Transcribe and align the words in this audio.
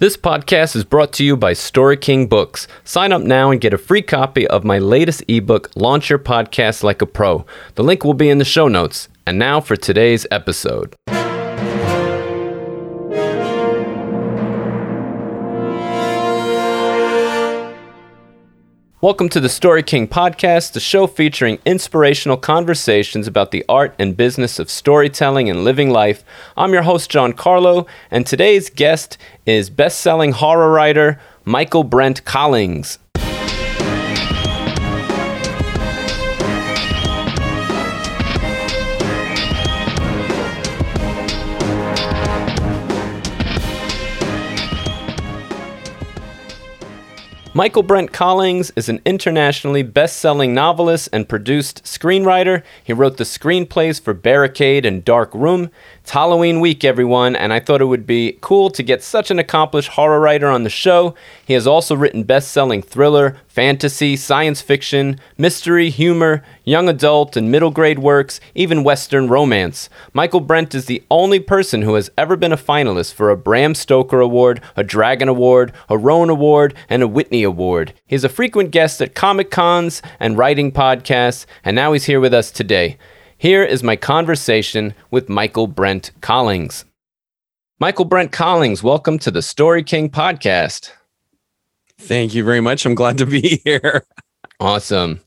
This 0.00 0.16
podcast 0.16 0.76
is 0.76 0.84
brought 0.84 1.12
to 1.14 1.24
you 1.24 1.36
by 1.36 1.54
Story 1.54 1.96
King 1.96 2.28
Books. 2.28 2.68
Sign 2.84 3.10
up 3.10 3.20
now 3.20 3.50
and 3.50 3.60
get 3.60 3.74
a 3.74 3.78
free 3.78 4.00
copy 4.00 4.46
of 4.46 4.62
my 4.62 4.78
latest 4.78 5.24
ebook, 5.26 5.72
Launch 5.74 6.08
Your 6.08 6.20
Podcast 6.20 6.84
Like 6.84 7.02
a 7.02 7.06
Pro. 7.06 7.44
The 7.74 7.82
link 7.82 8.04
will 8.04 8.14
be 8.14 8.30
in 8.30 8.38
the 8.38 8.44
show 8.44 8.68
notes. 8.68 9.08
And 9.26 9.40
now 9.40 9.60
for 9.60 9.74
today's 9.74 10.24
episode. 10.30 10.94
Welcome 19.00 19.28
to 19.28 19.38
the 19.38 19.48
Story 19.48 19.84
King 19.84 20.08
podcast, 20.08 20.72
the 20.72 20.80
show 20.80 21.06
featuring 21.06 21.60
inspirational 21.64 22.36
conversations 22.36 23.28
about 23.28 23.52
the 23.52 23.64
art 23.68 23.94
and 23.96 24.16
business 24.16 24.58
of 24.58 24.68
storytelling 24.68 25.48
and 25.48 25.62
living 25.62 25.90
life. 25.90 26.24
I'm 26.56 26.72
your 26.72 26.82
host, 26.82 27.08
John 27.08 27.32
Carlo, 27.32 27.86
and 28.10 28.26
today's 28.26 28.70
guest 28.70 29.16
is 29.46 29.70
best 29.70 30.00
selling 30.00 30.32
horror 30.32 30.72
writer 30.72 31.20
Michaelbrent 31.46 32.24
Collings. 32.24 32.98
Michaelbrent 47.54 48.12
Collings 48.12 48.70
is 48.76 48.90
an 48.90 49.00
internationally 49.06 49.82
best 49.82 50.18
selling 50.18 50.52
novelist 50.52 51.08
and 51.14 51.26
produced 51.26 51.82
screenwriter. 51.82 52.62
He 52.84 52.92
wrote 52.92 53.16
the 53.16 53.24
screenplays 53.24 53.98
for 53.98 54.12
Barricade 54.12 54.84
and 54.84 55.02
Darkroom. 55.02 55.70
It's 56.08 56.14
Halloween 56.14 56.60
week, 56.60 56.84
everyone, 56.84 57.36
and 57.36 57.52
I 57.52 57.60
thought 57.60 57.82
it 57.82 57.84
would 57.84 58.06
be 58.06 58.38
cool 58.40 58.70
to 58.70 58.82
get 58.82 59.02
such 59.02 59.30
an 59.30 59.38
accomplished 59.38 59.90
horror 59.90 60.18
writer 60.18 60.48
on 60.48 60.62
the 60.62 60.70
show. 60.70 61.14
He 61.44 61.52
has 61.52 61.66
also 61.66 61.94
written 61.94 62.22
best 62.22 62.50
selling 62.50 62.80
thriller, 62.80 63.36
fantasy, 63.46 64.16
science 64.16 64.62
fiction, 64.62 65.20
mystery, 65.36 65.90
humor, 65.90 66.42
young 66.64 66.88
adult, 66.88 67.36
and 67.36 67.52
middle 67.52 67.70
grade 67.70 67.98
works, 67.98 68.40
even 68.54 68.84
Western 68.84 69.28
romance. 69.28 69.90
Michaelbrent 70.14 70.74
is 70.74 70.86
the 70.86 71.02
only 71.10 71.40
person 71.40 71.82
who 71.82 71.92
has 71.92 72.10
ever 72.16 72.36
been 72.36 72.52
a 72.52 72.56
finalist 72.56 73.12
for 73.12 73.28
a 73.28 73.36
Bram 73.36 73.74
Stoker 73.74 74.20
Award, 74.20 74.62
a 74.76 74.84
Dragon 74.84 75.28
Award, 75.28 75.74
a 75.90 75.98
RONE 75.98 76.30
Award, 76.30 76.74
and 76.88 77.02
a 77.02 77.06
Whitney 77.06 77.42
Award. 77.42 77.92
He's 78.06 78.24
a 78.24 78.30
frequent 78.30 78.70
guest 78.70 79.02
at 79.02 79.14
Comic 79.14 79.50
Cons 79.50 80.00
and 80.18 80.38
writing 80.38 80.72
podcasts, 80.72 81.44
and 81.62 81.76
now 81.76 81.92
he's 81.92 82.06
here 82.06 82.18
with 82.18 82.32
us 82.32 82.50
today. 82.50 82.96
Here 83.40 83.62
is 83.62 83.84
my 83.84 83.94
conversation 83.94 84.94
with 85.12 85.28
Michaelbrent 85.28 86.10
Collings. 86.20 86.84
Michaelbrent 87.80 88.32
Collings, 88.32 88.82
welcome 88.82 89.16
to 89.20 89.30
the 89.30 89.42
Story 89.42 89.84
King 89.84 90.10
podcast. 90.10 90.90
Thank 92.00 92.34
you 92.34 92.42
very 92.42 92.60
much. 92.60 92.84
I'm 92.84 92.96
glad 92.96 93.16
to 93.18 93.26
be 93.26 93.60
here. 93.64 94.04
Awesome. 94.58 95.20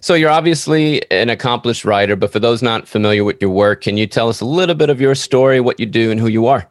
So, 0.00 0.14
you're 0.14 0.30
obviously 0.30 1.10
an 1.10 1.28
accomplished 1.28 1.84
writer, 1.84 2.14
but 2.14 2.30
for 2.30 2.38
those 2.38 2.62
not 2.62 2.86
familiar 2.86 3.24
with 3.24 3.40
your 3.40 3.50
work, 3.50 3.80
can 3.80 3.96
you 3.96 4.06
tell 4.06 4.28
us 4.28 4.40
a 4.40 4.46
little 4.46 4.76
bit 4.76 4.88
of 4.88 5.00
your 5.00 5.16
story, 5.16 5.58
what 5.58 5.80
you 5.80 5.86
do, 5.86 6.12
and 6.12 6.20
who 6.20 6.28
you 6.28 6.46
are? 6.46 6.70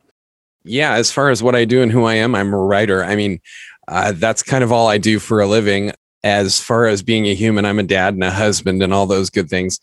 Yeah, 0.63 0.93
as 0.93 1.11
far 1.11 1.29
as 1.29 1.43
what 1.43 1.57
I 1.57 1.65
do 1.65 1.81
and 1.81 1.91
who 1.91 2.05
I 2.05 2.13
am, 2.13 2.35
I'm 2.35 2.53
a 2.53 2.57
writer. 2.57 3.03
I 3.03 3.17
mean, 3.17 3.41
uh, 3.89 4.13
that's 4.15 4.41
kind 4.41 4.63
of 4.63 4.71
all 4.71 4.87
I 4.87 4.97
do 4.97 5.19
for 5.19 5.41
a 5.41 5.47
living. 5.47 5.91
As 6.23 6.61
far 6.61 6.85
as 6.85 7.03
being 7.03 7.25
a 7.25 7.35
human, 7.35 7.65
I'm 7.65 7.79
a 7.79 7.83
dad 7.83 8.13
and 8.13 8.23
a 8.23 8.31
husband 8.31 8.81
and 8.81 8.93
all 8.93 9.05
those 9.05 9.29
good 9.29 9.49
things. 9.49 9.77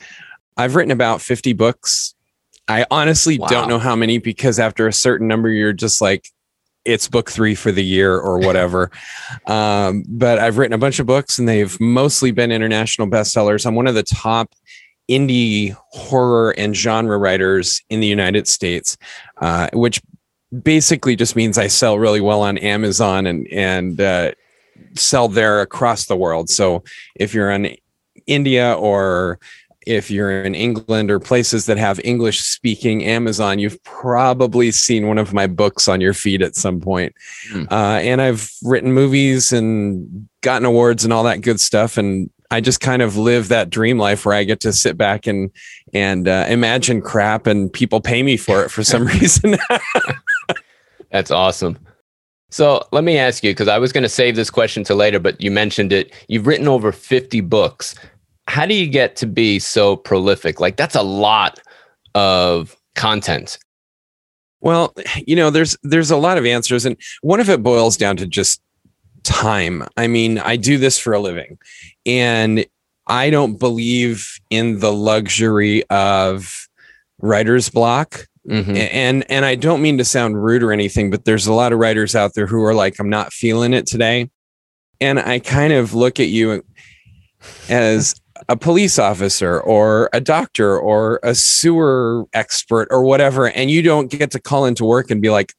I've 0.56 0.74
written 0.74 0.90
about 0.90 1.20
50 1.20 1.52
books. 1.52 2.14
I 2.68 2.86
honestly 2.90 3.38
wow. 3.38 3.48
don't 3.48 3.68
know 3.68 3.78
how 3.78 3.96
many 3.96 4.18
because 4.18 4.58
after 4.58 4.86
a 4.86 4.92
certain 4.92 5.26
number, 5.26 5.48
you're 5.48 5.72
just 5.72 6.00
like, 6.00 6.28
it's 6.84 7.08
book 7.08 7.30
three 7.30 7.54
for 7.54 7.72
the 7.72 7.84
year 7.84 8.18
or 8.18 8.38
whatever. 8.46 8.90
um, 9.46 10.04
but 10.08 10.38
I've 10.38 10.58
written 10.58 10.74
a 10.74 10.78
bunch 10.78 10.98
of 10.98 11.06
books 11.06 11.38
and 11.38 11.48
they've 11.48 11.78
mostly 11.80 12.30
been 12.30 12.52
international 12.52 13.08
bestsellers. 13.08 13.66
I'm 13.66 13.74
one 13.74 13.86
of 13.86 13.94
the 13.94 14.02
top 14.02 14.54
indie 15.10 15.76
horror 15.90 16.52
and 16.56 16.76
genre 16.76 17.18
writers 17.18 17.82
in 17.90 18.00
the 18.00 18.06
United 18.06 18.46
States, 18.46 18.96
uh, 19.38 19.68
which 19.72 20.00
basically 20.62 21.16
just 21.16 21.36
means 21.36 21.58
I 21.58 21.66
sell 21.66 21.98
really 21.98 22.20
well 22.20 22.42
on 22.42 22.58
Amazon 22.58 23.26
and 23.26 23.46
and 23.48 24.00
uh, 24.00 24.32
sell 24.94 25.28
there 25.28 25.60
across 25.60 26.06
the 26.06 26.16
world. 26.16 26.48
So 26.48 26.84
if 27.16 27.34
you're 27.34 27.50
in 27.50 27.76
India 28.26 28.74
or 28.74 29.38
if 29.86 30.10
you're 30.10 30.42
in 30.42 30.54
England 30.54 31.10
or 31.10 31.18
places 31.18 31.66
that 31.66 31.78
have 31.78 32.00
English 32.04 32.40
speaking 32.40 33.04
Amazon, 33.04 33.58
you've 33.58 33.82
probably 33.84 34.70
seen 34.70 35.06
one 35.06 35.18
of 35.18 35.32
my 35.32 35.46
books 35.46 35.88
on 35.88 36.00
your 36.00 36.12
feed 36.12 36.42
at 36.42 36.56
some 36.56 36.80
point. 36.80 37.14
Mm. 37.50 37.70
Uh, 37.70 37.98
and 38.00 38.20
I've 38.20 38.50
written 38.62 38.92
movies 38.92 39.52
and 39.52 40.28
gotten 40.42 40.66
awards 40.66 41.04
and 41.04 41.12
all 41.12 41.24
that 41.24 41.40
good 41.40 41.60
stuff. 41.60 41.96
And 41.96 42.30
I 42.50 42.60
just 42.60 42.80
kind 42.80 43.00
of 43.00 43.16
live 43.16 43.48
that 43.48 43.70
dream 43.70 43.98
life 43.98 44.26
where 44.26 44.34
I 44.34 44.44
get 44.44 44.60
to 44.60 44.72
sit 44.72 44.96
back 44.96 45.26
and 45.26 45.50
and 45.92 46.28
uh, 46.28 46.46
imagine 46.48 47.00
crap, 47.00 47.46
and 47.46 47.72
people 47.72 48.00
pay 48.00 48.22
me 48.22 48.36
for 48.36 48.64
it 48.64 48.70
for 48.70 48.82
some 48.82 49.06
reason. 49.20 49.56
That's 51.10 51.30
awesome. 51.30 51.78
So 52.50 52.86
let 52.90 53.04
me 53.04 53.16
ask 53.16 53.44
you, 53.44 53.52
because 53.52 53.68
I 53.68 53.78
was 53.78 53.92
going 53.92 54.02
to 54.02 54.08
save 54.08 54.34
this 54.34 54.50
question 54.50 54.82
to 54.84 54.94
later, 54.94 55.20
but 55.20 55.40
you 55.40 55.52
mentioned 55.52 55.92
it. 55.92 56.12
You've 56.26 56.48
written 56.48 56.66
over 56.66 56.90
50 56.90 57.40
books 57.42 57.94
how 58.50 58.66
do 58.66 58.74
you 58.74 58.88
get 58.88 59.14
to 59.14 59.26
be 59.26 59.60
so 59.60 59.94
prolific? 59.94 60.58
Like 60.58 60.76
that's 60.76 60.96
a 60.96 61.02
lot 61.02 61.60
of 62.16 62.76
content. 62.96 63.58
Well, 64.60 64.92
you 65.24 65.36
know, 65.36 65.50
there's 65.50 65.76
there's 65.84 66.10
a 66.10 66.16
lot 66.16 66.36
of 66.36 66.44
answers 66.44 66.84
and 66.84 66.96
one 67.22 67.38
of 67.38 67.48
it 67.48 67.62
boils 67.62 67.96
down 67.96 68.16
to 68.16 68.26
just 68.26 68.60
time. 69.22 69.84
I 69.96 70.08
mean, 70.08 70.38
I 70.38 70.56
do 70.56 70.78
this 70.78 70.98
for 70.98 71.12
a 71.12 71.20
living 71.20 71.58
and 72.04 72.66
I 73.06 73.30
don't 73.30 73.56
believe 73.56 74.28
in 74.50 74.80
the 74.80 74.92
luxury 74.92 75.84
of 75.88 76.68
writer's 77.20 77.70
block. 77.70 78.26
Mm-hmm. 78.48 78.76
And 78.76 79.30
and 79.30 79.44
I 79.44 79.54
don't 79.54 79.80
mean 79.80 79.96
to 79.98 80.04
sound 80.04 80.42
rude 80.42 80.64
or 80.64 80.72
anything, 80.72 81.10
but 81.10 81.24
there's 81.24 81.46
a 81.46 81.52
lot 81.52 81.72
of 81.72 81.78
writers 81.78 82.16
out 82.16 82.34
there 82.34 82.48
who 82.48 82.64
are 82.64 82.74
like, 82.74 82.98
I'm 82.98 83.10
not 83.10 83.32
feeling 83.32 83.74
it 83.74 83.86
today. 83.86 84.28
And 85.00 85.20
I 85.20 85.38
kind 85.38 85.72
of 85.72 85.94
look 85.94 86.18
at 86.18 86.28
you 86.28 86.64
as 87.68 88.14
a 88.48 88.56
police 88.56 88.98
officer 88.98 89.60
or 89.60 90.08
a 90.12 90.20
doctor 90.20 90.78
or 90.78 91.20
a 91.22 91.34
sewer 91.34 92.24
expert 92.32 92.88
or 92.90 93.02
whatever 93.02 93.48
and 93.48 93.70
you 93.70 93.82
don't 93.82 94.10
get 94.10 94.30
to 94.30 94.40
call 94.40 94.64
into 94.64 94.84
work 94.84 95.10
and 95.10 95.22
be 95.22 95.30
like 95.30 95.54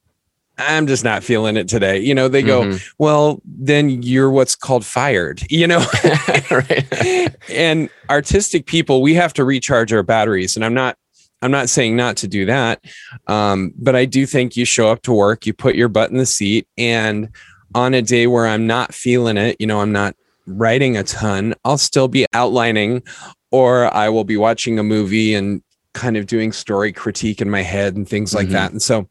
i'm 0.58 0.88
just 0.88 1.03
not 1.03 1.24
feeling 1.24 1.58
it 1.58 1.68
today. 1.68 2.00
You 2.00 2.14
know 2.14 2.28
they 2.28 2.44
go 2.44 2.62
mm-hmm. 2.62 2.78
well 2.97 3.41
then 3.46 4.02
you're 4.03 4.30
what's 4.30 4.56
called 4.56 4.86
fired 4.86 5.44
you 5.50 5.68
know? 5.68 5.86
And 7.50 7.90
artistic 8.09 8.66
people 8.66 9.02
we 9.02 9.14
have 9.16 9.34
to 9.34 9.44
recharge 9.44 9.91
our 9.94 10.03
batteries 10.03 10.56
and 10.56 10.64
i'm 10.64 10.74
not 10.74 10.97
i'm 11.41 11.52
not 11.52 11.70
saying 11.70 11.96
not 11.96 12.18
to 12.18 12.28
do 12.28 12.46
that 12.46 12.84
um, 13.28 13.74
but 13.78 13.96
i 13.96 14.06
do 14.06 14.25
think 14.25 14.56
you 14.56 14.66
show 14.66 14.90
up 14.90 15.02
to 15.03 15.12
work 15.12 15.46
you 15.46 15.53
put 15.53 15.75
your 15.75 15.88
butt 15.88 16.12
in 16.12 16.18
the 16.18 16.25
seat 16.25 16.68
and 16.78 17.30
on 17.74 17.94
a 17.94 18.02
day 18.02 18.28
where 18.28 18.46
i'm 18.46 18.68
not 18.68 18.94
feeling 18.94 19.38
it 19.38 19.56
you 19.59 19.66
know 19.66 19.81
i'm 19.81 19.91
not 19.91 20.16
writing 20.47 20.97
a 20.97 21.03
ton, 21.03 21.53
I'll 21.63 21.78
still 21.78 22.07
be 22.07 22.25
outlining 22.34 23.03
or 23.52 23.94
I 23.94 24.09
will 24.09 24.24
be 24.24 24.38
watching 24.38 24.79
a 24.79 24.84
movie 24.84 25.34
and 25.34 25.62
kind 25.94 26.18
of 26.18 26.25
doing 26.25 26.52
story 26.52 26.94
critique 26.94 27.41
in 27.41 27.50
my 27.50 27.62
head 27.62 27.96
and 27.96 28.07
things 28.07 28.34
like 28.34 28.46
mm-hmm. 28.46 28.53
that. 28.53 28.72
And 28.72 28.81
so 28.81 29.09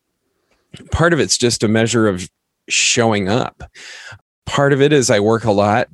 part 0.90 1.12
of 1.12 1.20
it's 1.20 1.36
just 1.36 1.62
a 1.62 1.68
measure 1.68 2.08
of 2.08 2.28
showing 2.68 3.28
up. 3.28 3.64
Part 4.46 4.72
of 4.72 4.80
it 4.80 4.92
is 4.92 5.10
I 5.10 5.20
work 5.20 5.44
a 5.44 5.52
lot. 5.52 5.88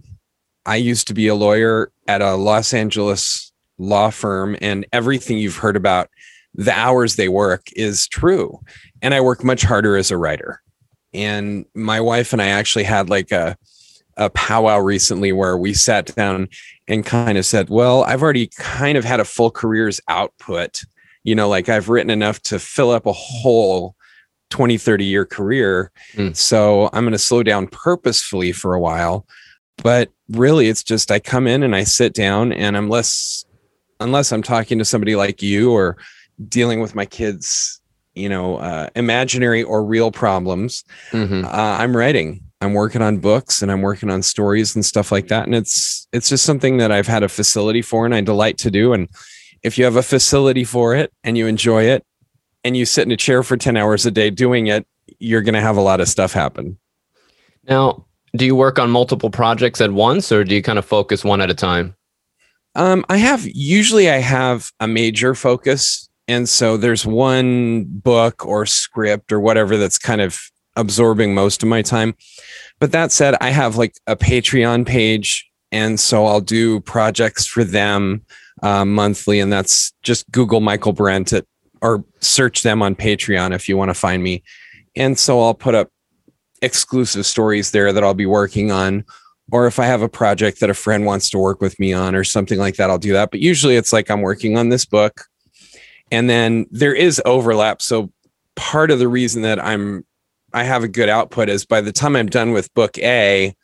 I 0.65 0.77
used 0.77 1.07
to 1.09 1.15
be 1.15 1.29
a 1.29 1.35
lawyer 1.35 1.91
at 2.09 2.23
a 2.23 2.35
Los 2.35 2.73
Angeles 2.73 3.53
law 3.79 4.11
firm, 4.11 4.57
and 4.61 4.87
everything 4.93 5.39
you've 5.39 5.57
heard 5.57 5.77
about 5.77 6.09
the 6.55 6.73
hours 6.73 7.17
they 7.17 7.29
work 7.29 7.69
is 7.75 8.09
true. 8.09 8.61
And 9.03 9.15
I 9.15 9.21
work 9.21 9.45
much 9.45 9.63
harder 9.63 9.97
as 9.97 10.11
a 10.11 10.17
writer. 10.17 10.63
And 11.13 11.67
my 11.75 12.01
wife 12.01 12.33
and 12.33 12.43
I 12.43 12.49
actually 12.49 12.85
had 12.85 13.11
like 13.11 13.31
a 13.31 13.57
a 14.17 14.31
powwow 14.31 14.79
recently 14.79 15.33
where 15.33 15.57
we 15.57 15.75
sat 15.75 16.15
down 16.15 16.49
and 16.89 17.05
kind 17.05 17.37
of 17.37 17.45
said, 17.45 17.69
well, 17.69 18.05
I've 18.05 18.23
already 18.23 18.49
kind 18.57 18.97
of 18.97 19.05
had 19.05 19.21
a 19.21 19.25
full 19.25 19.51
career's 19.51 20.01
output. 20.09 20.83
You 21.25 21.35
know, 21.35 21.49
like 21.49 21.69
I've 21.69 21.89
written 21.89 22.11
enough 22.11 22.41
to 22.43 22.59
fill 22.59 22.91
up 22.91 23.07
a 23.07 23.13
whole 23.13 23.97
20, 24.51 24.79
30 24.79 25.05
year 25.05 25.27
career. 25.27 25.91
Mm. 26.15 26.37
So 26.37 26.89
I'm 26.93 27.05
going 27.05 27.13
to 27.13 27.19
slow 27.19 27.43
down 27.43 27.67
purposefully 27.67 28.53
for 28.53 28.75
a 28.75 28.81
while. 28.81 29.27
But 29.83 30.11
really, 30.31 30.69
it's 30.69 30.83
just 30.83 31.11
I 31.11 31.19
come 31.19 31.47
in 31.47 31.63
and 31.63 31.77
I 31.77 31.85
sit 31.85 32.15
down, 32.15 32.51
and 32.53 32.77
unless 32.77 33.45
unless 34.01 34.33
I'm 34.33 34.43
talking 34.43 34.79
to 34.79 34.87
somebody 34.87 35.17
like 35.17 35.43
you 35.43 35.71
or 35.71 35.99
dealing 36.49 36.81
with 36.81 36.95
my 36.95 37.05
kids, 37.05 37.81
you 38.15 38.29
know, 38.29 38.57
uh, 38.57 38.89
imaginary 38.97 39.63
or 39.63 39.85
real 39.85 40.11
problems, 40.11 40.83
mm-hmm. 41.11 41.45
uh, 41.45 41.49
I'm 41.51 41.95
writing 41.95 42.46
I'm 42.67 42.75
working 42.75 43.01
on 43.01 43.19
books 43.19 43.63
and 43.63 43.71
I'm 43.71 43.81
working 43.81 44.11
on 44.11 44.23
stories 44.23 44.75
and 44.75 44.85
stuff 44.85 45.13
like 45.13 45.29
that. 45.29 45.47
And 45.47 45.55
it's 45.55 46.07
it's 46.13 46.29
just 46.29 46.45
something 46.45 46.79
that 46.79 46.91
I've 46.91 47.07
had 47.07 47.23
a 47.23 47.29
facility 47.29 47.81
for 47.81 48.05
and 48.05 48.15
I 48.15 48.21
delight 48.21 48.59
to 48.59 48.71
do. 48.71 48.93
And 48.93 49.09
if 49.63 49.79
you 49.79 49.85
have 49.85 49.97
a 49.97 50.03
facility 50.03 50.65
for 50.65 50.95
it 50.95 51.13
and 51.25 51.39
you 51.39 51.47
enjoy 51.47 51.85
it 51.85 52.05
and 52.65 52.77
you 52.77 52.85
sit 52.85 53.07
in 53.07 53.13
a 53.13 53.17
chair 53.17 53.43
for 53.43 53.57
10 53.57 53.77
hours 53.77 54.05
a 54.05 54.11
day 54.11 54.31
doing 54.31 54.67
it, 54.67 54.87
you're 55.19 55.43
going 55.43 55.55
to 55.55 55.61
have 55.61 55.77
a 55.77 55.81
lot 55.81 56.01
of 56.01 56.09
stuff 56.09 56.33
happen. 56.33 56.77
Now, 57.69 58.05
do 58.35 58.45
you 58.45 58.57
work 58.57 58.79
on 58.79 58.91
multiple 58.91 59.31
projects 59.31 59.81
at 59.81 59.93
once 59.93 60.33
or 60.33 60.45
do 60.45 60.55
you 60.55 60.63
kind 60.63 60.79
of 60.79 60.85
focus 60.85 61.25
one 61.25 61.41
at 61.41 61.51
a 61.51 61.55
time? 61.55 61.95
Um, 62.75 63.05
I 63.09 63.17
have 63.17 63.47
usually 63.47 64.11
I 64.11 64.19
have 64.19 64.73
a 64.81 64.89
major 64.89 65.35
focus. 65.35 66.09
And 66.29 66.49
so 66.49 66.77
there's 66.77 67.07
one 67.07 67.85
book 67.85 68.45
or 68.45 68.67
script 68.67 69.33
or 69.33 69.41
whatever 69.41 69.77
that's 69.77 69.99
kind 69.99 70.21
of 70.21 70.51
absorbing 70.77 71.35
most 71.35 71.63
of 71.63 71.69
my 71.69 71.83
time. 71.83 72.15
But 72.79 72.93
that 72.93 73.13
said, 73.13 73.35
I 73.41 73.51
have 73.51 73.77
like 73.77 73.95
a 74.07 74.17
Patreon 74.17 74.87
page. 74.87 75.51
And 75.73 75.99
so 75.99 76.27
I'll 76.27 76.41
do 76.41 76.81
projects 76.81 77.47
for 77.47 77.65
them 77.65 78.25
uh, 78.63 78.85
monthly. 78.85 79.41
And 79.41 79.53
that's 79.53 79.93
just 80.03 80.31
Google 80.31 80.61
Michaelbrent 80.61 81.33
at, 81.33 81.45
or 81.83 82.05
search 82.21 82.63
them 82.63 82.83
on 82.83 82.95
Patreon 82.95 83.55
if 83.55 83.69
you 83.69 83.77
want 83.77 83.91
to 83.91 83.95
find 83.95 84.23
me. 84.23 84.43
And 84.95 85.19
so 85.19 85.43
I'll 85.43 85.55
put 85.55 85.75
up 85.75 85.91
exclusive 86.63 87.27
stories 87.27 87.73
there 87.73 87.93
that 87.93 88.05
I'll 88.05 88.15
be 88.15 88.27
working 88.27 88.71
on. 88.71 89.05
Or 89.53 89.67
if 89.67 89.79
I 89.79 89.85
have 89.85 90.03
a 90.03 90.09
project 90.09 90.61
that 90.61 90.71
a 90.71 90.75
friend 90.75 91.05
wants 91.05 91.31
to 91.31 91.39
work 91.39 91.61
with 91.61 91.79
me 91.79 91.93
on 91.93 92.15
or 92.15 92.25
something 92.25 92.59
like 92.59 92.77
that, 92.77 92.91
I'll 92.91 92.99
do 92.99 93.13
that. 93.13 93.31
But 93.31 93.41
usually 93.41 93.77
it's 93.77 93.93
like 93.93 94.11
I'm 94.11 94.23
working 94.23 94.57
on 94.57 94.71
this 94.71 94.85
book. 94.85 95.27
And 96.11 96.31
then 96.31 96.67
there 96.71 96.95
is 96.95 97.21
overlap. 97.25 97.83
So 97.83 98.13
part 98.55 98.91
of 98.91 98.99
the 98.99 99.09
reason 99.09 99.43
that 99.43 99.63
I'm 99.63 100.05
I 100.53 100.65
have 100.65 100.85
a 100.85 100.89
good 100.89 101.09
output 101.09 101.49
is 101.49 101.67
by 101.67 101.81
the 101.81 101.93
time 101.93 102.17
I'm 102.17 102.29
done 102.29 102.53
with 102.53 102.73
book 102.75 102.99
A, 102.99 103.55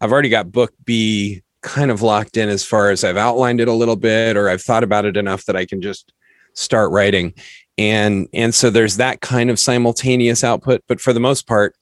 I've 0.00 0.12
already 0.12 0.28
got 0.28 0.52
book 0.52 0.72
B 0.84 1.42
kind 1.62 1.90
of 1.90 2.02
locked 2.02 2.36
in 2.36 2.48
as 2.48 2.64
far 2.64 2.90
as 2.90 3.04
I've 3.04 3.16
outlined 3.16 3.60
it 3.60 3.68
a 3.68 3.72
little 3.72 3.96
bit 3.96 4.36
or 4.36 4.48
I've 4.48 4.62
thought 4.62 4.82
about 4.82 5.04
it 5.04 5.16
enough 5.16 5.44
that 5.46 5.56
I 5.56 5.64
can 5.64 5.80
just 5.80 6.12
start 6.54 6.90
writing. 6.90 7.32
And 7.78 8.28
and 8.34 8.54
so 8.54 8.68
there's 8.68 8.96
that 8.96 9.20
kind 9.20 9.48
of 9.48 9.58
simultaneous 9.58 10.44
output, 10.44 10.82
but 10.88 11.00
for 11.00 11.12
the 11.12 11.20
most 11.20 11.46
part, 11.46 11.74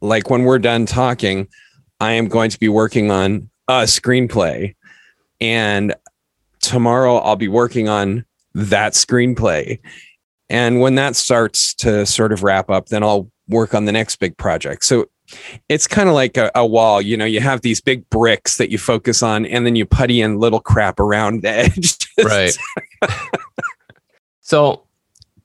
like 0.00 0.28
when 0.28 0.42
we're 0.42 0.58
done 0.58 0.84
talking, 0.86 1.48
I 2.00 2.12
am 2.12 2.28
going 2.28 2.50
to 2.50 2.58
be 2.58 2.68
working 2.68 3.10
on 3.10 3.48
a 3.68 3.82
screenplay 3.82 4.74
and 5.40 5.94
tomorrow 6.60 7.16
I'll 7.16 7.36
be 7.36 7.48
working 7.48 7.88
on 7.88 8.24
that 8.54 8.92
screenplay. 8.92 9.80
And 10.48 10.80
when 10.80 10.96
that 10.96 11.16
starts 11.16 11.74
to 11.76 12.04
sort 12.06 12.32
of 12.32 12.42
wrap 12.42 12.70
up, 12.70 12.86
then 12.86 13.02
I'll 13.02 13.31
work 13.48 13.74
on 13.74 13.84
the 13.84 13.92
next 13.92 14.16
big 14.16 14.36
project. 14.36 14.84
So 14.84 15.06
it's 15.68 15.86
kind 15.86 16.08
of 16.08 16.14
like 16.14 16.36
a, 16.36 16.50
a, 16.54 16.66
wall. 16.66 17.00
You 17.00 17.16
know, 17.16 17.24
you 17.24 17.40
have 17.40 17.62
these 17.62 17.80
big 17.80 18.08
bricks 18.10 18.56
that 18.56 18.70
you 18.70 18.78
focus 18.78 19.22
on, 19.22 19.46
and 19.46 19.64
then 19.66 19.76
you 19.76 19.86
putty 19.86 20.20
in 20.20 20.38
little 20.38 20.60
crap 20.60 21.00
around 21.00 21.42
the 21.42 21.48
edge. 21.50 21.98
right. 22.24 22.56
so 24.40 24.82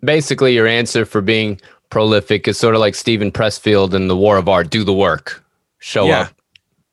basically, 0.04 0.54
your 0.54 0.68
answer 0.68 1.06
for 1.06 1.22
being 1.22 1.60
prolific 1.90 2.48
is 2.48 2.58
sort 2.58 2.76
of 2.76 2.82
like 2.82 2.96
Steven 2.96 3.32
Pressfield 3.32 3.94
in 3.94 4.08
The 4.08 4.18
War 4.18 4.38
of 4.38 4.50
Art 4.50 4.70
do 4.70 4.84
the 4.84 4.94
work, 4.94 5.44
show 5.80 6.06
yeah. 6.06 6.22
up. 6.22 6.34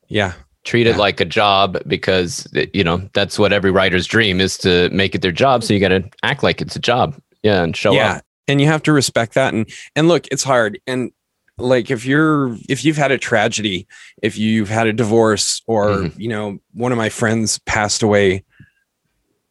Yeah. 0.08 0.32
Treat 0.62 0.86
yeah. 0.86 0.94
it 0.94 0.98
like 0.98 1.20
a 1.20 1.26
job 1.26 1.78
because, 1.86 2.48
you 2.72 2.84
know, 2.84 3.08
that's 3.12 3.38
what 3.38 3.52
every 3.52 3.70
writer's 3.70 4.06
dream 4.06 4.40
is 4.40 4.56
to 4.58 4.88
make 4.90 5.14
it 5.14 5.20
their 5.20 5.32
job. 5.32 5.62
So 5.62 5.74
you 5.74 5.80
got 5.80 5.88
to 5.88 6.08
act 6.22 6.42
like 6.42 6.62
it's 6.62 6.76
a 6.76 6.80
job. 6.80 7.20
Yeah. 7.42 7.62
And 7.62 7.76
show 7.76 7.92
yeah. 7.92 8.12
up 8.12 8.23
and 8.48 8.60
you 8.60 8.66
have 8.66 8.82
to 8.84 8.92
respect 8.92 9.34
that. 9.34 9.54
And 9.54 9.68
and 9.96 10.08
look 10.08 10.26
it's 10.28 10.44
hard. 10.44 10.78
And 10.86 11.12
like 11.58 11.90
if 11.90 12.04
you're 12.04 12.56
if 12.68 12.84
you've 12.84 12.96
had 12.96 13.12
a 13.12 13.18
tragedy 13.18 13.86
if 14.22 14.36
you've 14.36 14.68
had 14.68 14.86
a 14.86 14.92
divorce 14.92 15.62
or 15.66 15.88
mm-hmm. 15.90 16.20
you 16.20 16.28
know 16.28 16.58
one 16.72 16.92
of 16.92 16.98
my 16.98 17.08
friends 17.08 17.58
passed 17.60 18.02
away 18.02 18.44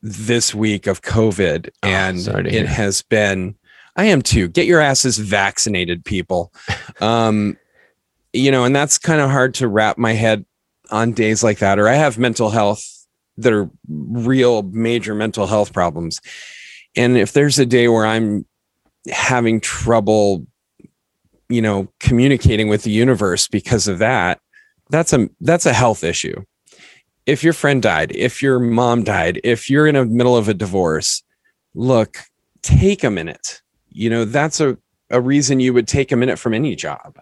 this 0.01 0.53
week 0.53 0.85
of 0.85 1.01
covid 1.01 1.69
oh, 1.83 1.87
and 1.87 2.27
it 2.47 2.67
has 2.67 3.01
been 3.03 3.55
i 3.95 4.05
am 4.05 4.21
too. 4.21 4.47
Get 4.47 4.65
your 4.65 4.81
asses 4.81 5.17
vaccinated 5.17 6.03
people. 6.05 6.51
Um 6.99 7.57
you 8.33 8.51
know 8.51 8.65
and 8.65 8.75
that's 8.75 8.97
kind 8.97 9.21
of 9.21 9.29
hard 9.29 9.53
to 9.55 9.67
wrap 9.67 9.97
my 9.97 10.13
head 10.13 10.45
on 10.91 11.13
days 11.13 11.43
like 11.43 11.59
that. 11.59 11.79
Or 11.79 11.87
i 11.87 11.95
have 11.95 12.17
mental 12.17 12.49
health 12.49 12.83
that 13.37 13.53
are 13.53 13.69
real 13.87 14.61
major 14.63 15.15
mental 15.15 15.47
health 15.47 15.73
problems. 15.73 16.19
And 16.95 17.17
if 17.17 17.31
there's 17.31 17.57
a 17.59 17.65
day 17.65 17.87
where 17.87 18.05
i'm 18.05 18.45
having 19.11 19.59
trouble 19.59 20.45
you 21.49 21.61
know 21.61 21.87
communicating 21.99 22.67
with 22.67 22.83
the 22.83 22.91
universe 22.91 23.47
because 23.47 23.87
of 23.87 23.99
that 23.99 24.39
that's 24.89 25.13
a 25.13 25.29
that's 25.41 25.65
a 25.65 25.73
health 25.73 26.03
issue. 26.03 26.43
If 27.25 27.43
your 27.43 27.53
friend 27.53 27.81
died 27.81 28.11
if 28.15 28.41
your 28.41 28.59
mom 28.59 29.03
died 29.03 29.39
if 29.43 29.69
you're 29.69 29.87
in 29.87 29.95
the 29.95 30.05
middle 30.05 30.37
of 30.37 30.49
a 30.49 30.53
divorce 30.53 31.23
look 31.73 32.19
take 32.61 33.03
a 33.03 33.09
minute. 33.09 33.61
You 33.89 34.09
know 34.09 34.25
that's 34.25 34.59
a, 34.59 34.77
a 35.09 35.21
reason 35.21 35.59
you 35.59 35.73
would 35.73 35.87
take 35.87 36.11
a 36.11 36.15
minute 36.15 36.39
from 36.39 36.53
any 36.53 36.75
job. 36.75 37.19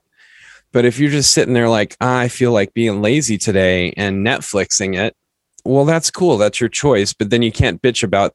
But 0.72 0.86
if 0.86 1.00
you're 1.00 1.12
just 1.12 1.34
sitting 1.34 1.54
there 1.54 1.70
like 1.70 1.96
ah, 2.02 2.20
i 2.20 2.28
feel 2.28 2.52
like 2.52 2.74
being 2.74 3.02
lazy 3.02 3.38
today 3.38 3.94
and 3.98 4.26
netflixing 4.26 4.98
it 4.98 5.16
well 5.64 5.86
that's 5.86 6.12
cool. 6.12 6.38
That's 6.38 6.60
your 6.60 6.70
choice. 6.70 7.14
But 7.14 7.30
then 7.30 7.42
you 7.42 7.52
can't 7.52 7.82
bitch 7.82 8.04
about 8.04 8.34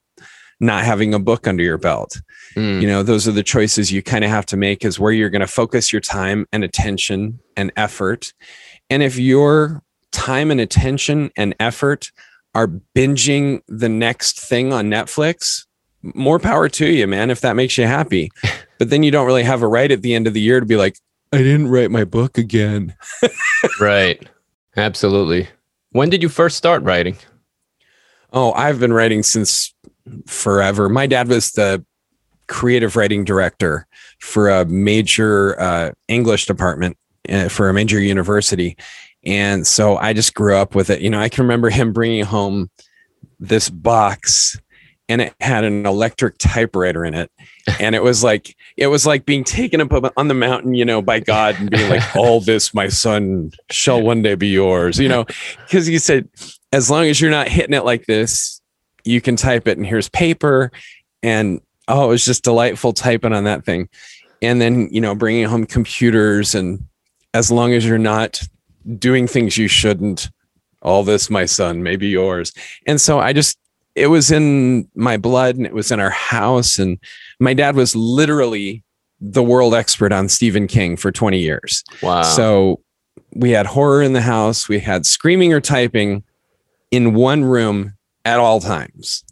not 0.60 0.84
having 0.84 1.12
a 1.12 1.18
book 1.18 1.46
under 1.46 1.62
your 1.62 1.78
belt. 1.78 2.20
Mm. 2.54 2.80
You 2.80 2.88
know, 2.88 3.02
those 3.02 3.26
are 3.26 3.32
the 3.32 3.42
choices 3.42 3.92
you 3.92 4.02
kind 4.02 4.24
of 4.24 4.30
have 4.30 4.46
to 4.46 4.56
make 4.56 4.84
is 4.84 4.98
where 4.98 5.12
you're 5.12 5.30
going 5.30 5.40
to 5.40 5.46
focus 5.46 5.92
your 5.92 6.00
time 6.00 6.46
and 6.52 6.64
attention 6.64 7.40
and 7.56 7.72
effort. 7.76 8.32
And 8.90 9.02
if 9.02 9.18
your 9.18 9.82
time 10.12 10.50
and 10.50 10.60
attention 10.60 11.30
and 11.36 11.54
effort 11.60 12.10
are 12.54 12.68
binging 12.94 13.60
the 13.68 13.88
next 13.88 14.40
thing 14.40 14.72
on 14.72 14.86
Netflix, 14.86 15.66
more 16.02 16.38
power 16.38 16.68
to 16.68 16.86
you, 16.86 17.06
man, 17.06 17.30
if 17.30 17.40
that 17.40 17.56
makes 17.56 17.76
you 17.78 17.86
happy. 17.86 18.30
But 18.78 18.90
then 18.90 19.02
you 19.02 19.10
don't 19.10 19.26
really 19.26 19.42
have 19.42 19.62
a 19.62 19.66
right 19.66 19.90
at 19.90 20.02
the 20.02 20.14
end 20.14 20.26
of 20.26 20.34
the 20.34 20.40
year 20.42 20.60
to 20.60 20.66
be 20.66 20.76
like, 20.76 20.98
I 21.32 21.38
didn't 21.38 21.68
write 21.68 21.90
my 21.90 22.04
book 22.04 22.36
again. 22.36 22.94
right. 23.80 24.22
Absolutely. 24.76 25.48
When 25.92 26.10
did 26.10 26.22
you 26.22 26.28
first 26.28 26.58
start 26.58 26.82
writing? 26.82 27.16
Oh, 28.34 28.52
I've 28.52 28.78
been 28.78 28.92
writing 28.92 29.22
since 29.22 29.72
forever. 30.26 30.90
My 30.90 31.06
dad 31.06 31.28
was 31.28 31.52
the 31.52 31.85
creative 32.48 32.96
writing 32.96 33.24
director 33.24 33.86
for 34.20 34.48
a 34.48 34.64
major 34.64 35.60
uh, 35.60 35.92
English 36.08 36.46
department 36.46 36.96
uh, 37.28 37.48
for 37.48 37.68
a 37.68 37.74
major 37.74 38.00
university. 38.00 38.76
And 39.24 39.66
so 39.66 39.96
I 39.96 40.12
just 40.12 40.34
grew 40.34 40.56
up 40.56 40.74
with 40.74 40.90
it. 40.90 41.00
You 41.00 41.10
know, 41.10 41.20
I 41.20 41.28
can 41.28 41.44
remember 41.44 41.70
him 41.70 41.92
bringing 41.92 42.24
home 42.24 42.70
this 43.38 43.68
box 43.68 44.58
and 45.08 45.20
it 45.20 45.34
had 45.40 45.64
an 45.64 45.86
electric 45.86 46.36
typewriter 46.38 47.04
in 47.04 47.14
it. 47.14 47.30
And 47.78 47.94
it 47.94 48.02
was 48.02 48.24
like, 48.24 48.56
it 48.76 48.88
was 48.88 49.06
like 49.06 49.24
being 49.24 49.44
taken 49.44 49.80
up 49.80 49.92
on 50.16 50.28
the 50.28 50.34
mountain, 50.34 50.74
you 50.74 50.84
know, 50.84 51.00
by 51.00 51.20
God 51.20 51.56
and 51.58 51.70
being 51.70 51.88
like, 51.88 52.16
all 52.16 52.40
this, 52.40 52.74
my 52.74 52.88
son, 52.88 53.52
shall 53.70 54.02
one 54.02 54.22
day 54.22 54.34
be 54.34 54.48
yours, 54.48 54.98
you 54.98 55.08
know, 55.08 55.24
because 55.64 55.86
he 55.86 55.98
said, 55.98 56.28
as 56.72 56.90
long 56.90 57.06
as 57.06 57.20
you're 57.20 57.30
not 57.30 57.48
hitting 57.48 57.74
it 57.74 57.84
like 57.84 58.06
this, 58.06 58.60
you 59.04 59.20
can 59.20 59.36
type 59.36 59.68
it 59.68 59.78
and 59.78 59.86
here's 59.86 60.08
paper 60.08 60.72
and 61.22 61.60
oh 61.88 62.04
it 62.04 62.08
was 62.08 62.24
just 62.24 62.44
delightful 62.44 62.92
typing 62.92 63.32
on 63.32 63.44
that 63.44 63.64
thing 63.64 63.88
and 64.42 64.60
then 64.60 64.88
you 64.90 65.00
know 65.00 65.14
bringing 65.14 65.44
home 65.44 65.66
computers 65.66 66.54
and 66.54 66.84
as 67.34 67.50
long 67.50 67.72
as 67.72 67.84
you're 67.84 67.98
not 67.98 68.40
doing 68.98 69.26
things 69.26 69.58
you 69.58 69.68
shouldn't 69.68 70.30
all 70.82 71.02
this 71.02 71.30
my 71.30 71.44
son 71.44 71.82
maybe 71.82 72.06
yours 72.06 72.52
and 72.86 73.00
so 73.00 73.18
i 73.18 73.32
just 73.32 73.58
it 73.94 74.08
was 74.08 74.30
in 74.30 74.88
my 74.94 75.16
blood 75.16 75.56
and 75.56 75.66
it 75.66 75.72
was 75.72 75.90
in 75.90 75.98
our 75.98 76.10
house 76.10 76.78
and 76.78 76.98
my 77.40 77.54
dad 77.54 77.74
was 77.74 77.96
literally 77.96 78.84
the 79.20 79.42
world 79.42 79.74
expert 79.74 80.12
on 80.12 80.28
Stephen 80.28 80.66
King 80.66 80.96
for 80.96 81.10
20 81.10 81.38
years. 81.38 81.82
Wow. 82.02 82.22
So 82.22 82.80
we 83.34 83.50
had 83.50 83.66
horror 83.66 84.02
in 84.02 84.12
the 84.12 84.20
house, 84.20 84.68
we 84.68 84.78
had 84.78 85.06
screaming 85.06 85.52
or 85.52 85.60
typing 85.60 86.22
in 86.90 87.14
one 87.14 87.44
room 87.44 87.94
at 88.24 88.38
all 88.38 88.60
times. 88.60 89.24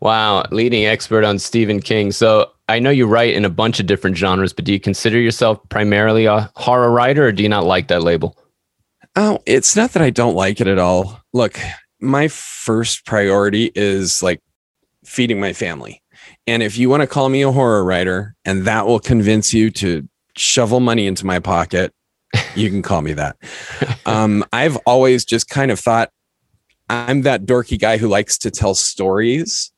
Wow, 0.00 0.44
leading 0.50 0.86
expert 0.86 1.24
on 1.24 1.38
Stephen 1.38 1.80
King. 1.80 2.12
So 2.12 2.50
I 2.68 2.78
know 2.78 2.90
you 2.90 3.06
write 3.06 3.34
in 3.34 3.44
a 3.44 3.50
bunch 3.50 3.80
of 3.80 3.86
different 3.86 4.16
genres, 4.16 4.52
but 4.52 4.64
do 4.64 4.72
you 4.72 4.80
consider 4.80 5.18
yourself 5.18 5.58
primarily 5.68 6.26
a 6.26 6.50
horror 6.56 6.90
writer 6.90 7.26
or 7.26 7.32
do 7.32 7.42
you 7.42 7.48
not 7.48 7.64
like 7.64 7.88
that 7.88 8.02
label? 8.02 8.36
Oh, 9.14 9.38
it's 9.46 9.76
not 9.76 9.92
that 9.92 10.02
I 10.02 10.10
don't 10.10 10.34
like 10.34 10.60
it 10.60 10.66
at 10.66 10.78
all. 10.78 11.20
Look, 11.32 11.58
my 12.00 12.28
first 12.28 13.06
priority 13.06 13.72
is 13.74 14.22
like 14.22 14.40
feeding 15.04 15.40
my 15.40 15.52
family. 15.52 16.02
And 16.46 16.62
if 16.62 16.76
you 16.76 16.90
want 16.90 17.02
to 17.02 17.06
call 17.06 17.28
me 17.28 17.42
a 17.42 17.52
horror 17.52 17.84
writer 17.84 18.34
and 18.44 18.64
that 18.66 18.86
will 18.86 19.00
convince 19.00 19.54
you 19.54 19.70
to 19.70 20.06
shovel 20.36 20.80
money 20.80 21.06
into 21.06 21.24
my 21.24 21.38
pocket, 21.38 21.92
you 22.54 22.68
can 22.68 22.82
call 22.82 23.02
me 23.02 23.12
that. 23.14 23.36
Um, 24.06 24.44
I've 24.52 24.76
always 24.86 25.24
just 25.24 25.48
kind 25.48 25.72
of 25.72 25.80
thought 25.80 26.10
I'm 26.88 27.22
that 27.22 27.44
dorky 27.44 27.76
guy 27.76 27.96
who 27.96 28.06
likes 28.06 28.38
to 28.38 28.52
tell 28.52 28.76
stories. 28.76 29.72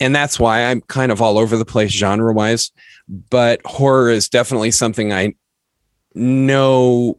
And 0.00 0.14
that's 0.14 0.40
why 0.40 0.64
I'm 0.64 0.80
kind 0.82 1.12
of 1.12 1.22
all 1.22 1.38
over 1.38 1.56
the 1.56 1.64
place 1.64 1.90
genre 1.90 2.32
wise. 2.32 2.72
But 3.08 3.60
horror 3.64 4.10
is 4.10 4.28
definitely 4.28 4.70
something 4.70 5.12
I 5.12 5.34
know 6.14 7.16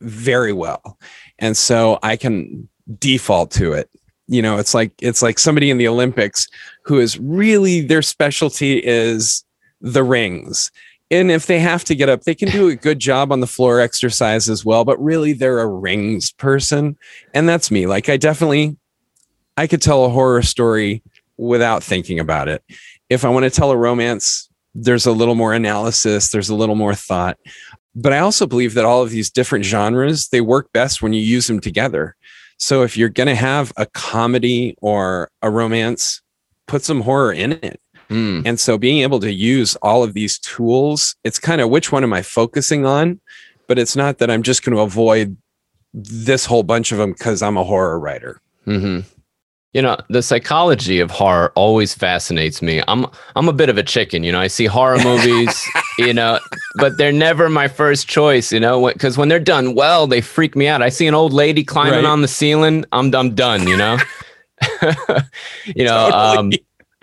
very 0.00 0.52
well. 0.52 0.98
And 1.38 1.56
so 1.56 1.98
I 2.02 2.16
can 2.16 2.68
default 2.98 3.50
to 3.52 3.72
it. 3.72 3.90
You 4.26 4.42
know, 4.42 4.58
it's 4.58 4.74
like 4.74 4.92
it's 5.00 5.22
like 5.22 5.38
somebody 5.38 5.70
in 5.70 5.78
the 5.78 5.88
Olympics 5.88 6.46
who 6.84 6.98
is 6.98 7.18
really 7.18 7.80
their 7.80 8.02
specialty 8.02 8.78
is 8.78 9.44
the 9.80 10.04
rings 10.04 10.70
and 11.10 11.30
if 11.30 11.46
they 11.46 11.58
have 11.58 11.84
to 11.84 11.96
get 11.96 12.08
up, 12.08 12.22
they 12.22 12.36
can 12.36 12.50
do 12.50 12.68
a 12.68 12.76
good 12.76 13.00
job 13.00 13.32
on 13.32 13.40
the 13.40 13.46
floor 13.46 13.80
exercise 13.80 14.48
as 14.48 14.64
well. 14.64 14.84
But 14.84 15.02
really, 15.02 15.32
they're 15.32 15.58
a 15.58 15.66
rings 15.66 16.30
person, 16.32 16.96
and 17.34 17.48
that's 17.48 17.70
me. 17.70 17.86
Like 17.86 18.08
I 18.08 18.16
definitely, 18.16 18.76
I 19.56 19.66
could 19.66 19.82
tell 19.82 20.04
a 20.04 20.08
horror 20.08 20.42
story 20.42 21.02
without 21.40 21.82
thinking 21.82 22.20
about 22.20 22.48
it. 22.48 22.62
If 23.08 23.24
I 23.24 23.28
want 23.28 23.44
to 23.44 23.50
tell 23.50 23.70
a 23.70 23.76
romance, 23.76 24.48
there's 24.74 25.06
a 25.06 25.12
little 25.12 25.34
more 25.34 25.52
analysis, 25.52 26.30
there's 26.30 26.50
a 26.50 26.54
little 26.54 26.76
more 26.76 26.94
thought. 26.94 27.38
But 27.94 28.12
I 28.12 28.18
also 28.18 28.46
believe 28.46 28.74
that 28.74 28.84
all 28.84 29.02
of 29.02 29.10
these 29.10 29.30
different 29.30 29.64
genres 29.64 30.28
they 30.28 30.40
work 30.40 30.72
best 30.72 31.02
when 31.02 31.12
you 31.12 31.20
use 31.20 31.46
them 31.46 31.60
together. 31.60 32.14
So 32.58 32.82
if 32.82 32.96
you're 32.96 33.08
going 33.08 33.26
to 33.26 33.34
have 33.34 33.72
a 33.76 33.86
comedy 33.86 34.76
or 34.80 35.30
a 35.42 35.50
romance, 35.50 36.22
put 36.66 36.82
some 36.82 37.00
horror 37.00 37.32
in 37.32 37.52
it 37.52 37.80
Mm. 38.10 38.42
And 38.44 38.58
so 38.58 38.76
being 38.76 38.98
able 39.02 39.20
to 39.20 39.32
use 39.32 39.76
all 39.76 40.02
of 40.02 40.14
these 40.14 40.38
tools, 40.38 41.14
it's 41.22 41.38
kind 41.38 41.60
of 41.60 41.70
which 41.70 41.92
one 41.92 42.02
am 42.02 42.12
I 42.12 42.22
focusing 42.22 42.84
on? 42.84 43.20
But 43.68 43.78
it's 43.78 43.94
not 43.94 44.18
that 44.18 44.30
I'm 44.30 44.42
just 44.42 44.64
going 44.64 44.76
to 44.76 44.82
avoid 44.82 45.36
this 45.94 46.44
whole 46.44 46.64
bunch 46.64 46.90
of 46.92 46.98
them 46.98 47.12
because 47.12 47.40
I'm 47.40 47.56
a 47.56 47.64
horror 47.64 47.98
writer. 47.98 48.40
Mm-hmm. 48.66 49.08
You 49.72 49.82
know, 49.82 49.96
the 50.08 50.20
psychology 50.20 50.98
of 50.98 51.12
horror 51.12 51.52
always 51.54 51.94
fascinates 51.94 52.60
me. 52.60 52.82
I'm 52.88 53.06
I'm 53.36 53.48
a 53.48 53.52
bit 53.52 53.68
of 53.68 53.78
a 53.78 53.84
chicken, 53.84 54.24
you 54.24 54.32
know. 54.32 54.40
I 54.40 54.48
see 54.48 54.66
horror 54.66 54.98
movies, 55.04 55.64
you 55.96 56.12
know, 56.12 56.40
but 56.76 56.98
they're 56.98 57.12
never 57.12 57.48
my 57.48 57.68
first 57.68 58.08
choice, 58.08 58.50
you 58.50 58.58
know, 58.58 58.84
because 58.88 59.16
when 59.16 59.28
they're 59.28 59.38
done 59.38 59.76
well, 59.76 60.08
they 60.08 60.20
freak 60.20 60.56
me 60.56 60.66
out. 60.66 60.82
I 60.82 60.88
see 60.88 61.06
an 61.06 61.14
old 61.14 61.32
lady 61.32 61.62
climbing 61.62 62.04
right. 62.04 62.04
on 62.04 62.20
the 62.20 62.28
ceiling, 62.28 62.84
I'm 62.90 63.14
I'm 63.14 63.34
done, 63.34 63.68
you 63.68 63.76
know. 63.76 63.96
you 65.64 65.84
know, 65.84 66.10
totally. 66.10 66.36
um, 66.36 66.52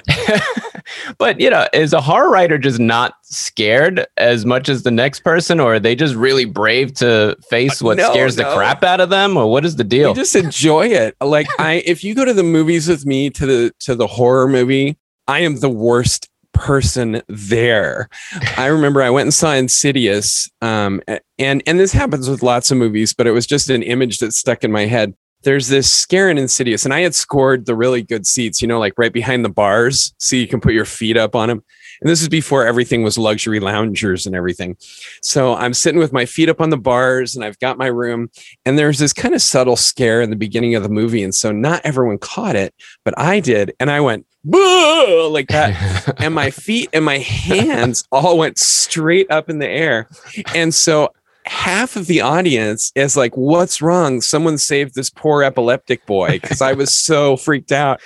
but 1.17 1.39
you 1.39 1.49
know, 1.49 1.67
is 1.73 1.93
a 1.93 2.01
horror 2.01 2.29
writer 2.29 2.57
just 2.57 2.79
not 2.79 3.15
scared 3.23 4.05
as 4.17 4.45
much 4.45 4.69
as 4.69 4.83
the 4.83 4.91
next 4.91 5.21
person, 5.21 5.59
or 5.59 5.75
are 5.75 5.79
they 5.79 5.95
just 5.95 6.15
really 6.15 6.45
brave 6.45 6.93
to 6.95 7.35
face 7.49 7.81
what 7.81 7.97
no, 7.97 8.09
scares 8.11 8.37
no. 8.37 8.49
the 8.49 8.55
crap 8.55 8.83
out 8.83 8.99
of 8.99 9.09
them, 9.09 9.37
or 9.37 9.49
what 9.49 9.65
is 9.65 9.75
the 9.75 9.83
deal? 9.83 10.09
You 10.09 10.15
just 10.15 10.35
enjoy 10.35 10.87
it. 10.87 11.15
Like 11.21 11.47
I, 11.59 11.73
if 11.85 12.03
you 12.03 12.15
go 12.15 12.25
to 12.25 12.33
the 12.33 12.43
movies 12.43 12.87
with 12.87 13.05
me 13.05 13.29
to 13.31 13.45
the 13.45 13.73
to 13.81 13.95
the 13.95 14.07
horror 14.07 14.47
movie, 14.47 14.97
I 15.27 15.39
am 15.39 15.59
the 15.59 15.69
worst 15.69 16.29
person 16.53 17.21
there. 17.27 18.09
I 18.57 18.67
remember 18.67 19.01
I 19.01 19.09
went 19.09 19.27
and 19.27 19.33
saw 19.33 19.53
Insidious, 19.53 20.49
um, 20.61 21.01
and 21.37 21.61
and 21.65 21.79
this 21.79 21.93
happens 21.93 22.29
with 22.29 22.43
lots 22.43 22.71
of 22.71 22.77
movies, 22.77 23.13
but 23.13 23.27
it 23.27 23.31
was 23.31 23.45
just 23.45 23.69
an 23.69 23.83
image 23.83 24.19
that 24.19 24.33
stuck 24.33 24.63
in 24.63 24.71
my 24.71 24.85
head 24.85 25.13
there's 25.47 25.69
this 25.69 25.89
scare 25.89 26.29
in 26.29 26.37
Insidious, 26.37 26.83
and 26.83 26.93
I 26.93 26.99
had 26.99 27.15
scored 27.15 27.67
the 27.67 27.73
really 27.73 28.03
good 28.03 28.27
seats, 28.27 28.61
you 28.61 28.67
know, 28.67 28.79
like 28.79 28.95
right 28.97 29.13
behind 29.13 29.45
the 29.45 29.49
bars, 29.49 30.13
so 30.17 30.35
you 30.35 30.45
can 30.45 30.59
put 30.59 30.73
your 30.73 30.83
feet 30.83 31.15
up 31.15 31.35
on 31.35 31.47
them. 31.47 31.63
And 32.01 32.09
this 32.09 32.21
is 32.21 32.27
before 32.27 32.65
everything 32.65 33.01
was 33.01 33.17
luxury 33.17 33.61
loungers 33.61 34.25
and 34.25 34.35
everything. 34.35 34.75
So 35.21 35.55
I'm 35.55 35.73
sitting 35.73 35.99
with 35.99 36.11
my 36.11 36.25
feet 36.25 36.49
up 36.49 36.59
on 36.59 36.69
the 36.69 36.77
bars, 36.77 37.33
and 37.33 37.45
I've 37.45 37.57
got 37.59 37.77
my 37.77 37.87
room, 37.87 38.29
and 38.65 38.77
there's 38.77 38.99
this 38.99 39.13
kind 39.13 39.33
of 39.33 39.41
subtle 39.41 39.77
scare 39.77 40.21
in 40.21 40.31
the 40.31 40.35
beginning 40.35 40.75
of 40.75 40.83
the 40.83 40.89
movie, 40.89 41.23
and 41.23 41.33
so 41.33 41.53
not 41.53 41.79
everyone 41.85 42.17
caught 42.17 42.57
it, 42.57 42.73
but 43.05 43.17
I 43.17 43.39
did, 43.39 43.73
and 43.79 43.89
I 43.89 44.01
went 44.01 44.25
Boo! 44.43 45.29
like 45.29 45.47
that, 45.47 46.13
and 46.21 46.35
my 46.35 46.51
feet 46.51 46.89
and 46.91 47.05
my 47.05 47.19
hands 47.19 48.05
all 48.11 48.37
went 48.37 48.57
straight 48.57 49.31
up 49.31 49.49
in 49.49 49.59
the 49.59 49.69
air, 49.69 50.09
and 50.53 50.75
so 50.75 51.13
half 51.47 51.95
of 51.95 52.07
the 52.07 52.21
audience 52.21 52.91
is 52.95 53.17
like, 53.17 53.35
What's 53.35 53.81
wrong? 53.81 54.21
Someone 54.21 54.57
saved 54.57 54.95
this 54.95 55.09
poor 55.09 55.43
epileptic 55.43 56.05
boy 56.05 56.39
because 56.39 56.61
I 56.61 56.73
was 56.73 56.93
so 56.93 57.37
freaked 57.37 57.71
out. 57.71 58.01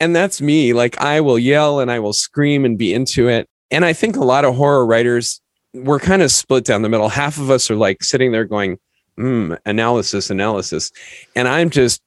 And 0.00 0.14
that's 0.14 0.40
me. 0.40 0.72
Like, 0.72 1.00
I 1.00 1.20
will 1.20 1.38
yell 1.38 1.80
and 1.80 1.90
I 1.90 1.98
will 1.98 2.12
scream 2.12 2.64
and 2.64 2.78
be 2.78 2.94
into 2.94 3.28
it. 3.28 3.48
And 3.70 3.84
I 3.84 3.92
think 3.92 4.16
a 4.16 4.24
lot 4.24 4.44
of 4.44 4.54
horror 4.54 4.86
writers, 4.86 5.40
we're 5.74 5.98
kind 5.98 6.22
of 6.22 6.30
split 6.30 6.64
down 6.64 6.82
the 6.82 6.88
middle. 6.88 7.08
Half 7.08 7.38
of 7.38 7.50
us 7.50 7.70
are 7.70 7.76
like 7.76 8.02
sitting 8.02 8.30
there 8.30 8.44
going, 8.44 8.78
mm, 9.18 9.58
analysis, 9.66 10.30
analysis. 10.30 10.92
And 11.34 11.48
I'm 11.48 11.70
just 11.70 12.00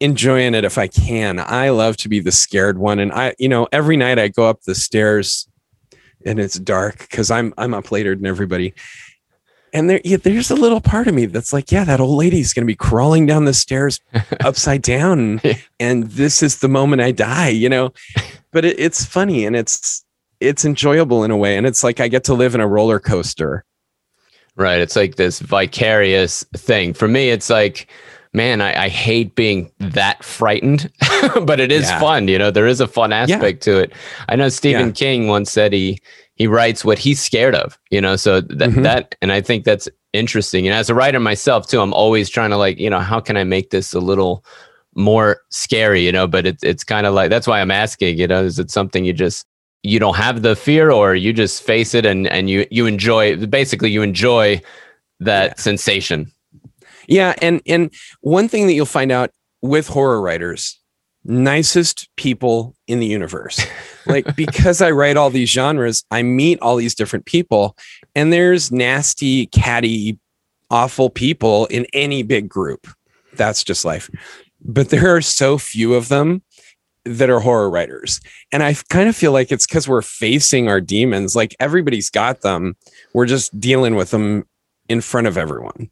enjoying 0.00 0.54
it 0.54 0.64
if 0.64 0.76
I 0.76 0.86
can. 0.86 1.40
I 1.40 1.70
love 1.70 1.96
to 1.98 2.08
be 2.08 2.20
the 2.20 2.32
scared 2.32 2.78
one. 2.78 2.98
And 2.98 3.10
I, 3.12 3.34
you 3.38 3.48
know, 3.48 3.68
every 3.72 3.96
night 3.96 4.18
I 4.18 4.28
go 4.28 4.48
up 4.48 4.62
the 4.62 4.74
stairs 4.74 5.48
and 6.26 6.38
it's 6.38 6.58
dark 6.58 6.98
because 6.98 7.30
I'm 7.30 7.52
I'm 7.58 7.74
up 7.74 7.90
later 7.90 8.14
than 8.14 8.26
everybody 8.26 8.74
and 9.74 9.90
there 9.90 10.00
yeah, 10.04 10.16
there's 10.16 10.50
a 10.50 10.54
little 10.54 10.80
part 10.80 11.08
of 11.08 11.14
me 11.14 11.26
that's 11.26 11.52
like 11.52 11.70
yeah 11.70 11.84
that 11.84 12.00
old 12.00 12.16
lady's 12.16 12.54
going 12.54 12.62
to 12.62 12.66
be 12.66 12.76
crawling 12.76 13.26
down 13.26 13.44
the 13.44 13.52
stairs 13.52 14.00
upside 14.40 14.80
down 14.80 15.42
and 15.78 16.04
this 16.04 16.42
is 16.42 16.60
the 16.60 16.68
moment 16.68 17.02
i 17.02 17.10
die 17.10 17.48
you 17.48 17.68
know? 17.68 17.92
But 18.52 18.64
it, 18.64 18.78
it's 18.78 19.04
funny 19.04 19.44
and 19.46 19.56
it's 19.56 20.04
it's 20.38 20.64
enjoyable 20.64 21.24
in 21.24 21.32
a 21.32 21.36
way 21.36 21.56
and 21.56 21.66
it's 21.66 21.82
like 21.82 21.98
i 21.98 22.06
get 22.06 22.22
to 22.24 22.34
live 22.34 22.54
in 22.54 22.60
a 22.60 22.68
roller 22.68 23.00
coaster. 23.00 23.64
Right 24.54 24.78
it's 24.78 24.94
like 24.94 25.16
this 25.16 25.40
vicarious 25.40 26.44
thing. 26.56 26.94
For 26.94 27.08
me 27.08 27.30
it's 27.30 27.50
like 27.50 27.90
man 28.32 28.60
i, 28.60 28.84
I 28.84 28.88
hate 28.88 29.34
being 29.34 29.72
that 29.80 30.22
frightened 30.22 30.88
but 31.44 31.58
it 31.58 31.72
is 31.72 31.90
yeah. 31.90 31.98
fun 31.98 32.28
you 32.28 32.38
know? 32.38 32.52
There 32.52 32.68
is 32.68 32.80
a 32.80 32.86
fun 32.86 33.12
aspect 33.12 33.66
yeah. 33.66 33.72
to 33.72 33.80
it. 33.80 33.92
I 34.28 34.36
know 34.36 34.48
stephen 34.50 34.92
king 34.92 35.26
once 35.26 35.50
said 35.50 35.72
he 35.72 35.98
he 36.36 36.46
writes 36.46 36.84
what 36.84 36.98
he's 36.98 37.20
scared 37.20 37.54
of, 37.54 37.78
you 37.90 38.00
know. 38.00 38.16
So 38.16 38.40
that 38.40 38.70
mm-hmm. 38.70 38.82
that 38.82 39.14
and 39.22 39.32
I 39.32 39.40
think 39.40 39.64
that's 39.64 39.88
interesting. 40.12 40.66
And 40.66 40.74
as 40.74 40.90
a 40.90 40.94
writer 40.94 41.20
myself 41.20 41.66
too, 41.66 41.80
I'm 41.80 41.94
always 41.94 42.28
trying 42.28 42.50
to 42.50 42.56
like, 42.56 42.78
you 42.78 42.90
know, 42.90 43.00
how 43.00 43.20
can 43.20 43.36
I 43.36 43.44
make 43.44 43.70
this 43.70 43.92
a 43.92 44.00
little 44.00 44.44
more 44.94 45.40
scary, 45.50 46.04
you 46.04 46.12
know? 46.12 46.26
But 46.26 46.46
it's 46.46 46.62
it's 46.62 46.84
kind 46.84 47.06
of 47.06 47.14
like 47.14 47.30
that's 47.30 47.46
why 47.46 47.60
I'm 47.60 47.70
asking, 47.70 48.18
you 48.18 48.26
know, 48.26 48.42
is 48.42 48.58
it 48.58 48.70
something 48.70 49.04
you 49.04 49.12
just 49.12 49.46
you 49.82 49.98
don't 49.98 50.16
have 50.16 50.42
the 50.42 50.56
fear 50.56 50.90
or 50.90 51.14
you 51.14 51.32
just 51.32 51.62
face 51.62 51.94
it 51.94 52.04
and 52.04 52.26
and 52.28 52.50
you 52.50 52.66
you 52.70 52.86
enjoy 52.86 53.36
basically 53.46 53.90
you 53.90 54.02
enjoy 54.02 54.60
that 55.20 55.50
yeah. 55.50 55.54
sensation. 55.62 56.32
Yeah, 57.06 57.34
and 57.42 57.60
and 57.66 57.92
one 58.22 58.48
thing 58.48 58.66
that 58.66 58.72
you'll 58.72 58.86
find 58.86 59.12
out 59.12 59.30
with 59.62 59.88
horror 59.88 60.20
writers 60.20 60.80
nicest 61.24 62.08
people 62.16 62.74
in 62.86 63.00
the 63.00 63.06
universe. 63.06 63.64
like 64.06 64.36
because 64.36 64.80
I 64.82 64.90
write 64.90 65.16
all 65.16 65.30
these 65.30 65.50
genres, 65.50 66.04
I 66.10 66.22
meet 66.22 66.60
all 66.60 66.76
these 66.76 66.94
different 66.94 67.26
people 67.26 67.76
and 68.14 68.32
there's 68.32 68.70
nasty, 68.70 69.46
catty, 69.46 70.18
awful 70.70 71.10
people 71.10 71.66
in 71.66 71.86
any 71.92 72.22
big 72.22 72.48
group. 72.48 72.86
That's 73.34 73.64
just 73.64 73.84
life. 73.84 74.10
But 74.60 74.90
there 74.90 75.14
are 75.14 75.20
so 75.20 75.58
few 75.58 75.94
of 75.94 76.08
them 76.08 76.42
that 77.04 77.28
are 77.28 77.40
horror 77.40 77.68
writers. 77.68 78.20
And 78.50 78.62
I 78.62 78.74
kind 78.88 79.08
of 79.08 79.16
feel 79.16 79.32
like 79.32 79.52
it's 79.52 79.66
because 79.66 79.86
we're 79.86 80.02
facing 80.02 80.68
our 80.68 80.80
demons. 80.80 81.36
Like 81.36 81.54
everybody's 81.60 82.10
got 82.10 82.40
them. 82.40 82.76
We're 83.12 83.26
just 83.26 83.58
dealing 83.60 83.94
with 83.94 84.10
them 84.10 84.44
in 84.88 85.00
front 85.00 85.26
of 85.26 85.38
everyone. 85.38 85.90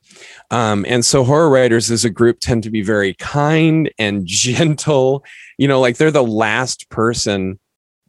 Um, 0.50 0.84
and 0.88 1.04
so 1.04 1.24
horror 1.24 1.50
writers 1.50 1.90
as 1.90 2.04
a 2.04 2.10
group 2.10 2.40
tend 2.40 2.62
to 2.62 2.70
be 2.70 2.82
very 2.82 3.14
kind 3.14 3.90
and 3.98 4.26
gentle. 4.26 5.24
You 5.58 5.68
know, 5.68 5.80
like 5.80 5.96
they're 5.96 6.10
the 6.10 6.24
last 6.24 6.88
person 6.90 7.58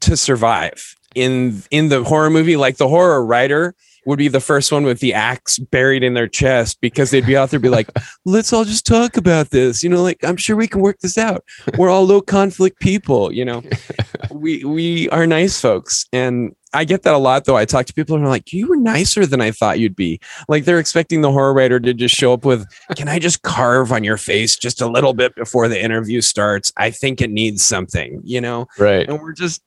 to 0.03 0.17
survive 0.17 0.95
in 1.15 1.63
in 1.71 1.89
the 1.89 2.03
horror 2.03 2.29
movie. 2.29 2.57
Like 2.57 2.77
the 2.77 2.87
horror 2.87 3.25
writer 3.25 3.75
would 4.05 4.19
be 4.19 4.27
the 4.27 4.39
first 4.39 4.71
one 4.71 4.83
with 4.83 4.99
the 4.99 5.13
axe 5.13 5.57
buried 5.59 6.03
in 6.03 6.13
their 6.13 6.27
chest 6.27 6.79
because 6.81 7.11
they'd 7.11 7.25
be 7.25 7.37
out 7.37 7.49
there 7.51 7.59
be 7.59 7.69
like, 7.69 7.89
let's 8.25 8.51
all 8.51 8.65
just 8.65 8.85
talk 8.85 9.17
about 9.17 9.51
this. 9.51 9.83
You 9.83 9.89
know, 9.89 10.03
like 10.03 10.23
I'm 10.23 10.37
sure 10.37 10.55
we 10.55 10.67
can 10.67 10.81
work 10.81 10.99
this 10.99 11.17
out. 11.17 11.43
We're 11.77 11.89
all 11.89 12.05
low 12.05 12.21
conflict 12.21 12.79
people, 12.79 13.31
you 13.31 13.45
know. 13.45 13.63
we 14.31 14.63
we 14.63 15.09
are 15.09 15.25
nice 15.25 15.59
folks. 15.59 16.05
And 16.11 16.55
I 16.73 16.85
get 16.85 17.03
that 17.03 17.13
a 17.13 17.19
lot 17.19 17.45
though. 17.45 17.55
I 17.55 17.65
talk 17.65 17.85
to 17.85 17.93
people 17.93 18.15
and 18.15 18.25
are 18.25 18.29
like, 18.29 18.51
you 18.51 18.67
were 18.67 18.75
nicer 18.75 19.25
than 19.25 19.41
I 19.41 19.51
thought 19.51 19.79
you'd 19.79 19.95
be. 19.95 20.19
Like 20.47 20.65
they're 20.65 20.79
expecting 20.79 21.21
the 21.21 21.31
horror 21.31 21.53
writer 21.53 21.79
to 21.79 21.93
just 21.93 22.15
show 22.15 22.33
up 22.33 22.45
with, 22.45 22.65
can 22.95 23.07
I 23.07 23.19
just 23.19 23.43
carve 23.43 23.91
on 23.91 24.03
your 24.03 24.17
face 24.17 24.55
just 24.55 24.81
a 24.81 24.87
little 24.87 25.13
bit 25.13 25.35
before 25.35 25.67
the 25.67 25.81
interview 25.81 26.19
starts? 26.21 26.73
I 26.75 26.89
think 26.89 27.21
it 27.21 27.29
needs 27.29 27.63
something, 27.63 28.21
you 28.23 28.41
know? 28.41 28.67
Right. 28.79 29.07
And 29.07 29.21
we're 29.21 29.33
just, 29.33 29.61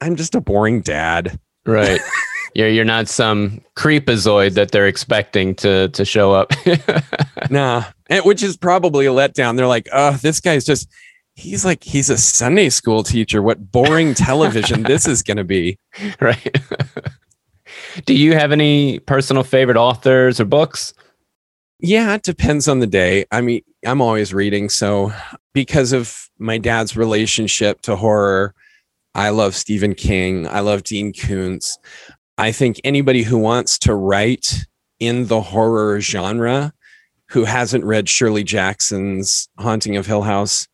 I'm 0.00 0.16
just 0.16 0.34
a 0.34 0.40
boring 0.40 0.80
dad. 0.80 1.38
Right. 1.66 2.00
you're 2.54 2.68
you're 2.68 2.84
not 2.84 3.08
some 3.08 3.60
creepazoid 3.76 4.54
that 4.54 4.70
they're 4.70 4.86
expecting 4.86 5.54
to 5.56 5.88
to 5.88 6.04
show 6.04 6.32
up. 6.32 6.52
nah. 7.50 7.84
And, 8.10 8.24
which 8.24 8.42
is 8.42 8.56
probably 8.56 9.06
a 9.06 9.10
letdown. 9.10 9.56
They're 9.56 9.66
like, 9.66 9.88
oh, 9.92 10.12
this 10.12 10.40
guy's 10.40 10.64
just 10.64 10.88
he's 11.34 11.64
like 11.64 11.84
he's 11.84 12.10
a 12.10 12.18
Sunday 12.18 12.68
school 12.68 13.02
teacher. 13.02 13.42
What 13.42 13.70
boring 13.70 14.14
television 14.14 14.82
this 14.82 15.06
is 15.06 15.22
going 15.22 15.36
to 15.36 15.44
be. 15.44 15.78
Right. 16.20 16.56
Do 18.06 18.14
you 18.14 18.34
have 18.34 18.50
any 18.50 18.98
personal 19.00 19.42
favorite 19.42 19.76
authors 19.76 20.40
or 20.40 20.44
books? 20.44 20.94
Yeah, 21.80 22.14
it 22.14 22.22
depends 22.22 22.66
on 22.66 22.80
the 22.80 22.86
day. 22.86 23.26
I 23.30 23.40
mean, 23.40 23.62
I'm 23.86 24.00
always 24.00 24.32
reading. 24.32 24.68
So, 24.68 25.12
because 25.52 25.92
of 25.92 26.28
my 26.38 26.58
dad's 26.58 26.96
relationship 26.96 27.82
to 27.82 27.96
horror, 27.96 28.54
I 29.14 29.30
love 29.30 29.54
Stephen 29.54 29.94
King. 29.94 30.46
I 30.46 30.60
love 30.60 30.84
Dean 30.84 31.12
Koontz. 31.12 31.78
I 32.36 32.52
think 32.52 32.80
anybody 32.84 33.22
who 33.22 33.38
wants 33.38 33.78
to 33.80 33.94
write 33.94 34.66
in 35.00 35.26
the 35.26 35.40
horror 35.40 36.00
genre 36.00 36.72
who 37.30 37.44
hasn't 37.44 37.84
read 37.84 38.08
Shirley 38.08 38.44
Jackson's 38.44 39.48
Haunting 39.58 39.96
of 39.96 40.06
Hill 40.06 40.22
House 40.22 40.66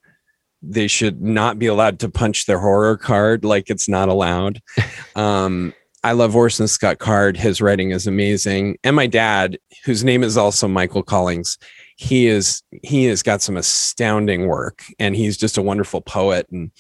they 0.67 0.87
should 0.87 1.23
not 1.23 1.59
be 1.59 1.67
allowed 1.67 1.99
to 2.01 2.09
punch 2.09 2.47
their 2.47 2.59
horror 2.59 2.97
card 2.97 3.45
like 3.45 3.71
it's 3.71 3.89
not 3.89 4.09
allowed. 4.09 4.61
um, 5.17 5.75
I 6.03 6.13
love 6.13 6.37
Orson 6.37 6.69
Scott 6.69 6.99
Card. 6.99 7.37
His 7.37 7.61
writing 7.61 7.91
is 7.91 8.07
amazing. 8.07 8.79
And 8.85 8.95
my 8.97 9.07
dad, 9.07 9.59
whose 9.85 10.05
name 10.05 10.23
is 10.23 10.37
also 10.37 10.69
Michael 10.69 11.03
Collings, 11.03 11.59
he 11.97 12.27
is 12.27 12.63
he 12.83 13.05
has 13.05 13.23
got 13.23 13.43
some 13.43 13.57
astounding 13.57 14.47
work 14.47 14.83
and 14.99 15.15
he's 15.15 15.37
just 15.37 15.59
a 15.59 15.63
wonderful 15.63 16.01
poet. 16.01 16.47
And 16.51 16.71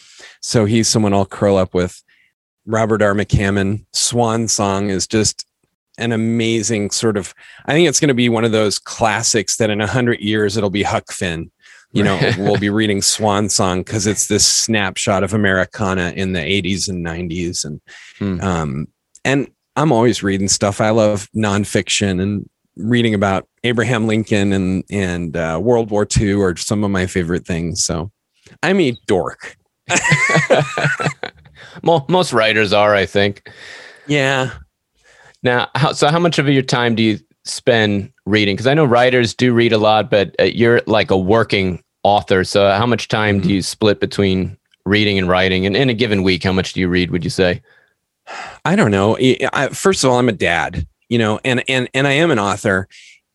so 0.40 0.64
he's 0.64 0.88
someone 0.88 1.14
I'll 1.14 1.26
curl 1.26 1.56
up 1.56 1.74
with. 1.74 2.02
Robert 2.66 3.02
R. 3.02 3.14
McCammon, 3.14 3.84
Swan 3.92 4.48
Song 4.48 4.88
is 4.88 5.06
just 5.06 5.46
an 5.98 6.10
amazing 6.10 6.90
sort 6.90 7.16
of 7.16 7.34
I 7.66 7.72
think 7.72 7.88
it's 7.88 8.00
going 8.00 8.08
to 8.08 8.14
be 8.14 8.28
one 8.28 8.44
of 8.44 8.52
those 8.52 8.78
classics 8.78 9.56
that 9.58 9.70
in 9.70 9.80
a 9.80 9.86
hundred 9.86 10.20
years 10.20 10.56
it'll 10.56 10.70
be 10.70 10.82
Huck 10.82 11.12
Finn. 11.12 11.50
You 11.92 12.02
know, 12.02 12.18
we'll 12.38 12.58
be 12.58 12.70
reading 12.70 13.02
Swan 13.02 13.48
Song 13.48 13.80
because 13.80 14.08
it's 14.08 14.26
this 14.26 14.44
snapshot 14.44 15.22
of 15.22 15.32
Americana 15.32 16.12
in 16.16 16.32
the 16.32 16.40
80s 16.40 16.88
and 16.88 17.06
90s. 17.06 17.64
And 17.64 17.80
hmm. 18.18 18.40
um, 18.44 18.88
and 19.24 19.48
I'm 19.76 19.92
always 19.92 20.20
reading 20.20 20.48
stuff. 20.48 20.80
I 20.80 20.90
love 20.90 21.28
nonfiction 21.36 22.20
and 22.20 22.48
reading 22.76 23.14
about 23.14 23.48
Abraham 23.62 24.06
Lincoln 24.06 24.52
and 24.52 24.84
and 24.90 25.36
uh, 25.36 25.58
World 25.62 25.90
War 25.90 26.06
II 26.18 26.34
are 26.34 26.56
some 26.56 26.84
of 26.84 26.90
my 26.90 27.06
favorite 27.06 27.46
things. 27.46 27.84
So 27.84 28.10
I'm 28.62 28.80
a 28.80 28.96
dork. 29.06 29.56
most 31.82 32.32
writers 32.32 32.72
are, 32.72 32.94
I 32.94 33.06
think. 33.06 33.50
Yeah. 34.06 34.50
Now, 35.42 35.68
how, 35.74 35.92
so 35.92 36.08
how 36.08 36.18
much 36.18 36.38
of 36.38 36.48
your 36.48 36.62
time 36.62 36.94
do 36.94 37.02
you 37.02 37.18
spend 37.44 38.12
reading? 38.26 38.56
Because 38.56 38.66
I 38.66 38.74
know 38.74 38.84
writers 38.84 39.34
do 39.34 39.52
read 39.52 39.72
a 39.72 39.78
lot, 39.78 40.10
but 40.10 40.34
uh, 40.40 40.44
you're 40.44 40.80
like 40.86 41.10
a 41.10 41.18
working 41.18 41.82
author. 42.02 42.44
So 42.44 42.70
how 42.70 42.86
much 42.86 43.08
time 43.08 43.38
mm-hmm. 43.38 43.48
do 43.48 43.54
you 43.54 43.62
split 43.62 44.00
between 44.00 44.56
reading 44.86 45.18
and 45.18 45.28
writing? 45.28 45.66
And 45.66 45.76
in 45.76 45.90
a 45.90 45.94
given 45.94 46.22
week, 46.22 46.44
how 46.44 46.52
much 46.52 46.72
do 46.72 46.80
you 46.80 46.88
read? 46.88 47.10
Would 47.10 47.24
you 47.24 47.30
say? 47.30 47.62
I 48.64 48.74
don't 48.74 48.90
know. 48.90 49.18
I, 49.52 49.68
first 49.68 50.02
of 50.02 50.10
all, 50.10 50.18
I'm 50.18 50.30
a 50.30 50.32
dad, 50.32 50.86
you 51.08 51.18
know, 51.18 51.40
and 51.44 51.62
and 51.68 51.88
and 51.94 52.06
I 52.06 52.12
am 52.12 52.30
an 52.30 52.38
author, 52.38 52.88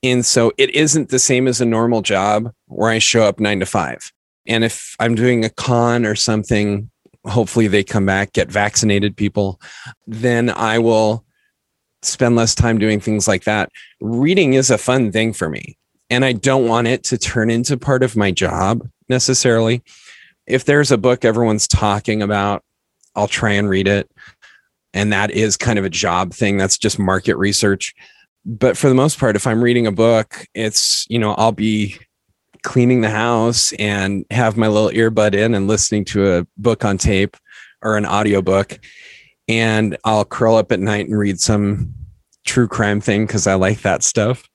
and 0.04 0.26
so 0.26 0.52
it 0.58 0.70
isn't 0.72 1.10
the 1.10 1.20
same 1.20 1.48
as 1.48 1.62
a 1.62 1.66
normal 1.66 2.02
job 2.02 2.52
where 2.68 2.90
I 2.90 3.00
show 3.00 3.24
up 3.24 3.40
nine 3.40 3.60
to 3.60 3.66
five. 3.66 4.12
And 4.48 4.64
if 4.64 4.96
I'm 5.00 5.16
doing 5.16 5.46
a 5.46 5.50
con 5.50 6.06
or 6.06 6.16
something, 6.16 6.90
hopefully 7.26 7.68
they 7.68 7.84
come 7.84 8.06
back, 8.06 8.34
get 8.34 8.52
vaccinated 8.52 9.16
people, 9.16 9.62
then 10.08 10.50
I 10.50 10.80
will 10.80 11.26
spend 12.02 12.36
less 12.36 12.56
time 12.56 12.78
doing 12.78 13.00
things 13.00 13.28
like 13.28 13.44
that. 13.44 13.70
Reading 14.00 14.54
is 14.54 14.72
a 14.72 14.78
fun 14.78 15.12
thing 15.12 15.34
for 15.34 15.50
me, 15.50 15.78
and 16.10 16.26
I 16.26 16.34
don't 16.34 16.68
want 16.68 16.88
it 16.88 17.04
to 17.06 17.18
turn 17.18 17.50
into 17.50 17.78
part 17.78 18.04
of 18.04 18.16
my 18.16 18.32
job 18.32 18.88
necessarily. 19.10 19.84
If 20.48 20.66
there's 20.66 20.92
a 20.92 20.98
book 20.98 21.26
everyone's 21.26 21.68
talking 21.68 22.24
about, 22.24 22.64
I'll 23.16 23.28
try 23.28 23.52
and 23.52 23.70
read 23.70 23.88
it 23.88 24.10
and 24.94 25.14
that 25.14 25.32
is 25.32 25.58
kind 25.58 25.80
of 25.80 25.86
a 25.86 25.90
job 25.90 26.34
thing. 26.34 26.58
That's 26.58 26.78
just 26.78 27.00
market 27.00 27.38
research. 27.38 27.94
But 28.46 28.78
for 28.78 28.88
the 28.88 28.96
most 28.96 29.20
part 29.20 29.36
if 29.36 29.46
i'm 29.46 29.62
reading 29.62 29.86
a 29.86 29.92
book 29.92 30.46
it's 30.56 31.06
you 31.10 31.20
know 31.20 31.34
i'll 31.34 31.52
be 31.52 32.00
cleaning 32.64 33.02
the 33.02 33.10
house 33.10 33.74
and 33.74 34.26
have 34.32 34.58
my 34.58 34.68
little 34.68 34.90
earbud 34.90 35.34
in 35.34 35.54
and 35.54 35.68
listening 35.68 36.06
to 36.06 36.38
a 36.38 36.48
book 36.58 36.84
on 36.84 36.98
tape 36.98 37.38
or 37.82 37.98
an 37.98 38.06
audiobook. 38.06 38.80
And 39.48 39.98
i'll 40.04 40.26
curl 40.26 40.56
up 40.56 40.72
at 40.72 40.80
night 40.80 41.08
and 41.08 41.18
read 41.18 41.40
some 41.40 41.94
true 42.46 42.68
crime 42.68 43.02
thing 43.02 43.26
because 43.26 43.48
i 43.48 43.54
like 43.54 43.82
that 43.82 44.04
stuff. 44.04 44.48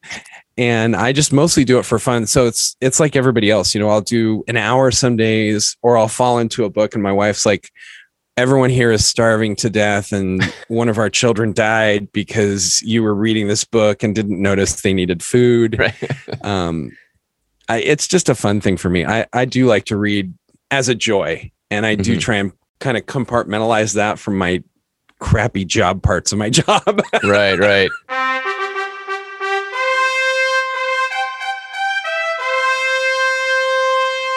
And 0.57 0.95
i 0.95 1.11
just 1.11 1.33
mostly 1.33 1.63
do 1.65 1.79
it 1.79 1.85
for 1.85 1.99
fun. 1.99 2.27
So 2.27 2.47
it's 2.47 2.75
it's 2.81 2.99
like 2.99 3.15
everybody 3.15 3.49
else 3.49 3.73
you 3.73 3.81
know 3.81 3.89
i'll 3.89 4.01
do 4.01 4.43
an 4.47 4.57
hour 4.57 4.91
some 4.91 5.15
days 5.17 5.75
or 5.81 5.97
i'll 5.97 6.07
fall 6.07 6.39
into 6.39 6.63
a 6.63 6.69
book 6.69 6.93
and 6.93 7.03
my 7.03 7.11
wife's 7.11 7.45
like 7.45 7.69
everyone 8.37 8.69
here 8.69 8.91
is 8.91 9.05
starving 9.05 9.55
to 9.55 9.69
death 9.69 10.11
and 10.11 10.43
one 10.67 10.89
of 10.89 10.97
our 10.97 11.09
children 11.09 11.53
died 11.53 12.11
because 12.11 12.81
you 12.81 13.01
were 13.01 13.15
reading 13.15 13.47
this 13.47 13.63
book 13.63 14.03
and 14.03 14.13
didn't 14.13 14.41
notice 14.41 14.81
they 14.81 14.93
needed 14.93 15.23
food 15.23 15.79
right. 15.79 16.11
um, 16.43 16.91
I, 17.69 17.77
it's 17.77 18.07
just 18.07 18.29
a 18.29 18.35
fun 18.35 18.61
thing 18.61 18.77
for 18.77 18.89
me 18.89 19.05
I, 19.05 19.25
I 19.33 19.45
do 19.45 19.65
like 19.65 19.85
to 19.85 19.97
read 19.97 20.33
as 20.71 20.89
a 20.89 20.95
joy 20.95 21.51
and 21.71 21.85
i 21.85 21.95
do 21.95 22.11
mm-hmm. 22.11 22.19
try 22.19 22.35
and 22.37 22.51
kind 22.79 22.97
of 22.97 23.05
compartmentalize 23.05 23.95
that 23.95 24.19
from 24.19 24.37
my 24.37 24.63
crappy 25.19 25.63
job 25.63 26.03
parts 26.03 26.31
of 26.31 26.37
my 26.37 26.49
job 26.51 27.01
right 27.23 27.57
right 27.57 27.89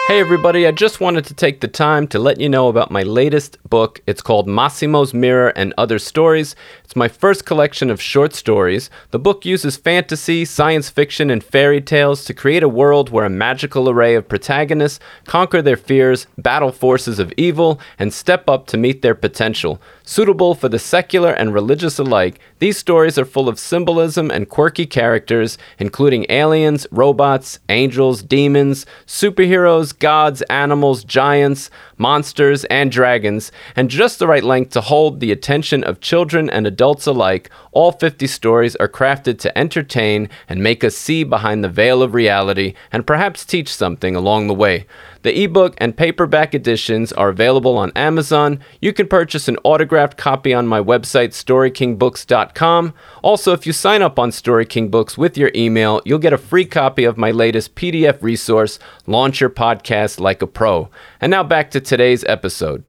Hey 0.09 0.21
everybody, 0.21 0.65
I 0.65 0.71
just 0.71 0.99
wanted 0.99 1.25
to 1.25 1.35
take 1.35 1.61
the 1.61 1.67
time 1.67 2.07
to 2.07 2.17
let 2.17 2.39
you 2.39 2.49
know 2.49 2.67
about 2.67 2.89
my 2.89 3.03
latest 3.03 3.59
book. 3.69 4.01
It's 4.07 4.23
called 4.23 4.47
Massimo's 4.47 5.13
Mirror 5.13 5.49
and 5.49 5.71
Other 5.77 5.99
Stories. 5.99 6.55
It's 6.83 6.95
my 6.95 7.07
first 7.07 7.45
collection 7.45 7.91
of 7.91 8.01
short 8.01 8.33
stories. 8.33 8.89
The 9.11 9.19
book 9.19 9.45
uses 9.45 9.77
fantasy, 9.77 10.45
science 10.45 10.89
fiction, 10.89 11.29
and 11.29 11.43
fairy 11.43 11.79
tales 11.79 12.25
to 12.25 12.33
create 12.33 12.63
a 12.63 12.67
world 12.67 13.11
where 13.11 13.25
a 13.25 13.29
magical 13.29 13.87
array 13.87 14.15
of 14.15 14.27
protagonists 14.27 14.99
conquer 15.25 15.61
their 15.61 15.77
fears, 15.77 16.25
battle 16.39 16.71
forces 16.71 17.19
of 17.19 17.31
evil, 17.37 17.79
and 17.99 18.11
step 18.11 18.49
up 18.49 18.65
to 18.65 18.77
meet 18.77 19.03
their 19.03 19.13
potential. 19.13 19.79
Suitable 20.09 20.55
for 20.55 20.69
the 20.69 20.79
secular 20.79 21.29
and 21.29 21.53
religious 21.53 21.99
alike, 21.99 22.39
these 22.57 22.79
stories 22.79 23.19
are 23.19 23.25
full 23.25 23.47
of 23.47 23.59
symbolism 23.59 24.31
and 24.31 24.49
quirky 24.49 24.87
characters, 24.87 25.55
including 25.77 26.25
aliens, 26.29 26.87
robots, 26.89 27.59
angels, 27.69 28.23
demons, 28.23 28.87
superheroes, 29.05 29.97
gods, 29.97 30.41
animals, 30.49 31.03
giants, 31.03 31.69
monsters, 31.99 32.65
and 32.65 32.91
dragons, 32.91 33.51
and 33.75 33.91
just 33.91 34.17
the 34.17 34.25
right 34.25 34.43
length 34.43 34.71
to 34.71 34.81
hold 34.81 35.19
the 35.19 35.31
attention 35.31 35.83
of 35.83 36.01
children 36.01 36.49
and 36.49 36.65
adults 36.65 37.05
alike. 37.05 37.51
All 37.71 37.91
50 37.91 38.25
stories 38.25 38.75
are 38.77 38.89
crafted 38.89 39.37
to 39.41 39.55
entertain 39.55 40.27
and 40.47 40.63
make 40.63 40.83
us 40.83 40.95
see 40.95 41.23
behind 41.23 41.63
the 41.63 41.69
veil 41.69 42.01
of 42.01 42.15
reality 42.15 42.73
and 42.91 43.05
perhaps 43.05 43.45
teach 43.45 43.71
something 43.71 44.15
along 44.15 44.47
the 44.47 44.55
way. 44.55 44.87
The 45.21 45.43
ebook 45.43 45.75
and 45.79 45.97
paperback 45.97 46.55
editions 46.55 47.11
are 47.11 47.29
available 47.29 47.77
on 47.77 47.91
Amazon. 47.95 48.59
You 48.81 48.93
can 48.93 49.07
purchase 49.07 49.47
an 49.47 49.57
autographed 49.63 50.17
copy 50.17 50.53
on 50.53 50.65
my 50.65 50.79
website, 50.79 51.29
storykingbooks.com. 51.29 52.93
Also, 53.21 53.51
if 53.51 53.67
you 53.67 53.73
sign 53.73 54.01
up 54.01 54.17
on 54.17 54.31
Story 54.31 54.65
King 54.65 54.89
Books 54.89 55.17
with 55.17 55.37
your 55.37 55.51
email, 55.53 56.01
you'll 56.05 56.19
get 56.19 56.33
a 56.33 56.37
free 56.37 56.65
copy 56.65 57.03
of 57.03 57.17
my 57.17 57.31
latest 57.31 57.75
PDF 57.75 58.21
resource, 58.21 58.79
Launch 59.07 59.41
Your 59.41 59.49
Podcast 59.49 60.19
Like 60.19 60.41
a 60.41 60.47
Pro. 60.47 60.89
And 61.19 61.31
now 61.31 61.43
back 61.43 61.71
to 61.71 61.81
today's 61.81 62.23
episode. 62.25 62.85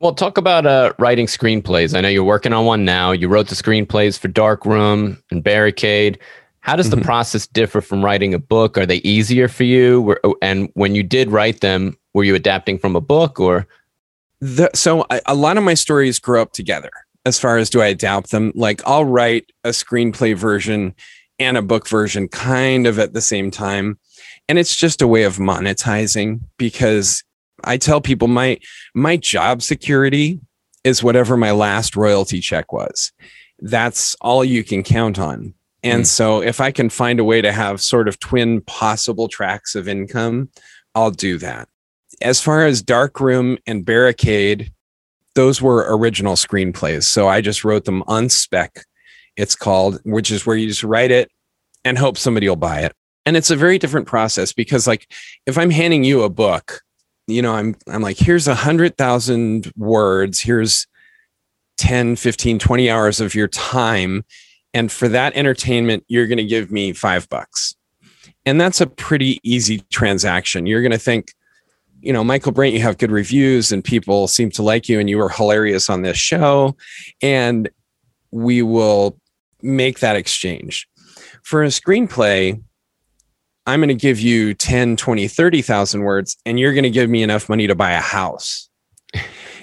Well, 0.00 0.14
talk 0.14 0.36
about 0.36 0.66
uh, 0.66 0.92
writing 0.98 1.26
screenplays. 1.26 1.96
I 1.96 2.00
know 2.00 2.08
you're 2.08 2.24
working 2.24 2.52
on 2.52 2.66
one 2.66 2.84
now. 2.84 3.12
You 3.12 3.28
wrote 3.28 3.48
the 3.48 3.54
screenplays 3.54 4.18
for 4.18 4.28
Darkroom 4.28 5.22
and 5.30 5.42
Barricade. 5.42 6.18
How 6.64 6.76
does 6.76 6.88
mm-hmm. 6.88 7.00
the 7.00 7.04
process 7.04 7.46
differ 7.46 7.82
from 7.82 8.02
writing 8.02 8.32
a 8.32 8.38
book? 8.38 8.78
Are 8.78 8.86
they 8.86 8.96
easier 8.96 9.48
for 9.48 9.64
you? 9.64 10.16
And 10.40 10.70
when 10.72 10.94
you 10.94 11.02
did 11.02 11.30
write 11.30 11.60
them, 11.60 11.94
were 12.14 12.24
you 12.24 12.34
adapting 12.34 12.78
from 12.78 12.96
a 12.96 13.02
book 13.02 13.38
or? 13.38 13.66
The, 14.40 14.70
so 14.74 15.04
I, 15.10 15.20
a 15.26 15.34
lot 15.34 15.58
of 15.58 15.62
my 15.62 15.74
stories 15.74 16.18
grow 16.18 16.40
up 16.40 16.52
together 16.52 16.90
as 17.26 17.38
far 17.38 17.58
as 17.58 17.68
do 17.68 17.82
I 17.82 17.88
adapt 17.88 18.30
them. 18.30 18.50
Like 18.54 18.80
I'll 18.86 19.04
write 19.04 19.52
a 19.62 19.70
screenplay 19.70 20.34
version 20.34 20.94
and 21.38 21.58
a 21.58 21.62
book 21.62 21.86
version 21.86 22.28
kind 22.28 22.86
of 22.86 22.98
at 22.98 23.12
the 23.12 23.20
same 23.20 23.50
time. 23.50 23.98
And 24.48 24.58
it's 24.58 24.74
just 24.74 25.02
a 25.02 25.06
way 25.06 25.24
of 25.24 25.36
monetizing 25.36 26.40
because 26.56 27.22
I 27.62 27.76
tell 27.76 28.00
people 28.00 28.28
my 28.28 28.58
my 28.94 29.18
job 29.18 29.60
security 29.60 30.40
is 30.82 31.02
whatever 31.02 31.36
my 31.36 31.50
last 31.50 31.94
royalty 31.94 32.40
check 32.40 32.72
was. 32.72 33.12
That's 33.58 34.14
all 34.22 34.42
you 34.46 34.64
can 34.64 34.82
count 34.82 35.18
on 35.18 35.52
and 35.84 36.02
mm. 36.02 36.06
so 36.06 36.42
if 36.42 36.60
I 36.60 36.72
can 36.72 36.88
find 36.88 37.20
a 37.20 37.24
way 37.24 37.42
to 37.42 37.52
have 37.52 37.80
sort 37.80 38.08
of 38.08 38.18
twin 38.18 38.62
possible 38.62 39.28
tracks 39.28 39.74
of 39.74 39.86
income, 39.86 40.48
I'll 40.94 41.10
do 41.10 41.36
that. 41.38 41.68
As 42.22 42.40
far 42.40 42.64
as 42.64 42.82
Darkroom 42.82 43.58
and 43.66 43.84
Barricade, 43.84 44.72
those 45.34 45.60
were 45.60 45.86
original 45.96 46.34
screenplays. 46.34 47.04
So 47.04 47.28
I 47.28 47.40
just 47.42 47.64
wrote 47.64 47.84
them 47.84 48.02
on 48.06 48.30
spec, 48.30 48.84
it's 49.36 49.54
called, 49.54 50.00
which 50.04 50.30
is 50.30 50.46
where 50.46 50.56
you 50.56 50.68
just 50.68 50.84
write 50.84 51.10
it 51.10 51.30
and 51.84 51.98
hope 51.98 52.16
somebody 52.16 52.48
will 52.48 52.56
buy 52.56 52.80
it. 52.80 52.92
And 53.26 53.36
it's 53.36 53.50
a 53.50 53.56
very 53.56 53.78
different 53.78 54.06
process 54.06 54.52
because 54.52 54.86
like 54.86 55.12
if 55.44 55.58
I'm 55.58 55.70
handing 55.70 56.04
you 56.04 56.22
a 56.22 56.30
book, 56.30 56.80
you 57.26 57.42
know, 57.42 57.54
I'm 57.54 57.74
I'm 57.88 58.02
like, 58.02 58.18
here's 58.18 58.48
a 58.48 58.54
hundred 58.54 58.96
thousand 58.96 59.72
words, 59.76 60.40
here's 60.40 60.86
10, 61.78 62.16
15, 62.16 62.58
20 62.58 62.90
hours 62.90 63.20
of 63.20 63.34
your 63.34 63.48
time 63.48 64.24
and 64.74 64.90
for 64.90 65.08
that 65.08 65.34
entertainment, 65.36 66.04
you're 66.08 66.26
going 66.26 66.38
to 66.38 66.44
give 66.44 66.70
me 66.70 66.92
five 66.92 67.28
bucks. 67.28 67.74
And 68.44 68.60
that's 68.60 68.80
a 68.80 68.86
pretty 68.86 69.40
easy 69.42 69.78
transaction. 69.90 70.66
You're 70.66 70.82
going 70.82 70.92
to 70.92 70.98
think, 70.98 71.32
you 72.00 72.12
know, 72.12 72.22
Michaelbrent, 72.22 72.72
you 72.72 72.80
have 72.80 72.98
good 72.98 73.12
reviews 73.12 73.72
and 73.72 73.82
people 73.82 74.28
seem 74.28 74.50
to 74.50 74.62
like 74.62 74.88
you 74.88 75.00
and 75.00 75.08
you 75.08 75.16
were 75.16 75.30
hilarious 75.30 75.88
on 75.88 76.02
this 76.02 76.18
show. 76.18 76.76
And 77.22 77.70
we 78.32 78.60
will 78.60 79.16
make 79.62 80.00
that 80.00 80.16
exchange. 80.16 80.86
For 81.44 81.62
a 81.62 81.68
screenplay, 81.68 82.60
I'm 83.66 83.80
going 83.80 83.88
to 83.88 83.94
give 83.94 84.20
you 84.20 84.52
10, 84.52 84.96
20, 84.96 85.26
30,000 85.28 86.02
words, 86.02 86.36
and 86.44 86.60
you're 86.60 86.74
going 86.74 86.84
to 86.84 86.90
give 86.90 87.08
me 87.08 87.22
enough 87.22 87.48
money 87.48 87.66
to 87.66 87.74
buy 87.74 87.92
a 87.92 88.00
house. 88.00 88.68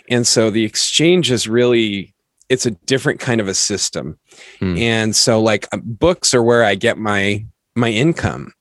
And 0.10 0.26
so 0.26 0.50
the 0.50 0.64
exchange 0.64 1.30
is 1.30 1.48
really 1.48 2.16
it's 2.52 2.66
a 2.66 2.72
different 2.72 3.22
kind 3.22 3.40
of 3.40 3.48
a 3.48 3.54
system. 3.54 4.20
Hmm. 4.60 4.78
And 4.78 5.16
so 5.16 5.42
like 5.42 5.68
uh, 5.72 5.78
books 5.82 6.34
are 6.34 6.44
where 6.44 6.66
I 6.66 6.76
get 6.76 6.98
my 6.98 7.46
my 7.78 7.90
income 7.90 8.52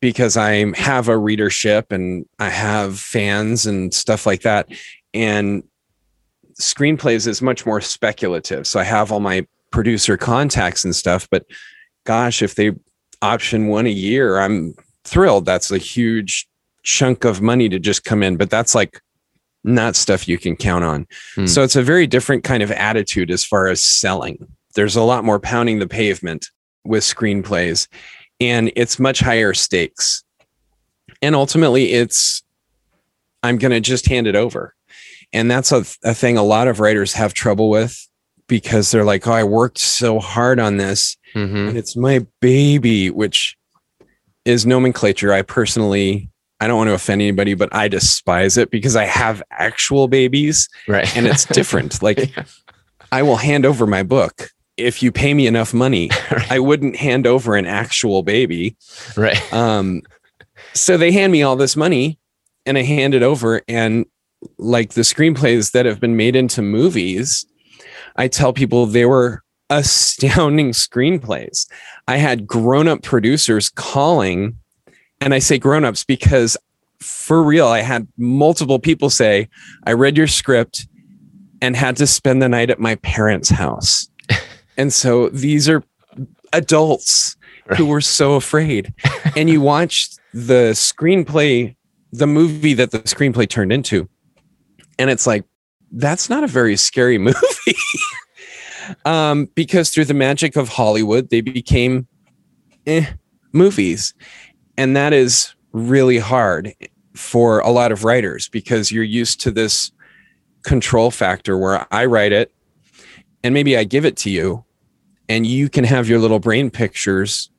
because 0.00 0.36
I 0.36 0.76
have 0.76 1.06
a 1.06 1.16
readership 1.16 1.92
and 1.92 2.26
I 2.40 2.48
have 2.48 2.98
fans 2.98 3.64
and 3.64 3.94
stuff 3.94 4.26
like 4.26 4.42
that. 4.42 4.68
And 5.14 5.62
screenplays 6.60 7.28
is 7.28 7.40
much 7.40 7.64
more 7.64 7.80
speculative. 7.80 8.66
So 8.66 8.80
I 8.80 8.84
have 8.84 9.12
all 9.12 9.20
my 9.20 9.46
producer 9.70 10.16
contacts 10.16 10.82
and 10.82 10.94
stuff, 10.94 11.28
but 11.30 11.46
gosh, 12.04 12.42
if 12.42 12.56
they 12.56 12.72
option 13.22 13.68
one 13.68 13.86
a 13.86 13.90
year, 13.90 14.38
I'm 14.38 14.74
thrilled. 15.04 15.44
That's 15.44 15.70
a 15.70 15.78
huge 15.78 16.48
chunk 16.82 17.24
of 17.24 17.40
money 17.40 17.68
to 17.68 17.78
just 17.78 18.02
come 18.02 18.24
in, 18.24 18.36
but 18.36 18.50
that's 18.50 18.74
like 18.74 19.00
not 19.64 19.96
stuff 19.96 20.28
you 20.28 20.38
can 20.38 20.56
count 20.56 20.84
on. 20.84 21.06
Hmm. 21.34 21.46
So 21.46 21.62
it's 21.62 21.76
a 21.76 21.82
very 21.82 22.06
different 22.06 22.44
kind 22.44 22.62
of 22.62 22.70
attitude 22.70 23.30
as 23.30 23.44
far 23.44 23.68
as 23.68 23.84
selling. 23.84 24.38
There's 24.74 24.96
a 24.96 25.02
lot 25.02 25.24
more 25.24 25.40
pounding 25.40 25.78
the 25.78 25.88
pavement 25.88 26.46
with 26.84 27.02
screenplays 27.02 27.88
and 28.40 28.70
it's 28.76 28.98
much 28.98 29.20
higher 29.20 29.52
stakes. 29.52 30.22
And 31.20 31.34
ultimately 31.34 31.92
it's 31.92 32.42
I'm 33.42 33.58
going 33.58 33.72
to 33.72 33.80
just 33.80 34.06
hand 34.06 34.26
it 34.26 34.36
over. 34.36 34.74
And 35.32 35.50
that's 35.50 35.72
a, 35.72 35.84
a 36.04 36.14
thing 36.14 36.36
a 36.38 36.42
lot 36.42 36.68
of 36.68 36.80
writers 36.80 37.12
have 37.14 37.34
trouble 37.34 37.68
with 37.70 38.08
because 38.46 38.90
they're 38.90 39.04
like, 39.04 39.26
"Oh, 39.26 39.32
I 39.32 39.44
worked 39.44 39.78
so 39.78 40.18
hard 40.18 40.58
on 40.58 40.78
this 40.78 41.16
Mhm. 41.34 41.68
and 41.68 41.76
it's 41.78 41.94
my 41.96 42.24
baby, 42.40 43.10
which 43.10 43.56
is 44.46 44.64
nomenclature. 44.64 45.32
I 45.32 45.42
personally, 45.42 46.30
I 46.60 46.66
don't 46.66 46.76
want 46.76 46.88
to 46.88 46.94
offend 46.94 47.22
anybody, 47.22 47.54
but 47.54 47.72
I 47.74 47.88
despise 47.88 48.56
it 48.56 48.70
because 48.70 48.96
I 48.96 49.04
have 49.04 49.42
actual 49.50 50.08
babies 50.08 50.68
Right. 50.88 51.16
and 51.16 51.26
it's 51.26 51.44
different. 51.44 52.02
Like, 52.02 52.34
Yeah. 52.36 52.44
I 53.12 53.22
will 53.22 53.36
hand 53.36 53.64
over 53.64 53.86
my 53.86 54.02
book 54.02 54.50
if 54.76 55.02
you 55.02 55.10
pay 55.12 55.34
me 55.34 55.46
enough 55.46 55.72
money. 55.72 56.10
Right. 56.30 56.52
I 56.52 56.58
wouldn't 56.58 56.96
hand 56.96 57.26
over 57.26 57.56
an 57.56 57.66
actual 57.66 58.22
baby. 58.22 58.76
right. 59.16 59.40
Um, 59.52 60.02
so 60.74 60.96
they 60.96 61.12
hand 61.12 61.32
me 61.32 61.42
all 61.42 61.56
this 61.56 61.76
money 61.76 62.18
and 62.66 62.76
I 62.76 62.82
hand 62.82 63.14
it 63.14 63.22
over. 63.22 63.62
And 63.68 64.04
like 64.58 64.90
the 64.94 65.00
screenplays 65.02 65.72
that 65.72 65.86
have 65.86 66.00
been 66.00 66.16
made 66.16 66.36
into 66.36 66.60
movies, 66.62 67.46
I 68.16 68.28
tell 68.28 68.52
people 68.52 68.86
they 68.86 69.06
were 69.06 69.42
astounding 69.70 70.70
screenplays. 70.70 71.66
I 72.06 72.16
had 72.16 72.46
grown 72.46 72.88
up 72.88 73.02
producers 73.02 73.68
calling, 73.70 74.58
and 75.20 75.34
I 75.34 75.38
say 75.38 75.58
grown 75.58 75.84
ups 75.84 76.04
because 76.04 76.56
for 77.00 77.42
real, 77.42 77.68
I 77.68 77.80
had 77.80 78.08
multiple 78.16 78.78
people 78.78 79.10
say, 79.10 79.48
I 79.86 79.92
read 79.92 80.16
your 80.16 80.26
script 80.26 80.86
and 81.60 81.76
had 81.76 81.96
to 81.96 82.06
spend 82.06 82.42
the 82.42 82.48
night 82.48 82.70
at 82.70 82.78
my 82.78 82.96
parents' 82.96 83.50
house. 83.50 84.08
and 84.76 84.92
so 84.92 85.28
these 85.30 85.68
are 85.68 85.82
adults 86.52 87.36
who 87.76 87.86
were 87.86 88.00
so 88.00 88.34
afraid. 88.34 88.92
and 89.36 89.48
you 89.48 89.60
watch 89.60 90.10
the 90.32 90.72
screenplay, 90.72 91.74
the 92.12 92.26
movie 92.26 92.74
that 92.74 92.90
the 92.90 93.00
screenplay 93.00 93.48
turned 93.48 93.72
into, 93.72 94.08
and 94.98 95.10
it's 95.10 95.26
like, 95.26 95.44
that's 95.92 96.28
not 96.28 96.44
a 96.44 96.48
very 96.48 96.76
scary 96.76 97.18
movie. 97.18 97.38
um, 99.04 99.46
because 99.54 99.90
through 99.90 100.06
the 100.06 100.14
magic 100.14 100.56
of 100.56 100.68
Hollywood, 100.68 101.30
they 101.30 101.40
became 101.40 102.06
eh, 102.86 103.06
movies. 103.52 104.14
And 104.78 104.96
that 104.96 105.12
is 105.12 105.54
really 105.72 106.18
hard 106.18 106.72
for 107.14 107.58
a 107.58 107.70
lot 107.70 107.90
of 107.90 108.04
writers 108.04 108.48
because 108.48 108.92
you're 108.92 109.02
used 109.02 109.40
to 109.40 109.50
this 109.50 109.90
control 110.62 111.10
factor 111.10 111.58
where 111.58 111.84
I 111.92 112.04
write 112.04 112.30
it 112.30 112.54
and 113.42 113.52
maybe 113.52 113.76
I 113.76 113.82
give 113.82 114.04
it 114.04 114.16
to 114.18 114.30
you 114.30 114.64
and 115.28 115.44
you 115.44 115.68
can 115.68 115.82
have 115.82 116.08
your 116.08 116.20
little 116.20 116.38
brain 116.38 116.70
pictures, 116.70 117.50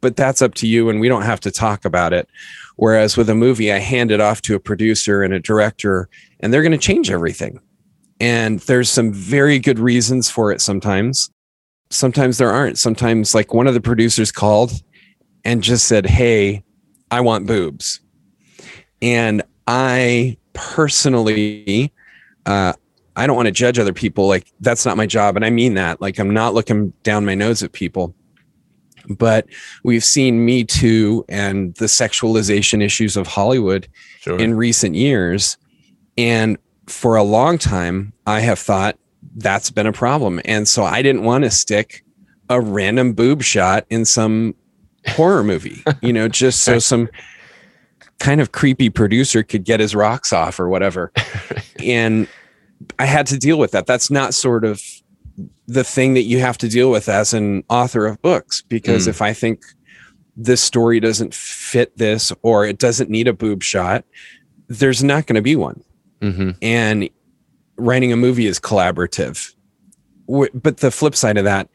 but 0.00 0.16
that's 0.16 0.42
up 0.42 0.54
to 0.54 0.66
you 0.66 0.90
and 0.90 0.98
we 0.98 1.08
don't 1.08 1.22
have 1.22 1.38
to 1.40 1.52
talk 1.52 1.84
about 1.84 2.12
it. 2.12 2.28
Whereas 2.74 3.16
with 3.16 3.30
a 3.30 3.34
movie, 3.36 3.72
I 3.72 3.78
hand 3.78 4.10
it 4.10 4.20
off 4.20 4.42
to 4.42 4.56
a 4.56 4.60
producer 4.60 5.22
and 5.22 5.32
a 5.32 5.38
director 5.38 6.08
and 6.40 6.52
they're 6.52 6.62
going 6.62 6.72
to 6.72 6.78
change 6.78 7.12
everything. 7.12 7.60
And 8.18 8.58
there's 8.60 8.90
some 8.90 9.12
very 9.12 9.60
good 9.60 9.78
reasons 9.78 10.28
for 10.28 10.50
it 10.50 10.60
sometimes. 10.60 11.30
Sometimes 11.90 12.38
there 12.38 12.50
aren't. 12.50 12.78
Sometimes, 12.78 13.34
like 13.34 13.54
one 13.54 13.66
of 13.68 13.74
the 13.74 13.80
producers 13.80 14.32
called 14.32 14.72
and 15.44 15.62
just 15.62 15.86
said, 15.86 16.06
Hey, 16.06 16.62
I 17.10 17.20
want 17.20 17.46
boobs. 17.46 18.00
And 19.00 19.42
I 19.66 20.36
personally, 20.52 21.92
uh, 22.46 22.72
I 23.16 23.26
don't 23.26 23.36
want 23.36 23.46
to 23.46 23.52
judge 23.52 23.78
other 23.78 23.92
people. 23.92 24.26
Like, 24.28 24.46
that's 24.60 24.86
not 24.86 24.96
my 24.96 25.06
job. 25.06 25.36
And 25.36 25.44
I 25.44 25.50
mean 25.50 25.74
that. 25.74 26.00
Like, 26.00 26.18
I'm 26.18 26.32
not 26.32 26.54
looking 26.54 26.90
down 27.02 27.26
my 27.26 27.34
nose 27.34 27.62
at 27.62 27.72
people. 27.72 28.14
But 29.08 29.46
we've 29.82 30.04
seen 30.04 30.44
Me 30.44 30.62
Too 30.64 31.24
and 31.28 31.74
the 31.74 31.86
sexualization 31.86 32.82
issues 32.82 33.16
of 33.16 33.26
Hollywood 33.26 33.88
Sure. 34.20 34.38
in 34.38 34.54
recent 34.54 34.94
years. 34.94 35.58
And 36.16 36.56
for 36.86 37.16
a 37.16 37.22
long 37.24 37.58
time, 37.58 38.12
I 38.26 38.40
have 38.40 38.58
thought 38.60 38.96
that's 39.36 39.70
been 39.70 39.86
a 39.86 39.92
problem. 39.92 40.40
And 40.44 40.68
so 40.68 40.84
I 40.84 41.02
didn't 41.02 41.24
want 41.24 41.44
to 41.44 41.50
stick 41.50 42.04
a 42.48 42.60
random 42.60 43.12
boob 43.12 43.42
shot 43.42 43.84
in 43.90 44.04
some 44.04 44.54
horror 45.08 45.42
movie, 45.44 45.82
you 46.00 46.12
know, 46.12 46.28
just 46.28 46.62
so 46.62 46.78
some 46.78 47.08
kind 48.20 48.40
of 48.40 48.52
creepy 48.52 48.88
producer 48.88 49.42
could 49.42 49.64
get 49.64 49.80
his 49.80 49.94
rocks 49.94 50.32
off 50.32 50.60
or 50.60 50.68
whatever. 50.68 51.12
and 51.78 52.28
I 52.98 53.06
had 53.06 53.26
to 53.28 53.38
deal 53.38 53.58
with 53.58 53.72
that. 53.72 53.86
That's 53.86 54.10
not 54.10 54.34
sort 54.34 54.64
of 54.64 54.80
the 55.66 55.84
thing 55.84 56.14
that 56.14 56.22
you 56.22 56.38
have 56.40 56.58
to 56.58 56.68
deal 56.68 56.90
with 56.90 57.08
as 57.08 57.32
an 57.34 57.64
author 57.68 58.06
of 58.06 58.20
books, 58.22 58.62
because 58.62 59.06
Mm. 59.06 59.10
if 59.10 59.22
I 59.22 59.32
think 59.32 59.62
this 60.36 60.60
story 60.60 61.00
doesn't 61.00 61.34
fit 61.34 61.96
this 61.96 62.32
or 62.42 62.64
it 62.66 62.78
doesn't 62.78 63.10
need 63.10 63.28
a 63.28 63.32
boob 63.32 63.62
shot, 63.62 64.04
there's 64.68 65.02
not 65.02 65.26
going 65.26 65.34
to 65.36 65.42
be 65.42 65.56
one. 65.56 65.82
hmm 66.20 66.50
And 66.60 67.08
writing 67.76 68.12
a 68.12 68.16
movie 68.16 68.46
is 68.46 68.60
collaborative. 68.60 69.54
But 70.54 70.78
the 70.78 70.90
flip 70.90 71.14
side 71.16 71.36
of 71.38 71.44
that, 71.44 71.68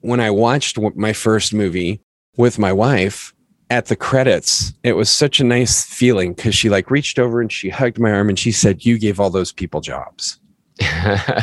when 0.00 0.20
I 0.20 0.30
watched 0.30 0.78
my 0.96 1.12
first 1.12 1.52
movie 1.54 2.00
with 2.36 2.58
my 2.58 2.72
wife 2.72 3.34
at 3.70 3.86
the 3.86 3.96
credits, 3.96 4.72
it 4.82 4.92
was 4.92 5.10
such 5.10 5.40
a 5.40 5.44
nice 5.44 5.84
feeling 5.84 6.34
because 6.34 6.54
she 6.54 6.68
like 6.68 6.90
reached 6.90 7.18
over 7.18 7.40
and 7.40 7.50
she 7.50 7.70
hugged 7.70 7.98
my 7.98 8.10
arm 8.10 8.28
and 8.28 8.38
she 8.38 8.52
said, 8.52 8.84
"You 8.84 8.98
gave 8.98 9.18
all 9.18 9.30
those 9.30 9.52
people 9.52 9.80
jobs." 9.80 10.38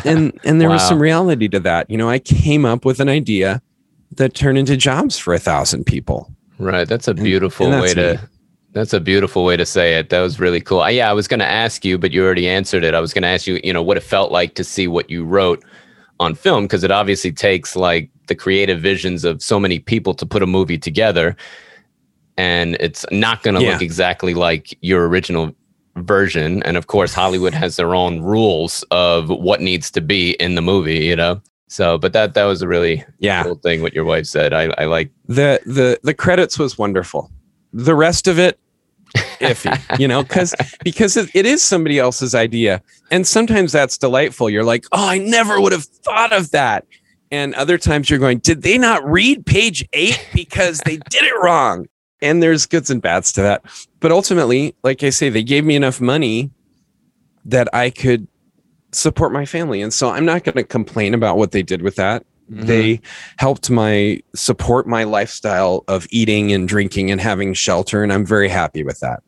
And 0.04 0.38
and 0.44 0.60
there 0.60 0.70
was 0.70 0.88
some 0.88 1.00
reality 1.00 1.48
to 1.50 1.60
that. 1.62 1.90
You 1.90 1.98
know, 1.98 2.10
I 2.10 2.20
came 2.20 2.66
up 2.66 2.86
with 2.86 3.00
an 3.00 3.10
idea 3.10 3.62
that 4.18 4.34
turned 4.34 4.58
into 4.58 4.76
jobs 4.76 5.18
for 5.18 5.34
a 5.34 5.40
thousand 5.40 5.86
people. 5.86 6.34
Right. 6.58 6.88
That's 6.88 7.08
a 7.08 7.14
beautiful 7.14 7.72
and 7.72 7.82
way 7.82 7.94
that's 7.94 8.22
to. 8.22 8.30
That's 8.74 8.94
a 8.94 9.00
beautiful 9.00 9.44
way 9.44 9.58
to 9.58 9.66
say 9.66 9.96
it. 9.96 10.10
That 10.10 10.22
was 10.22 10.40
really 10.40 10.62
cool. 10.62 10.82
I, 10.82 10.92
yeah, 10.92 11.10
I 11.10 11.14
was 11.14 11.28
going 11.28 11.42
to 11.42 11.46
ask 11.46 11.84
you, 11.84 11.98
but 11.98 12.12
you 12.12 12.24
already 12.24 12.48
answered 12.48 12.84
it. 12.86 12.94
I 12.94 13.02
was 13.02 13.14
going 13.14 13.24
to 13.24 13.28
ask 13.28 13.46
you, 13.46 13.60
you 13.64 13.74
know, 13.74 13.84
what 13.84 13.98
it 13.98 14.04
felt 14.04 14.32
like 14.32 14.56
to 14.56 14.64
see 14.64 14.88
what 14.88 15.10
you 15.10 15.26
wrote 15.26 15.64
on 16.22 16.36
film 16.36 16.66
because 16.66 16.84
it 16.84 16.92
obviously 16.92 17.32
takes 17.32 17.76
like 17.76 18.10
the 18.28 18.36
creative 18.36 18.80
visions 18.82 19.24
of 19.26 19.42
so 19.42 19.60
many 19.60 19.80
people 19.80 20.14
to 20.16 20.26
put 20.26 20.42
a 20.44 20.48
movie 20.48 20.78
together, 20.78 21.36
and 22.38 22.76
it's 22.80 23.06
not 23.12 23.44
going 23.44 23.56
to 23.56 23.62
Yeah. 23.62 23.74
look 23.74 23.82
exactly 23.82 24.34
like 24.34 24.78
your 24.82 25.08
original 25.08 25.54
version. 25.98 26.64
And 26.64 26.78
of 26.78 26.88
course, 26.88 27.14
Hollywood 27.14 27.54
has 27.54 27.76
their 27.76 27.94
own 27.96 28.22
rules 28.22 28.84
of 28.92 29.30
what 29.30 29.62
needs 29.62 29.92
to 29.92 30.02
be 30.02 30.32
in 30.34 30.56
the 30.56 30.62
movie. 30.62 31.00
You 31.06 31.16
know. 31.16 31.42
So, 31.68 31.98
but 31.98 32.12
that 32.14 32.34
that 32.34 32.46
was 32.46 32.62
a 32.62 32.68
really 32.68 33.04
Yeah. 33.20 33.44
cool 33.44 33.56
thing 33.56 33.82
what 33.82 33.94
your 33.94 34.04
wife 34.06 34.26
said. 34.26 34.54
I 34.54 34.64
I 34.78 34.86
like. 34.86 35.10
the 35.28 35.60
the 35.66 36.00
the 36.04 36.14
credits 36.14 36.58
was 36.60 36.78
wonderful. 36.78 37.32
The 37.74 37.96
rest 37.96 38.28
of 38.28 38.38
it, 38.38 38.60
iffy, 39.40 40.00
you 40.00 40.08
know, 40.08 40.22
because 40.24 40.54
because 40.84 41.16
it, 41.18 41.30
it 41.34 41.46
is 41.46 41.64
somebody 41.64 42.00
else's 42.00 42.36
idea, 42.36 42.82
and 43.10 43.26
sometimes 43.26 43.72
that's 43.72 43.98
delightful. 43.98 44.50
You're 44.50 44.66
like, 44.66 44.86
oh, 44.92 45.08
I 45.08 45.18
never 45.18 45.62
would 45.62 45.72
have 45.72 45.86
thought 45.86 46.34
of 46.34 46.52
that, 46.52 46.86
and 47.32 47.54
other 47.56 47.78
times 47.78 48.10
you're 48.10 48.20
going, 48.20 48.40
did 48.40 48.62
they 48.62 48.78
not 48.78 49.04
read 49.10 49.46
page 49.46 49.88
eight 49.94 50.26
because 50.34 50.80
they 50.86 50.98
did 51.10 51.24
it 51.24 51.34
wrong? 51.42 51.88
And 52.22 52.44
there's 52.44 52.66
goods 52.68 52.90
and 52.90 53.02
bads 53.02 53.32
to 53.34 53.42
that, 53.42 53.64
but 54.00 54.12
ultimately, 54.12 54.76
like 54.84 55.02
I 55.04 55.10
say, 55.10 55.30
they 55.30 55.44
gave 55.44 55.66
me 55.66 55.76
enough 55.76 56.00
money 56.00 56.52
that 57.46 57.68
I 57.74 57.90
could 57.90 58.28
support 58.92 59.32
my 59.32 59.46
family, 59.46 59.82
and 59.82 59.92
so 59.92 60.10
I'm 60.10 60.26
not 60.26 60.44
going 60.44 60.56
to 60.56 60.64
complain 60.64 61.16
about 61.16 61.38
what 61.38 61.52
they 61.52 61.64
did 61.64 61.82
with 61.82 61.96
that 61.96 62.24
mm-hmm. 62.52 62.66
they 62.68 63.02
helped 63.38 63.72
my 63.72 64.22
support 64.36 64.86
my 64.86 65.04
lifestyle 65.04 65.84
of 65.88 66.06
eating 66.12 66.52
and 66.52 66.68
drinking 66.68 67.10
and 67.10 67.20
having 67.20 67.54
shelter 67.54 68.04
and 68.04 68.12
i'm 68.12 68.26
very 68.26 68.50
happy 68.50 68.84
with 68.84 69.00
that 69.00 69.24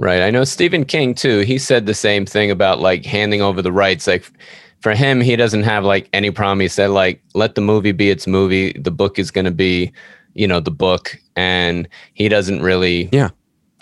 Right. 0.00 0.22
I 0.22 0.30
know 0.30 0.44
Stephen 0.44 0.86
King 0.86 1.14
too. 1.14 1.40
He 1.40 1.58
said 1.58 1.84
the 1.84 1.92
same 1.92 2.24
thing 2.24 2.50
about 2.50 2.80
like 2.80 3.04
handing 3.04 3.42
over 3.42 3.60
the 3.60 3.70
rights. 3.70 4.06
Like 4.06 4.32
for 4.80 4.94
him, 4.94 5.20
he 5.20 5.36
doesn't 5.36 5.62
have 5.62 5.84
like 5.84 6.08
any 6.12 6.30
problem. 6.30 6.60
He 6.60 6.68
said 6.68 6.90
like 6.90 7.22
let 7.34 7.54
the 7.54 7.60
movie 7.60 7.92
be 7.92 8.10
its 8.10 8.26
movie. 8.26 8.72
The 8.72 8.90
book 8.90 9.18
is 9.18 9.30
going 9.30 9.44
to 9.44 9.50
be, 9.50 9.92
you 10.34 10.46
know, 10.46 10.60
the 10.60 10.70
book, 10.70 11.16
and 11.36 11.88
he 12.14 12.28
doesn't 12.28 12.62
really. 12.62 13.08
Yeah. 13.12 13.30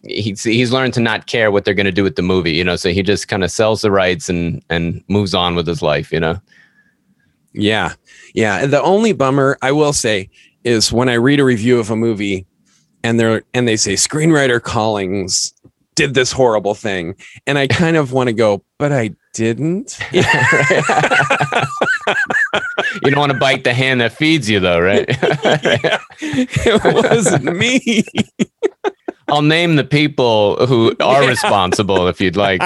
He's 0.04 0.44
he's 0.44 0.72
learned 0.72 0.94
to 0.94 1.00
not 1.00 1.26
care 1.26 1.50
what 1.50 1.64
they're 1.64 1.74
going 1.74 1.86
to 1.86 1.92
do 1.92 2.04
with 2.04 2.16
the 2.16 2.22
movie. 2.22 2.52
You 2.52 2.64
know, 2.64 2.76
so 2.76 2.90
he 2.90 3.02
just 3.02 3.28
kind 3.28 3.42
of 3.42 3.50
sells 3.50 3.82
the 3.82 3.90
rights 3.90 4.28
and 4.28 4.62
and 4.70 5.02
moves 5.08 5.34
on 5.34 5.54
with 5.54 5.66
his 5.66 5.82
life. 5.82 6.12
You 6.12 6.20
know. 6.20 6.40
Yeah. 7.52 7.94
Yeah. 8.34 8.66
The 8.66 8.82
only 8.82 9.12
bummer 9.12 9.58
I 9.62 9.72
will 9.72 9.92
say 9.92 10.30
is 10.64 10.92
when 10.92 11.08
I 11.08 11.14
read 11.14 11.40
a 11.40 11.44
review 11.44 11.78
of 11.78 11.90
a 11.90 11.96
movie 11.96 12.46
and 13.02 13.18
they're 13.18 13.42
and 13.54 13.66
they 13.66 13.76
say 13.76 13.94
screenwriter 13.94 14.62
Collings 14.62 15.52
did 15.94 16.14
this 16.14 16.30
horrible 16.30 16.74
thing. 16.74 17.16
And 17.46 17.58
I 17.58 17.66
kind 17.66 17.96
of 17.96 18.12
want 18.12 18.28
to 18.28 18.32
go, 18.32 18.62
but 18.78 18.92
I 18.92 19.10
didn't. 19.38 19.98
you 20.12 20.22
don't 23.04 23.16
want 23.16 23.32
to 23.32 23.38
bite 23.38 23.62
the 23.62 23.72
hand 23.72 24.00
that 24.00 24.12
feeds 24.12 24.50
you 24.50 24.58
though, 24.58 24.80
right? 24.80 25.08
yeah. 25.62 25.98
It 26.20 26.82
wasn't 26.84 27.44
me. 27.56 28.04
I'll 29.28 29.42
name 29.42 29.76
the 29.76 29.84
people 29.84 30.66
who 30.66 30.96
are 31.00 31.22
yeah. 31.22 31.28
responsible 31.28 32.08
if 32.08 32.20
you'd 32.20 32.36
like. 32.36 32.60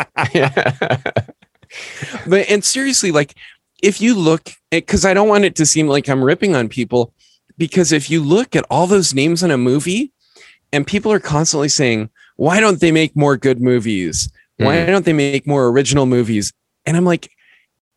but 2.26 2.48
and 2.48 2.64
seriously, 2.64 3.12
like 3.12 3.34
if 3.82 4.00
you 4.00 4.14
look 4.14 4.48
because 4.70 5.04
I 5.04 5.12
don't 5.12 5.28
want 5.28 5.44
it 5.44 5.54
to 5.56 5.66
seem 5.66 5.88
like 5.88 6.08
I'm 6.08 6.24
ripping 6.24 6.56
on 6.56 6.70
people, 6.70 7.12
because 7.58 7.92
if 7.92 8.08
you 8.08 8.22
look 8.22 8.56
at 8.56 8.64
all 8.70 8.86
those 8.86 9.12
names 9.12 9.42
in 9.42 9.50
a 9.50 9.58
movie, 9.58 10.10
and 10.72 10.86
people 10.86 11.12
are 11.12 11.20
constantly 11.20 11.68
saying, 11.68 12.08
why 12.36 12.58
don't 12.58 12.80
they 12.80 12.90
make 12.90 13.14
more 13.14 13.36
good 13.36 13.60
movies? 13.60 14.32
Why 14.56 14.76
mm. 14.76 14.86
don't 14.86 15.04
they 15.04 15.12
make 15.12 15.46
more 15.46 15.68
original 15.68 16.06
movies? 16.06 16.54
And 16.86 16.96
I'm 16.96 17.04
like, 17.04 17.30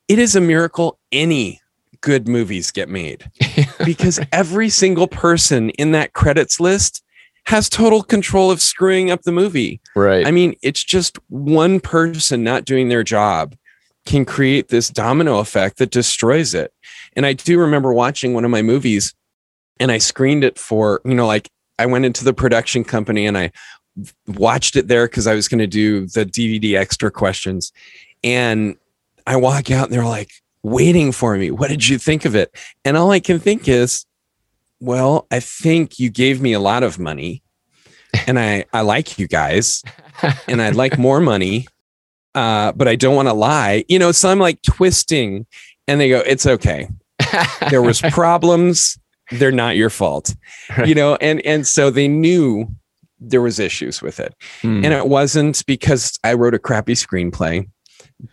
it 0.08 0.20
is 0.20 0.36
a 0.36 0.42
miracle 0.42 1.00
any 1.12 1.62
good 2.02 2.28
movies 2.28 2.72
get 2.72 2.88
made 2.90 3.30
because 3.86 4.20
every 4.32 4.70
single 4.70 5.08
person 5.08 5.72
in 5.72 5.92
that 5.92 6.14
credits 6.14 6.60
list 6.60 7.04
has 7.48 7.70
total 7.70 8.04
control 8.04 8.52
of 8.52 8.62
screwing 8.62 9.12
up 9.12 9.22
the 9.22 9.32
movie. 9.32 9.80
Right. 9.96 10.26
I 10.26 10.32
mean, 10.32 10.56
it's 10.62 10.84
just 10.84 11.18
one 11.30 11.80
person 11.80 12.44
not 12.44 12.66
doing 12.66 12.90
their 12.90 13.04
job 13.04 13.56
can 14.06 14.26
create 14.26 14.68
this 14.68 14.90
domino 14.90 15.40
effect 15.40 15.78
that 15.78 15.92
destroys 15.92 16.54
it. 16.54 16.72
And 17.16 17.26
I 17.26 17.34
do 17.34 17.60
remember 17.60 17.94
watching 17.94 18.34
one 18.34 18.46
of 18.46 18.52
my 18.52 18.62
movies 18.62 19.14
and 19.80 19.92
I 19.92 19.98
screened 19.98 20.44
it 20.44 20.58
for, 20.58 21.02
you 21.06 21.16
know, 21.16 21.28
like 21.28 21.50
I 21.80 21.86
went 21.86 22.06
into 22.06 22.24
the 22.24 22.34
production 22.34 22.84
company 22.84 23.26
and 23.26 23.38
I 23.38 23.52
watched 24.28 24.76
it 24.76 24.88
there 24.88 25.08
because 25.08 25.28
I 25.28 25.36
was 25.36 25.48
going 25.48 25.60
to 25.60 25.68
do 25.68 26.08
the 26.08 26.26
DVD 26.26 26.78
extra 26.78 27.12
questions. 27.12 27.72
And 28.26 28.76
I 29.26 29.38
walk 29.38 29.72
out 29.72 29.86
and 29.86 29.94
they're 29.94 30.04
like 30.04 30.32
waiting 30.64 31.12
for 31.12 31.38
me. 31.38 31.52
What 31.52 31.70
did 31.70 31.88
you 31.88 31.98
think 31.98 32.26
of 32.26 32.36
it? 32.36 32.54
And 32.84 32.98
all 32.98 33.12
I 33.12 33.20
can 33.20 33.40
think 33.40 33.70
is, 33.70 34.06
well, 34.80 35.28
I 35.32 35.40
think 35.40 36.00
you 36.00 36.10
gave 36.10 36.42
me 36.42 36.54
a 36.54 36.60
lot 36.60 36.84
of 36.84 37.00
money 37.00 37.44
and 38.28 38.40
I, 38.40 38.66
I 38.74 38.82
like 38.82 39.20
you 39.20 39.28
guys 39.28 39.84
and 40.48 40.62
I'd 40.62 40.76
like 40.76 40.98
more 40.98 41.22
money. 41.22 41.68
Uh, 42.34 42.74
but 42.74 42.88
I 42.88 42.96
don't 42.96 43.16
want 43.16 43.30
to 43.30 43.34
lie, 43.34 43.86
you 43.88 43.98
know, 43.98 44.12
so 44.12 44.30
I'm 44.30 44.40
like 44.40 44.62
twisting 44.62 45.46
and 45.88 46.02
they 46.02 46.10
go, 46.10 46.20
it's 46.20 46.46
okay. 46.46 46.90
There 47.70 47.82
was 47.82 48.02
problems. 48.12 49.00
They're 49.32 49.54
not 49.54 49.78
your 49.78 49.90
fault, 49.90 50.36
you 50.86 50.96
know? 50.96 51.16
And, 51.16 51.40
and 51.46 51.66
so 51.66 51.90
they 51.90 52.10
knew 52.10 52.68
there 53.20 53.42
was 53.42 53.60
issues 53.60 54.02
with 54.02 54.20
it. 54.20 54.36
Hmm. 54.62 54.84
And 54.84 54.94
it 54.94 55.08
wasn't 55.08 55.66
because 55.66 56.20
I 56.24 56.34
wrote 56.34 56.54
a 56.54 56.60
crappy 56.60 56.94
screenplay. 56.94 57.70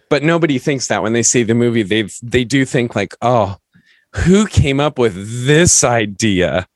But 0.08 0.22
nobody 0.22 0.58
thinks 0.58 0.86
that 0.88 1.02
when 1.02 1.12
they 1.12 1.22
see 1.22 1.42
the 1.42 1.54
movie, 1.54 1.82
they 1.82 2.08
they 2.22 2.44
do 2.44 2.64
think 2.64 2.94
like, 2.94 3.14
oh, 3.20 3.56
who 4.14 4.46
came 4.46 4.80
up 4.80 4.98
with 4.98 5.46
this 5.46 5.84
idea? 5.84 6.66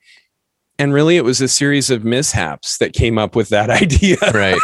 And 0.79 0.93
really, 0.93 1.17
it 1.17 1.25
was 1.25 1.41
a 1.41 1.49
series 1.49 1.91
of 1.91 2.05
mishaps 2.05 2.79
that 2.79 2.93
came 2.93 3.19
up 3.19 3.35
with 3.35 3.49
that 3.49 3.71
idea. 3.83 4.19
right. 4.35 4.59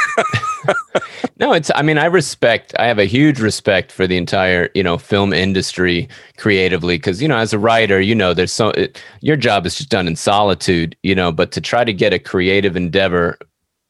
no, 1.38 1.52
it's, 1.52 1.70
I 1.74 1.82
mean, 1.82 1.98
I 1.98 2.04
respect, 2.04 2.74
I 2.78 2.86
have 2.86 2.98
a 2.98 3.06
huge 3.06 3.40
respect 3.40 3.90
for 3.90 4.06
the 4.06 4.16
entire, 4.16 4.68
you 4.74 4.82
know, 4.82 4.98
film 4.98 5.32
industry 5.32 6.08
creatively. 6.36 6.98
Cause, 6.98 7.22
you 7.22 7.28
know, 7.28 7.38
as 7.38 7.52
a 7.52 7.58
writer, 7.58 8.00
you 8.00 8.14
know, 8.14 8.34
there's 8.34 8.52
so, 8.52 8.70
it, 8.70 9.02
your 9.22 9.36
job 9.36 9.64
is 9.64 9.74
just 9.74 9.88
done 9.88 10.06
in 10.06 10.16
solitude, 10.16 10.96
you 11.02 11.14
know, 11.14 11.32
but 11.32 11.50
to 11.52 11.60
try 11.60 11.82
to 11.82 11.92
get 11.92 12.12
a 12.12 12.18
creative 12.18 12.76
endeavor 12.76 13.38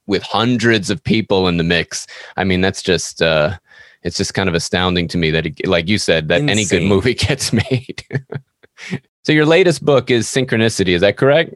with 0.07 0.23
hundreds 0.23 0.91
of 0.91 1.03
people 1.03 1.49
in 1.49 1.57
the 1.57 1.65
mix, 1.65 2.07
I 2.37 2.45
mean, 2.45 2.61
that's 2.61 2.83
just, 2.83 3.21
uh, 3.21 3.59
it's 4.03 4.17
just 4.17 4.35
kind 4.35 4.49
of 4.49 4.55
astounding 4.55 5.09
to 5.09 5.19
me 5.19 5.31
that, 5.31 5.47
it, 5.47 5.67
like 5.67 5.89
you 5.89 5.99
said, 5.99 6.29
that 6.29 6.41
Insane. 6.41 6.51
any 6.51 6.65
good 6.65 6.83
movie 6.83 7.15
gets 7.29 7.53
made. 7.53 8.05
so 9.23 9.33
your 9.33 9.47
latest 9.47 9.85
book 9.85 10.11
is 10.11 10.27
Synchronicity, 10.27 10.89
is 10.89 11.01
that 11.01 11.17
correct? 11.17 11.55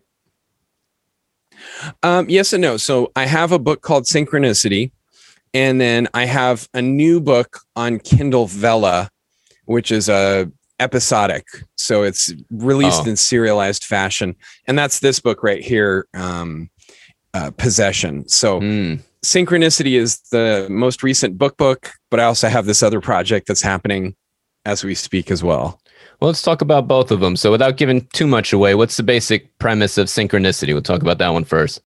Um, 2.03 2.29
yes 2.29 2.53
and 2.53 2.63
no. 2.63 2.77
So 2.77 3.13
I 3.17 3.27
have 3.27 3.53
a 3.53 3.59
book 3.59 3.83
called 3.83 4.05
Synchronicity, 4.05 4.93
and 5.53 5.81
then 5.81 6.09
I 6.15 6.25
have 6.25 6.69
a 6.75 6.83
new 6.83 7.21
book 7.21 7.61
on 7.75 7.99
Kindle 7.99 8.47
Vella, 8.47 9.11
which 9.65 9.91
is 9.91 10.09
a 10.09 10.51
episodic. 10.79 11.47
So 11.77 12.03
it's 12.03 12.33
released 12.51 13.03
oh. 13.05 13.11
in 13.11 13.17
serialized 13.17 13.85
fashion, 13.85 14.37
and 14.67 14.79
that's 14.79 15.01
this 15.01 15.21
book 15.21 15.43
right 15.43 15.63
here, 15.63 16.07
um, 16.15 16.71
uh, 17.35 17.51
Possession. 17.53 18.29
So. 18.29 18.61
Mm. 18.61 19.01
Synchronicity 19.25 19.99
is 19.99 20.21
the 20.31 20.67
most 20.71 21.03
recent 21.03 21.39
book 21.39 21.57
book, 21.57 21.93
but 22.11 22.21
I 22.21 22.25
also 22.25 22.49
have 22.49 22.67
this 22.67 22.83
other 22.83 23.01
project 23.01 23.49
that's 23.49 23.63
happening 23.63 24.15
as 24.65 24.85
we 24.85 24.95
speak 24.95 25.31
as 25.31 25.43
well. 25.43 25.81
Well, 26.21 26.29
let's 26.29 26.43
talk 26.43 26.63
about 26.63 26.89
both 26.89 27.11
of 27.11 27.21
them. 27.21 27.37
So, 27.37 27.51
without 27.51 27.77
giving 27.77 28.07
too 28.13 28.27
much 28.27 28.53
away, 28.53 28.75
what's 28.75 28.97
the 28.97 29.03
basic 29.03 29.57
premise 29.59 29.99
of 29.99 30.07
synchronicity? 30.07 30.73
We'll 30.73 30.83
talk 30.83 31.03
about 31.03 31.19
that 31.19 31.29
one 31.31 31.45
first. 31.45 31.83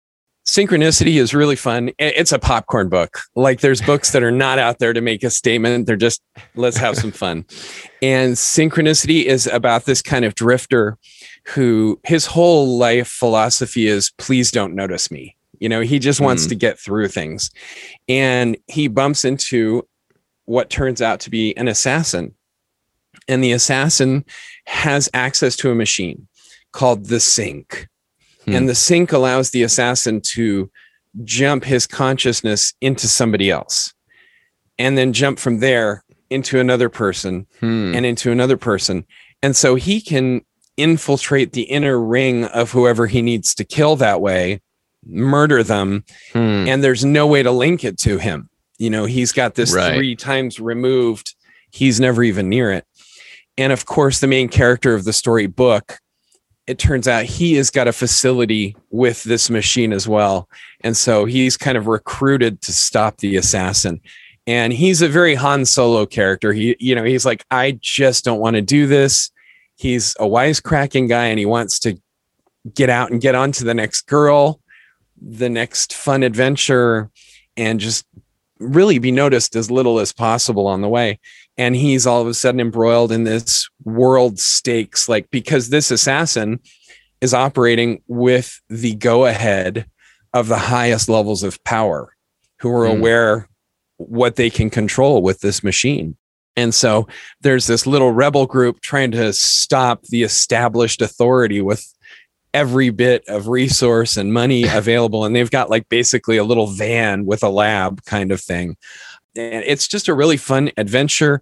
Synchronicity 0.48 1.20
is 1.20 1.34
really 1.34 1.56
fun. 1.56 1.90
It's 1.98 2.32
a 2.32 2.38
popcorn 2.38 2.88
book. 2.88 3.20
Like 3.36 3.60
there's 3.60 3.82
books 3.82 4.12
that 4.12 4.22
are 4.22 4.30
not 4.30 4.58
out 4.58 4.78
there 4.78 4.94
to 4.94 5.02
make 5.02 5.22
a 5.22 5.28
statement. 5.28 5.86
They're 5.86 5.94
just 5.94 6.22
let's 6.54 6.78
have 6.78 6.96
some 6.96 7.12
fun. 7.12 7.44
And 8.00 8.32
Synchronicity 8.32 9.24
is 9.24 9.46
about 9.46 9.84
this 9.84 10.00
kind 10.00 10.24
of 10.24 10.34
drifter 10.34 10.96
who 11.48 12.00
his 12.02 12.24
whole 12.24 12.78
life 12.78 13.08
philosophy 13.08 13.88
is 13.88 14.10
please 14.16 14.50
don't 14.50 14.74
notice 14.74 15.10
me. 15.10 15.36
You 15.60 15.68
know, 15.68 15.80
he 15.80 15.98
just 15.98 16.20
wants 16.20 16.46
mm. 16.46 16.48
to 16.50 16.54
get 16.54 16.78
through 16.78 17.08
things. 17.08 17.50
And 18.08 18.56
he 18.66 18.88
bumps 18.88 19.24
into 19.24 19.86
what 20.44 20.70
turns 20.70 21.02
out 21.02 21.20
to 21.20 21.30
be 21.30 21.56
an 21.56 21.68
assassin 21.68 22.34
and 23.28 23.44
the 23.44 23.52
assassin 23.52 24.24
has 24.66 25.08
access 25.14 25.54
to 25.56 25.70
a 25.70 25.74
machine 25.74 26.26
called 26.72 27.06
the 27.06 27.20
sink. 27.20 27.86
Hmm. 28.44 28.54
And 28.54 28.68
the 28.68 28.74
sink 28.74 29.12
allows 29.12 29.50
the 29.50 29.62
assassin 29.62 30.20
to 30.32 30.70
jump 31.24 31.64
his 31.64 31.86
consciousness 31.86 32.74
into 32.80 33.06
somebody 33.06 33.50
else 33.50 33.92
and 34.78 34.96
then 34.96 35.12
jump 35.12 35.38
from 35.38 35.58
there 35.60 36.04
into 36.30 36.58
another 36.58 36.88
person 36.88 37.46
hmm. 37.60 37.94
and 37.94 38.06
into 38.06 38.32
another 38.32 38.56
person. 38.56 39.04
And 39.42 39.54
so 39.54 39.74
he 39.74 40.00
can 40.00 40.42
infiltrate 40.76 41.52
the 41.52 41.62
inner 41.62 42.00
ring 42.00 42.44
of 42.44 42.70
whoever 42.70 43.06
he 43.06 43.20
needs 43.22 43.54
to 43.56 43.64
kill 43.64 43.96
that 43.96 44.20
way, 44.20 44.60
murder 45.08 45.62
them, 45.62 46.04
hmm. 46.32 46.68
and 46.68 46.84
there's 46.84 47.04
no 47.04 47.26
way 47.26 47.42
to 47.42 47.50
link 47.50 47.84
it 47.84 47.98
to 47.98 48.18
him. 48.18 48.48
You 48.78 48.90
know, 48.90 49.06
he's 49.06 49.32
got 49.32 49.54
this 49.54 49.74
right. 49.74 49.94
three 49.94 50.14
times 50.14 50.60
removed, 50.60 51.34
he's 51.70 51.98
never 51.98 52.22
even 52.22 52.48
near 52.48 52.70
it. 52.70 52.84
And 53.56 53.72
of 53.72 53.86
course, 53.86 54.20
the 54.20 54.28
main 54.28 54.48
character 54.48 54.94
of 54.94 55.04
the 55.04 55.12
story 55.12 55.46
book, 55.46 55.98
it 56.68 56.78
turns 56.78 57.08
out 57.08 57.24
he 57.24 57.54
has 57.54 57.70
got 57.70 57.88
a 57.88 57.92
facility 57.92 58.76
with 58.90 59.24
this 59.24 59.50
machine 59.50 59.92
as 59.92 60.06
well. 60.06 60.48
And 60.82 60.96
so 60.96 61.24
he's 61.24 61.56
kind 61.56 61.76
of 61.76 61.86
recruited 61.86 62.60
to 62.62 62.72
stop 62.72 63.18
the 63.18 63.36
assassin. 63.36 64.00
And 64.46 64.72
he's 64.72 65.02
a 65.02 65.08
very 65.08 65.34
Han 65.34 65.64
Solo 65.64 66.06
character. 66.06 66.52
He, 66.52 66.76
you 66.78 66.94
know, 66.94 67.04
he's 67.04 67.26
like, 67.26 67.44
I 67.50 67.78
just 67.80 68.24
don't 68.24 68.38
want 68.38 68.54
to 68.54 68.62
do 68.62 68.86
this. 68.86 69.30
He's 69.76 70.14
a 70.20 70.24
wisecracking 70.24 71.08
guy 71.08 71.26
and 71.26 71.38
he 71.38 71.46
wants 71.46 71.78
to 71.80 72.00
get 72.74 72.90
out 72.90 73.10
and 73.10 73.20
get 73.20 73.34
on 73.34 73.52
to 73.52 73.64
the 73.64 73.74
next 73.74 74.02
girl, 74.02 74.60
the 75.20 75.48
next 75.48 75.94
fun 75.94 76.22
adventure, 76.22 77.10
and 77.56 77.80
just 77.80 78.06
really 78.58 78.98
be 78.98 79.12
noticed 79.12 79.54
as 79.56 79.70
little 79.70 80.00
as 80.00 80.12
possible 80.12 80.66
on 80.66 80.80
the 80.80 80.88
way 80.88 81.18
and 81.56 81.74
he's 81.74 82.06
all 82.06 82.22
of 82.22 82.26
a 82.26 82.34
sudden 82.34 82.60
embroiled 82.60 83.12
in 83.12 83.24
this 83.24 83.68
world 83.84 84.38
stakes 84.38 85.08
like 85.08 85.30
because 85.30 85.68
this 85.68 85.90
assassin 85.90 86.60
is 87.20 87.34
operating 87.34 88.02
with 88.06 88.60
the 88.68 88.94
go 88.94 89.26
ahead 89.26 89.86
of 90.32 90.48
the 90.48 90.58
highest 90.58 91.08
levels 91.08 91.42
of 91.42 91.62
power 91.64 92.14
who 92.60 92.70
are 92.70 92.86
mm. 92.86 92.98
aware 92.98 93.48
what 93.96 94.36
they 94.36 94.50
can 94.50 94.70
control 94.70 95.22
with 95.22 95.40
this 95.40 95.62
machine 95.62 96.16
and 96.56 96.74
so 96.74 97.06
there's 97.40 97.68
this 97.68 97.86
little 97.86 98.12
rebel 98.12 98.46
group 98.46 98.80
trying 98.80 99.12
to 99.12 99.32
stop 99.32 100.02
the 100.04 100.22
established 100.22 101.00
authority 101.00 101.60
with 101.60 101.94
every 102.54 102.90
bit 102.90 103.24
of 103.28 103.48
resource 103.48 104.16
and 104.16 104.32
money 104.32 104.64
available 104.68 105.24
and 105.24 105.34
they've 105.36 105.50
got 105.50 105.70
like 105.70 105.88
basically 105.88 106.36
a 106.36 106.44
little 106.44 106.66
van 106.66 107.26
with 107.26 107.42
a 107.42 107.48
lab 107.48 108.02
kind 108.04 108.32
of 108.32 108.40
thing 108.40 108.76
and 109.38 109.64
it's 109.66 109.88
just 109.88 110.08
a 110.08 110.14
really 110.14 110.36
fun 110.36 110.70
adventure. 110.76 111.40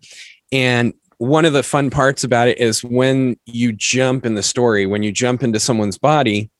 And 0.52 0.92
one 1.18 1.44
of 1.44 1.54
the 1.54 1.62
fun 1.62 1.90
parts 1.90 2.24
about 2.24 2.48
it 2.48 2.58
is 2.58 2.84
when 2.84 3.36
you 3.46 3.72
jump 3.72 4.26
in 4.26 4.34
the 4.34 4.42
story, 4.42 4.86
when 4.86 5.02
you 5.02 5.12
jump 5.12 5.42
into 5.42 5.58
someone's 5.58 5.98
body, 5.98 6.50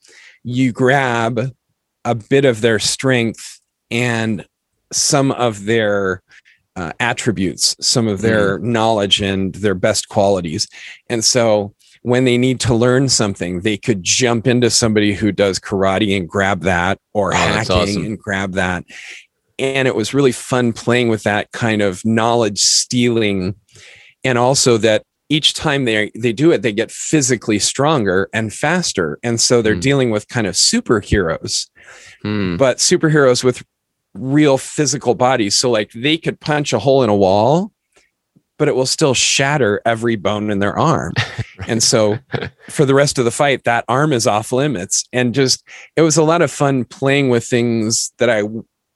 you 0.42 0.72
grab 0.72 1.52
a 2.04 2.14
bit 2.14 2.44
of 2.44 2.62
their 2.62 2.78
strength 2.78 3.60
and 3.90 4.46
some 4.92 5.30
of 5.32 5.66
their 5.66 6.22
uh, 6.76 6.92
attributes, 7.00 7.76
some 7.80 8.06
of 8.06 8.20
their 8.20 8.58
knowledge 8.60 9.20
and 9.20 9.54
their 9.56 9.74
best 9.74 10.08
qualities. 10.08 10.68
And 11.08 11.24
so 11.24 11.74
when 12.06 12.24
they 12.24 12.38
need 12.38 12.60
to 12.60 12.72
learn 12.72 13.08
something, 13.08 13.62
they 13.62 13.76
could 13.76 14.00
jump 14.04 14.46
into 14.46 14.70
somebody 14.70 15.12
who 15.12 15.32
does 15.32 15.58
karate 15.58 16.16
and 16.16 16.28
grab 16.28 16.60
that 16.62 17.00
or 17.14 17.32
Oh, 17.32 17.36
hacking 17.36 17.76
awesome. 17.76 18.04
and 18.04 18.16
grab 18.16 18.52
that. 18.52 18.84
And 19.58 19.88
it 19.88 19.96
was 19.96 20.14
really 20.14 20.30
fun 20.30 20.72
playing 20.72 21.08
with 21.08 21.24
that 21.24 21.50
kind 21.50 21.82
of 21.82 22.04
knowledge 22.04 22.60
stealing. 22.60 23.56
And 24.22 24.38
also 24.38 24.76
that 24.78 25.02
each 25.28 25.54
time 25.54 25.84
they 25.84 26.12
they 26.14 26.32
do 26.32 26.52
it, 26.52 26.62
they 26.62 26.72
get 26.72 26.92
physically 26.92 27.58
stronger 27.58 28.28
and 28.32 28.54
faster. 28.54 29.18
And 29.24 29.40
so 29.40 29.60
they're 29.60 29.74
Hmm. 29.74 29.80
dealing 29.80 30.10
with 30.10 30.28
kind 30.28 30.46
of 30.46 30.54
superheroes 30.54 31.66
Hmm. 32.22 32.56
but 32.56 32.76
superheroes 32.78 33.42
with 33.42 33.64
real 34.14 34.58
physical 34.58 35.16
bodies. 35.16 35.56
So 35.56 35.72
like 35.72 35.90
they 35.92 36.18
could 36.18 36.38
punch 36.38 36.72
a 36.72 36.78
hole 36.78 37.02
in 37.02 37.10
a 37.10 37.16
wall, 37.16 37.72
but 38.58 38.68
it 38.68 38.74
will 38.74 38.86
still 38.86 39.14
shatter 39.14 39.80
every 39.84 40.16
bone 40.16 40.50
in 40.50 40.58
their 40.58 40.78
arm. 40.78 41.12
And 41.68 41.82
so 41.82 42.18
for 42.68 42.84
the 42.84 42.94
rest 42.94 43.18
of 43.18 43.24
the 43.24 43.30
fight, 43.30 43.64
that 43.64 43.86
arm 43.88 44.12
is 44.12 44.26
off 44.26 44.52
limits. 44.52 45.04
And 45.12 45.34
just 45.34 45.64
it 45.96 46.02
was 46.02 46.16
a 46.16 46.22
lot 46.22 46.42
of 46.42 46.50
fun 46.50 46.84
playing 46.84 47.30
with 47.30 47.44
things 47.44 48.12
that 48.18 48.28
I 48.30 48.42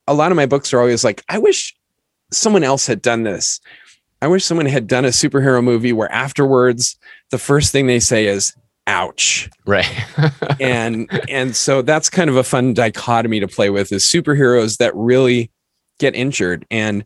a 0.06 0.14
lot 0.14 0.30
of 0.30 0.36
my 0.36 0.46
books 0.46 0.72
are 0.72 0.78
always 0.78 1.02
like, 1.02 1.24
I 1.28 1.38
wish 1.38 1.74
someone 2.32 2.62
else 2.62 2.86
had 2.86 3.00
done 3.00 3.22
this. 3.22 3.60
I 4.22 4.28
wish 4.28 4.44
someone 4.44 4.66
had 4.66 4.86
done 4.86 5.04
a 5.04 5.08
superhero 5.08 5.64
movie 5.64 5.92
where 5.92 6.12
afterwards 6.12 6.96
the 7.30 7.38
first 7.38 7.72
thing 7.72 7.86
they 7.86 7.98
say 7.98 8.26
is 8.26 8.54
ouch 8.86 9.48
Right. 9.66 9.90
and 10.60 11.08
and 11.28 11.56
so 11.56 11.80
that's 11.82 12.10
kind 12.10 12.28
of 12.28 12.36
a 12.36 12.44
fun 12.44 12.74
dichotomy 12.74 13.40
to 13.40 13.48
play 13.48 13.70
with 13.70 13.90
is 13.90 14.04
superheroes 14.04 14.76
that 14.76 14.94
really 14.94 15.50
get 15.98 16.14
injured 16.14 16.66
and 16.70 17.04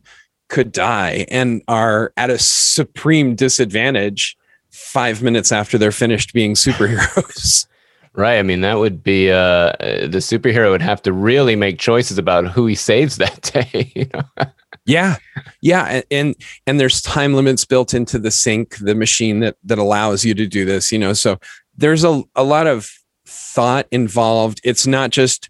could 0.49 0.71
die 0.71 1.25
and 1.29 1.61
are 1.67 2.13
at 2.17 2.29
a 2.29 2.37
supreme 2.37 3.35
disadvantage 3.35 4.37
five 4.69 5.21
minutes 5.21 5.51
after 5.51 5.77
they're 5.77 5.91
finished 5.91 6.33
being 6.33 6.53
superheroes 6.53 7.67
Right. 8.17 8.39
I 8.39 8.43
mean, 8.43 8.61
that 8.61 8.75
would 8.75 9.03
be 9.03 9.29
uh, 9.29 9.35
uh, 9.35 10.07
the 10.07 10.19
superhero 10.19 10.71
would 10.71 10.81
have 10.81 11.01
to 11.01 11.11
really 11.11 11.57
make 11.57 11.79
choices 11.79 12.17
about 12.17 12.47
who 12.47 12.65
he 12.65 12.73
saves 12.73 13.17
that 13.17 13.41
day. 13.41 13.91
You 13.93 14.09
know? 14.13 14.45
yeah 14.85 15.17
yeah 15.61 16.01
and, 16.11 16.35
and 16.65 16.79
there's 16.79 17.01
time 17.01 17.33
limits 17.33 17.65
built 17.65 17.93
into 17.93 18.19
the 18.19 18.31
sync 18.31 18.77
the 18.77 18.95
machine 18.95 19.39
that 19.39 19.57
that 19.63 19.77
allows 19.77 20.23
you 20.23 20.33
to 20.33 20.45
do 20.45 20.63
this 20.63 20.91
you 20.91 20.99
know 20.99 21.13
so 21.13 21.37
there's 21.75 22.03
a, 22.03 22.23
a 22.35 22.43
lot 22.43 22.67
of 22.67 22.89
thought 23.25 23.87
involved 23.91 24.61
it's 24.63 24.85
not 24.85 25.09
just 25.09 25.49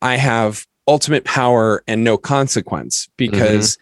i 0.00 0.16
have 0.16 0.64
ultimate 0.86 1.24
power 1.24 1.82
and 1.86 2.04
no 2.04 2.16
consequence 2.16 3.08
because 3.16 3.76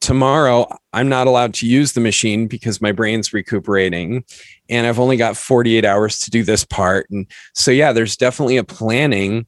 tomorrow 0.00 0.66
i'm 0.92 1.08
not 1.08 1.26
allowed 1.26 1.52
to 1.54 1.66
use 1.66 1.92
the 1.92 2.00
machine 2.00 2.46
because 2.46 2.80
my 2.80 2.92
brain's 2.92 3.32
recuperating 3.32 4.24
and 4.68 4.86
i've 4.86 4.98
only 4.98 5.16
got 5.16 5.36
48 5.36 5.84
hours 5.84 6.18
to 6.20 6.30
do 6.30 6.42
this 6.42 6.64
part. 6.64 7.08
And 7.10 7.26
so 7.54 7.70
yeah 7.70 7.92
there's 7.92 8.16
definitely 8.16 8.56
a 8.56 8.64
planning 8.64 9.46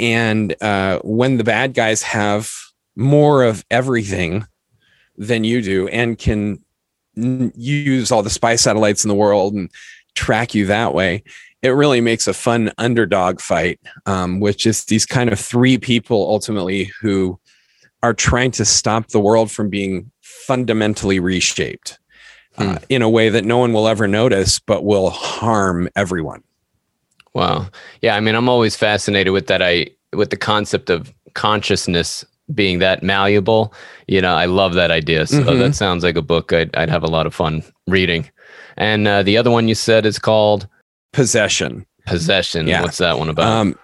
and 0.00 0.60
uh, 0.60 0.98
when 1.04 1.36
the 1.36 1.44
bad 1.44 1.72
guys 1.72 2.02
have 2.02 2.50
more 2.96 3.44
of 3.44 3.64
everything 3.70 4.44
than 5.16 5.44
you 5.44 5.62
do 5.62 5.86
and 5.88 6.18
can 6.18 6.60
n- 7.16 7.52
use 7.54 8.10
all 8.10 8.22
the 8.22 8.30
spy 8.30 8.56
satellites 8.56 9.04
in 9.04 9.08
the 9.08 9.14
world 9.14 9.54
and 9.54 9.70
track 10.14 10.54
you 10.54 10.66
that 10.66 10.94
way 10.94 11.22
it 11.62 11.70
really 11.70 12.00
makes 12.02 12.28
a 12.28 12.34
fun 12.34 12.70
underdog 12.76 13.40
fight 13.40 13.80
um, 14.04 14.38
with 14.38 14.58
just 14.58 14.88
these 14.88 15.06
kind 15.06 15.32
of 15.32 15.40
three 15.40 15.78
people 15.78 16.28
ultimately 16.28 16.90
who 17.00 17.38
are 18.04 18.12
trying 18.14 18.50
to 18.50 18.64
stop 18.64 19.08
the 19.08 19.18
world 19.20 19.50
from 19.50 19.70
being 19.70 20.10
fundamentally 20.20 21.18
reshaped 21.18 21.98
uh, 22.58 22.78
in 22.90 23.00
a 23.02 23.08
way 23.08 23.30
that 23.30 23.44
no 23.44 23.56
one 23.58 23.72
will 23.72 23.88
ever 23.88 24.06
notice 24.06 24.58
but 24.60 24.84
will 24.84 25.10
harm 25.10 25.88
everyone 25.96 26.42
Wow. 27.34 27.66
Yeah. 28.00 28.14
I 28.14 28.20
mean, 28.20 28.36
I'm 28.36 28.48
always 28.48 28.76
fascinated 28.76 29.32
with 29.32 29.48
that. 29.48 29.60
I 29.60 29.88
with 30.12 30.30
the 30.30 30.36
concept 30.36 30.88
of 30.88 31.12
consciousness 31.34 32.24
being 32.54 32.78
that 32.78 33.02
malleable. 33.02 33.74
You 34.06 34.20
know, 34.20 34.36
I 34.36 34.44
love 34.44 34.74
that 34.74 34.92
idea. 34.92 35.26
So 35.26 35.42
Mhm. 35.42 35.58
that 35.58 35.74
sounds 35.74 36.04
like 36.04 36.14
a 36.16 36.22
book 36.22 36.52
I'd, 36.52 36.70
I'd 36.76 36.90
have 36.90 37.02
a 37.02 37.08
lot 37.08 37.26
of 37.26 37.34
fun 37.34 37.64
reading. 37.88 38.30
And 38.76 39.08
uh, 39.08 39.24
the 39.24 39.36
other 39.36 39.50
one 39.50 39.66
you 39.66 39.74
said 39.74 40.06
is 40.06 40.18
called 40.18 40.68
possession 41.12 41.86
Possession. 42.06 42.68
Yeah. 42.68 42.82
What's 42.82 42.98
that 42.98 43.18
one 43.18 43.30
about? 43.30 43.48
Um, 43.48 43.78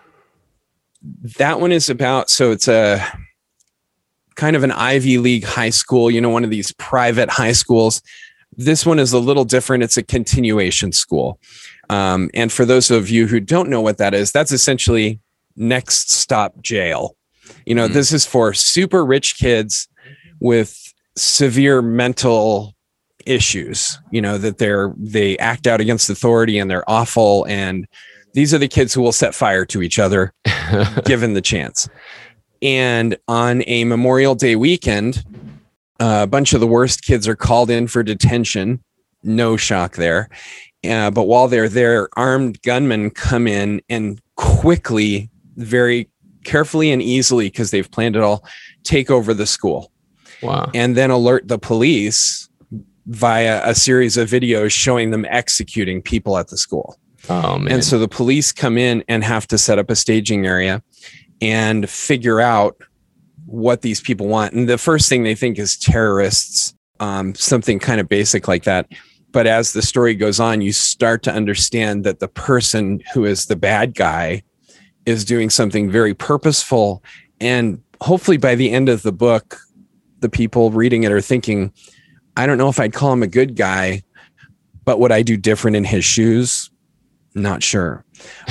that 1.38 1.58
one 1.58 1.72
is 1.72 1.90
about 1.90 2.30
so 2.30 2.52
it's 2.52 2.68
a 2.68 3.02
kind 4.40 4.56
of 4.56 4.64
an 4.64 4.72
Ivy 4.72 5.18
League 5.18 5.44
high 5.44 5.68
school, 5.68 6.10
you 6.10 6.18
know, 6.18 6.30
one 6.30 6.44
of 6.44 6.50
these 6.50 6.72
private 6.72 7.28
high 7.28 7.52
schools. 7.52 8.00
This 8.56 8.86
one 8.86 8.98
is 8.98 9.12
a 9.12 9.18
little 9.18 9.44
different. 9.44 9.82
It's 9.84 9.98
a 9.98 10.02
continuation 10.02 10.92
school. 10.92 11.38
Um, 11.90 12.30
and 12.32 12.50
for 12.50 12.64
those 12.64 12.90
of 12.90 13.10
you 13.10 13.26
who 13.26 13.38
don't 13.38 13.68
know 13.68 13.82
what 13.82 13.98
that 13.98 14.14
is, 14.14 14.32
that's 14.32 14.50
essentially 14.50 15.20
next 15.56 16.10
stop 16.10 16.54
jail. 16.62 17.16
You 17.66 17.74
know, 17.74 17.86
Hmm. 17.86 17.92
this 17.92 18.12
is 18.12 18.24
for 18.24 18.54
super 18.54 19.04
rich 19.04 19.36
kids 19.38 19.88
with 20.40 20.74
severe 21.16 21.82
mental 21.82 22.74
issues, 23.26 23.98
you 24.10 24.22
know, 24.22 24.38
that 24.38 24.56
they're 24.56 24.94
they 24.96 25.36
act 25.36 25.66
out 25.66 25.82
against 25.82 26.08
authority 26.08 26.58
and 26.58 26.70
they're 26.70 26.88
awful 26.88 27.44
and 27.46 27.86
these 28.32 28.54
are 28.54 28.58
the 28.58 28.68
kids 28.68 28.94
who 28.94 29.02
will 29.02 29.12
set 29.12 29.34
fire 29.34 29.66
to 29.66 29.82
each 29.82 29.98
other 29.98 30.32
given 31.04 31.34
the 31.34 31.42
chance. 31.42 31.88
And 32.62 33.16
on 33.28 33.62
a 33.66 33.84
Memorial 33.84 34.34
Day 34.34 34.56
weekend, 34.56 35.24
a 35.98 36.26
bunch 36.26 36.52
of 36.52 36.60
the 36.60 36.66
worst 36.66 37.02
kids 37.02 37.26
are 37.28 37.36
called 37.36 37.70
in 37.70 37.86
for 37.86 38.02
detention. 38.02 38.82
No 39.22 39.56
shock 39.56 39.96
there. 39.96 40.28
Uh, 40.88 41.10
but 41.10 41.24
while 41.24 41.48
they're 41.48 41.68
there, 41.68 42.08
armed 42.16 42.60
gunmen 42.62 43.10
come 43.10 43.46
in 43.46 43.82
and 43.88 44.20
quickly, 44.36 45.28
very 45.56 46.08
carefully 46.44 46.90
and 46.90 47.02
easily, 47.02 47.46
because 47.46 47.70
they've 47.70 47.90
planned 47.90 48.16
it 48.16 48.22
all, 48.22 48.44
take 48.82 49.10
over 49.10 49.34
the 49.34 49.46
school 49.46 49.92
wow. 50.42 50.70
and 50.74 50.96
then 50.96 51.10
alert 51.10 51.48
the 51.48 51.58
police 51.58 52.48
via 53.06 53.60
a 53.68 53.74
series 53.74 54.16
of 54.16 54.28
videos 54.28 54.70
showing 54.70 55.10
them 55.10 55.26
executing 55.28 56.00
people 56.00 56.38
at 56.38 56.48
the 56.48 56.56
school. 56.56 56.98
Oh 57.28 57.58
man. 57.58 57.74
And 57.74 57.84
so 57.84 57.98
the 57.98 58.08
police 58.08 58.52
come 58.52 58.78
in 58.78 59.04
and 59.08 59.22
have 59.22 59.46
to 59.48 59.58
set 59.58 59.78
up 59.78 59.90
a 59.90 59.96
staging 59.96 60.46
area 60.46 60.82
and 61.40 61.88
figure 61.88 62.40
out 62.40 62.76
what 63.46 63.82
these 63.82 64.00
people 64.00 64.28
want. 64.28 64.54
And 64.54 64.68
the 64.68 64.78
first 64.78 65.08
thing 65.08 65.22
they 65.22 65.34
think 65.34 65.58
is 65.58 65.76
terrorists, 65.76 66.74
um, 67.00 67.34
something 67.34 67.78
kind 67.78 68.00
of 68.00 68.08
basic 68.08 68.46
like 68.46 68.64
that. 68.64 68.88
But 69.32 69.46
as 69.46 69.72
the 69.72 69.82
story 69.82 70.14
goes 70.14 70.40
on, 70.40 70.60
you 70.60 70.72
start 70.72 71.22
to 71.24 71.32
understand 71.32 72.04
that 72.04 72.20
the 72.20 72.28
person 72.28 73.00
who 73.14 73.24
is 73.24 73.46
the 73.46 73.56
bad 73.56 73.94
guy 73.94 74.42
is 75.06 75.24
doing 75.24 75.50
something 75.50 75.90
very 75.90 76.14
purposeful. 76.14 77.02
And 77.40 77.82
hopefully 78.00 78.36
by 78.36 78.54
the 78.54 78.70
end 78.70 78.88
of 78.88 79.02
the 79.02 79.12
book, 79.12 79.60
the 80.20 80.28
people 80.28 80.70
reading 80.70 81.04
it 81.04 81.12
are 81.12 81.20
thinking, 81.20 81.72
I 82.36 82.46
don't 82.46 82.58
know 82.58 82.68
if 82.68 82.80
I'd 82.80 82.92
call 82.92 83.12
him 83.12 83.22
a 83.22 83.28
good 83.28 83.56
guy, 83.56 84.02
but 84.84 85.00
would 85.00 85.12
I 85.12 85.22
do 85.22 85.36
different 85.36 85.76
in 85.76 85.84
his 85.84 86.04
shoes? 86.04 86.70
Not 87.34 87.62
sure. 87.62 88.04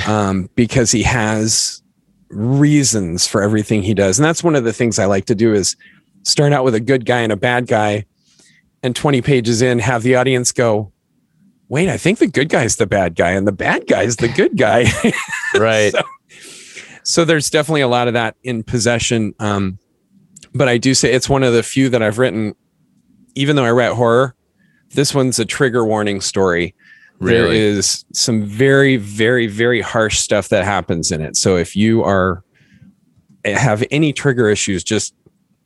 Um, 0.06 0.48
because 0.54 0.90
he 0.90 1.02
has 1.02 1.82
reasons 2.30 3.26
for 3.26 3.42
everything 3.42 3.82
he 3.82 3.94
does. 3.94 4.18
And 4.18 4.24
that's 4.24 4.42
one 4.42 4.54
of 4.54 4.64
the 4.64 4.72
things 4.72 4.98
I 4.98 5.06
like 5.06 5.26
to 5.26 5.34
do 5.34 5.52
is 5.52 5.76
start 6.22 6.52
out 6.52 6.64
with 6.64 6.74
a 6.74 6.80
good 6.80 7.04
guy 7.04 7.20
and 7.20 7.32
a 7.32 7.36
bad 7.36 7.66
guy 7.66 8.06
and 8.82 8.94
20 8.94 9.20
pages 9.22 9.62
in 9.62 9.78
have 9.78 10.02
the 10.02 10.16
audience 10.16 10.52
go, 10.52 10.92
wait, 11.68 11.88
I 11.88 11.96
think 11.96 12.18
the 12.18 12.26
good 12.26 12.48
guy's 12.48 12.76
the 12.76 12.86
bad 12.86 13.14
guy 13.14 13.30
and 13.30 13.46
the 13.46 13.52
bad 13.52 13.86
guy's 13.86 14.16
the 14.16 14.28
good 14.28 14.56
guy. 14.56 14.86
right. 15.58 15.92
so, 15.92 16.02
so 17.02 17.24
there's 17.24 17.50
definitely 17.50 17.82
a 17.82 17.88
lot 17.88 18.08
of 18.08 18.14
that 18.14 18.36
in 18.42 18.62
possession. 18.62 19.34
Um, 19.38 19.78
but 20.54 20.68
I 20.68 20.78
do 20.78 20.94
say 20.94 21.12
it's 21.12 21.28
one 21.28 21.42
of 21.42 21.52
the 21.52 21.62
few 21.62 21.88
that 21.90 22.02
I've 22.02 22.18
written, 22.18 22.54
even 23.34 23.56
though 23.56 23.64
I 23.64 23.70
write 23.70 23.92
horror, 23.92 24.34
this 24.94 25.14
one's 25.14 25.38
a 25.38 25.44
trigger 25.44 25.84
warning 25.84 26.20
story. 26.20 26.74
There 27.20 27.44
Really? 27.44 27.58
is 27.58 28.04
some 28.14 28.42
very, 28.44 28.96
very, 28.96 29.46
very 29.46 29.80
harsh 29.82 30.18
stuff 30.18 30.48
that 30.48 30.64
happens 30.64 31.12
in 31.12 31.20
it. 31.20 31.36
So 31.36 31.56
if 31.56 31.76
you 31.76 32.02
are 32.02 32.42
have 33.44 33.84
any 33.90 34.12
trigger 34.12 34.48
issues, 34.48 34.82
just 34.82 35.14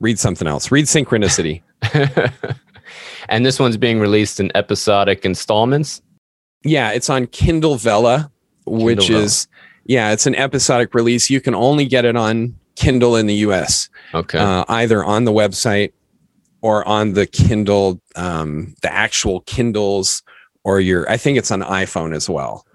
read 0.01 0.19
something 0.19 0.47
else. 0.49 0.71
Read 0.73 0.87
Synchronicity. 0.87 1.63
and 3.29 3.47
this 3.47 3.59
one's 3.59 3.77
being 3.77 4.01
released 4.01 4.41
in 4.41 4.51
episodic 4.57 5.25
installments. 5.25 6.03
Yeah, 6.65 6.91
it's 6.91 7.11
on 7.11 7.27
Kindle 7.29 7.77
Vella, 7.77 8.31
which 8.67 9.09
Vella. 9.09 9.21
is 9.23 9.47
yeah, 9.87 10.13
it's 10.13 10.27
an 10.27 10.35
episodic 10.35 10.95
release. 10.95 11.29
You 11.31 11.41
can 11.41 11.55
only 11.55 11.85
get 11.87 12.05
it 12.05 12.17
on 12.17 12.57
Kindle 12.77 13.17
in 13.17 13.27
the 13.27 13.35
US. 13.37 13.89
Okay. 14.15 14.39
uh, 14.39 14.65
either 14.69 15.05
on 15.05 15.25
the 15.25 15.33
website 15.33 15.93
or 16.63 16.87
on 16.89 17.13
the 17.13 17.27
Kindle, 17.27 18.01
um, 18.17 18.75
the 18.83 18.93
actual 18.93 19.41
Kindles, 19.43 20.23
or 20.65 20.81
your, 20.81 21.09
I 21.11 21.17
think 21.17 21.39
it's 21.39 21.51
on 21.51 21.61
iPhone 21.61 22.15
as 22.15 22.29
well. 22.29 22.67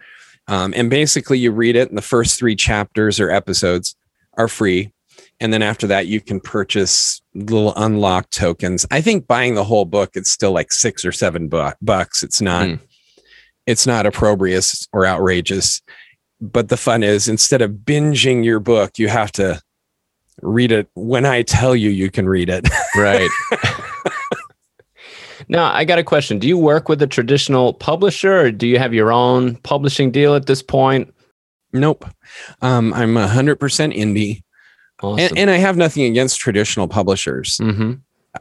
Um, 0.47 0.73
and 0.75 0.89
basically, 0.89 1.37
you 1.37 1.51
read 1.51 1.75
it, 1.75 1.89
and 1.89 1.97
the 1.97 2.01
first 2.01 2.39
three 2.39 2.55
chapters 2.55 3.19
or 3.19 3.29
episodes 3.29 3.95
are 4.37 4.47
free. 4.47 4.91
and 5.41 5.53
then 5.53 5.61
after 5.61 5.87
that 5.87 6.07
you 6.07 6.19
can 6.21 6.39
purchase 6.39 7.21
little 7.33 7.73
unlocked 7.75 8.31
tokens 8.31 8.85
i 8.91 9.01
think 9.01 9.27
buying 9.27 9.55
the 9.55 9.63
whole 9.63 9.85
book 9.85 10.11
it's 10.15 10.31
still 10.31 10.51
like 10.51 10.71
six 10.71 11.05
or 11.05 11.11
seven 11.11 11.47
bu- 11.47 11.71
bucks 11.81 12.23
it's 12.23 12.41
not 12.41 12.67
mm. 12.67 12.79
it's 13.65 13.85
not 13.85 14.05
opprobrious 14.05 14.87
or 14.93 15.05
outrageous 15.05 15.81
but 16.41 16.69
the 16.69 16.77
fun 16.77 17.03
is 17.03 17.27
instead 17.27 17.61
of 17.61 17.71
binging 17.71 18.43
your 18.43 18.59
book 18.59 18.97
you 18.97 19.07
have 19.07 19.31
to 19.31 19.61
read 20.41 20.71
it 20.71 20.89
when 20.95 21.25
i 21.25 21.41
tell 21.41 21.75
you 21.75 21.89
you 21.89 22.09
can 22.09 22.27
read 22.27 22.49
it 22.49 22.67
right 22.95 23.29
now 25.47 25.71
i 25.73 25.85
got 25.85 25.99
a 25.99 26.03
question 26.03 26.39
do 26.39 26.47
you 26.47 26.57
work 26.57 26.89
with 26.89 27.01
a 27.01 27.07
traditional 27.07 27.73
publisher 27.73 28.41
or 28.41 28.51
do 28.51 28.67
you 28.67 28.77
have 28.77 28.93
your 28.93 29.11
own 29.11 29.55
publishing 29.57 30.11
deal 30.11 30.35
at 30.35 30.45
this 30.45 30.61
point 30.61 31.13
nope 31.73 32.05
um, 32.61 32.93
i'm 32.93 33.13
100% 33.13 33.57
indie 33.95 34.43
Awesome. 35.01 35.19
And, 35.19 35.37
and, 35.37 35.49
I 35.49 35.57
have 35.57 35.77
nothing 35.77 36.03
against 36.03 36.39
traditional 36.39 36.87
publishers. 36.87 37.57
Mm-hmm. 37.57 37.93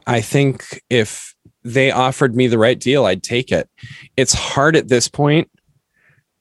I 0.07 0.21
think 0.21 0.81
if 0.89 1.33
they 1.63 1.91
offered 1.91 2.35
me 2.35 2.47
the 2.47 2.57
right 2.57 2.79
deal, 2.79 3.05
I'd 3.05 3.23
take 3.23 3.51
it. 3.51 3.69
It's 4.17 4.33
hard 4.33 4.75
at 4.75 4.89
this 4.89 5.07
point 5.07 5.49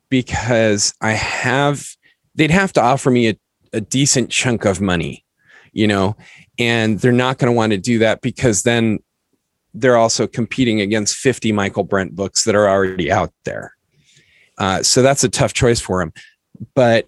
because 0.08 0.92
I 1.00 1.12
have, 1.12 1.86
they'd 2.34 2.50
have 2.50 2.72
to 2.74 2.82
offer 2.82 3.10
me 3.10 3.28
a, 3.28 3.38
a 3.72 3.80
decent 3.80 4.30
chunk 4.30 4.64
of 4.64 4.80
money, 4.80 5.24
you 5.72 5.86
know, 5.86 6.16
and 6.58 6.98
they're 6.98 7.12
not 7.12 7.38
going 7.38 7.52
to 7.52 7.56
want 7.56 7.72
to 7.72 7.78
do 7.78 8.00
that 8.00 8.20
because 8.20 8.64
then 8.64 8.98
they're 9.74 9.96
also 9.96 10.26
competing 10.26 10.80
against 10.80 11.16
50 11.16 11.52
Michaelbrent 11.52 12.12
books 12.12 12.44
that 12.44 12.54
are 12.54 12.68
already 12.68 13.10
out 13.12 13.32
there. 13.44 13.74
Uh, 14.58 14.82
so 14.82 15.02
that's 15.02 15.24
a 15.24 15.28
tough 15.28 15.52
choice 15.52 15.80
for 15.80 16.00
them. 16.00 16.12
But 16.74 17.06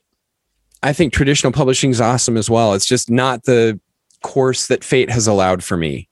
I 0.83 0.93
think 0.93 1.13
traditional 1.13 1.53
publishing 1.53 1.91
is 1.91 2.01
awesome 2.01 2.37
as 2.37 2.49
well. 2.49 2.75
It's 2.75 2.87
just 2.87 3.11
not 3.11 3.45
the 3.45 3.81
course 4.23 4.69
that 4.69 4.85
fate 4.85 5.11
has 5.11 5.27
allowed 5.27 5.65
for 5.65 5.77
me. 5.77 6.09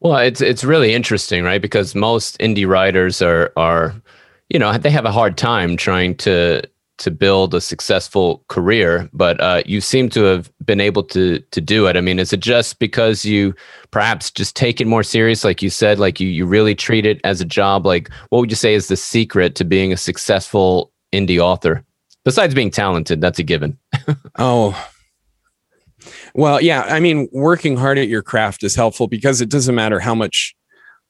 Well, 0.00 0.18
it's 0.18 0.40
it's 0.40 0.62
really 0.62 0.92
interesting, 0.92 1.42
right? 1.42 1.62
Because 1.62 1.94
most 1.94 2.38
indie 2.38 2.68
writers 2.68 3.22
are 3.22 3.52
are, 3.56 3.94
you 4.50 4.58
know, 4.58 4.76
they 4.76 4.90
have 4.90 5.06
a 5.06 5.12
hard 5.12 5.38
time 5.38 5.76
trying 5.76 6.16
to 6.18 6.62
to 6.98 7.10
build 7.10 7.54
a 7.54 7.60
successful 7.60 8.44
career, 8.48 9.08
but 9.12 9.40
uh, 9.40 9.62
you 9.66 9.80
seem 9.80 10.08
to 10.10 10.22
have 10.24 10.50
been 10.64 10.80
able 10.80 11.02
to 11.04 11.38
to 11.38 11.60
do 11.60 11.86
it. 11.86 11.96
I 11.96 12.00
mean, 12.00 12.18
is 12.18 12.32
it 12.32 12.40
just 12.40 12.78
because 12.78 13.24
you 13.24 13.54
perhaps 13.90 14.30
just 14.30 14.56
take 14.56 14.80
it 14.80 14.86
more 14.86 15.02
serious, 15.02 15.44
like 15.44 15.62
you 15.62 15.70
said, 15.70 15.98
like 15.98 16.20
you 16.20 16.28
you 16.28 16.46
really 16.46 16.74
treat 16.74 17.06
it 17.06 17.20
as 17.24 17.40
a 17.40 17.44
job? 17.44 17.84
Like, 17.86 18.10
what 18.30 18.40
would 18.40 18.50
you 18.50 18.56
say 18.56 18.74
is 18.74 18.88
the 18.88 18.96
secret 18.96 19.54
to 19.56 19.64
being 19.64 19.92
a 19.92 19.96
successful 19.96 20.92
indie 21.12 21.38
author? 21.38 21.84
Besides 22.24 22.54
being 22.54 22.70
talented, 22.70 23.20
that's 23.20 23.38
a 23.38 23.44
given. 23.44 23.78
oh, 24.38 24.88
well, 26.34 26.60
yeah. 26.60 26.82
I 26.82 27.00
mean, 27.00 27.28
working 27.32 27.76
hard 27.76 27.98
at 27.98 28.08
your 28.08 28.22
craft 28.22 28.64
is 28.64 28.74
helpful 28.74 29.06
because 29.06 29.40
it 29.40 29.48
doesn't 29.48 29.74
matter 29.74 30.00
how 30.00 30.14
much 30.14 30.54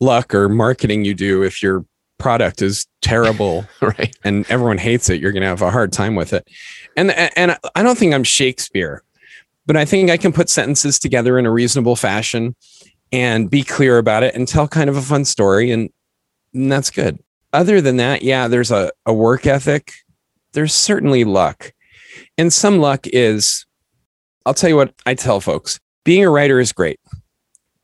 luck 0.01 0.35
or 0.35 0.49
marketing 0.49 1.05
you 1.05 1.15
do 1.15 1.43
if 1.43 1.63
your 1.63 1.87
product 2.19 2.63
is 2.63 2.87
terrible 3.03 3.67
right. 3.81 4.17
and 4.25 4.51
everyone 4.51 4.79
hates 4.79 5.11
it 5.11 5.21
you're 5.21 5.33
going 5.33 5.43
to 5.43 5.49
have 5.49 5.63
a 5.63 5.71
hard 5.71 5.93
time 5.93 6.15
with 6.15 6.33
it. 6.33 6.49
And 6.97 7.11
and 7.11 7.59
i 7.75 7.83
don't 7.83 7.99
think 7.99 8.15
i'm 8.15 8.25
shakespeare 8.25 9.03
but 9.67 9.77
i 9.77 9.85
think 9.85 10.11
i 10.11 10.17
can 10.17 10.33
put 10.33 10.49
sentences 10.49 10.99
together 10.99 11.39
in 11.39 11.47
a 11.47 11.51
reasonable 11.51 11.97
fashion 11.97 12.57
and 13.13 13.51
be 13.51 13.63
clear 13.63 13.99
about 13.99 14.23
it 14.23 14.35
and 14.35 14.49
tell 14.49 14.67
kind 14.67 14.91
of 14.91 14.97
a 14.97 15.03
fun 15.03 15.25
story 15.25 15.71
and, 15.71 15.91
and 16.53 16.73
that's 16.73 16.91
good. 16.91 17.19
Other 17.53 17.81
than 17.81 17.99
that 17.99 18.23
yeah 18.23 18.49
there's 18.49 18.71
a, 18.71 18.91
a 19.05 19.13
work 19.13 19.47
ethic. 19.47 19.93
There's 20.53 20.75
certainly 20.75 21.25
luck. 21.25 21.73
And 22.39 22.53
some 22.53 22.79
luck 22.79 23.07
is, 23.07 23.67
I'll 24.47 24.55
tell 24.55 24.71
you 24.71 24.77
what 24.77 24.95
I 25.05 25.15
tell 25.15 25.41
folks 25.41 25.79
being 26.05 26.25
a 26.25 26.31
writer 26.31 26.61
is 26.61 26.73
great 26.73 27.01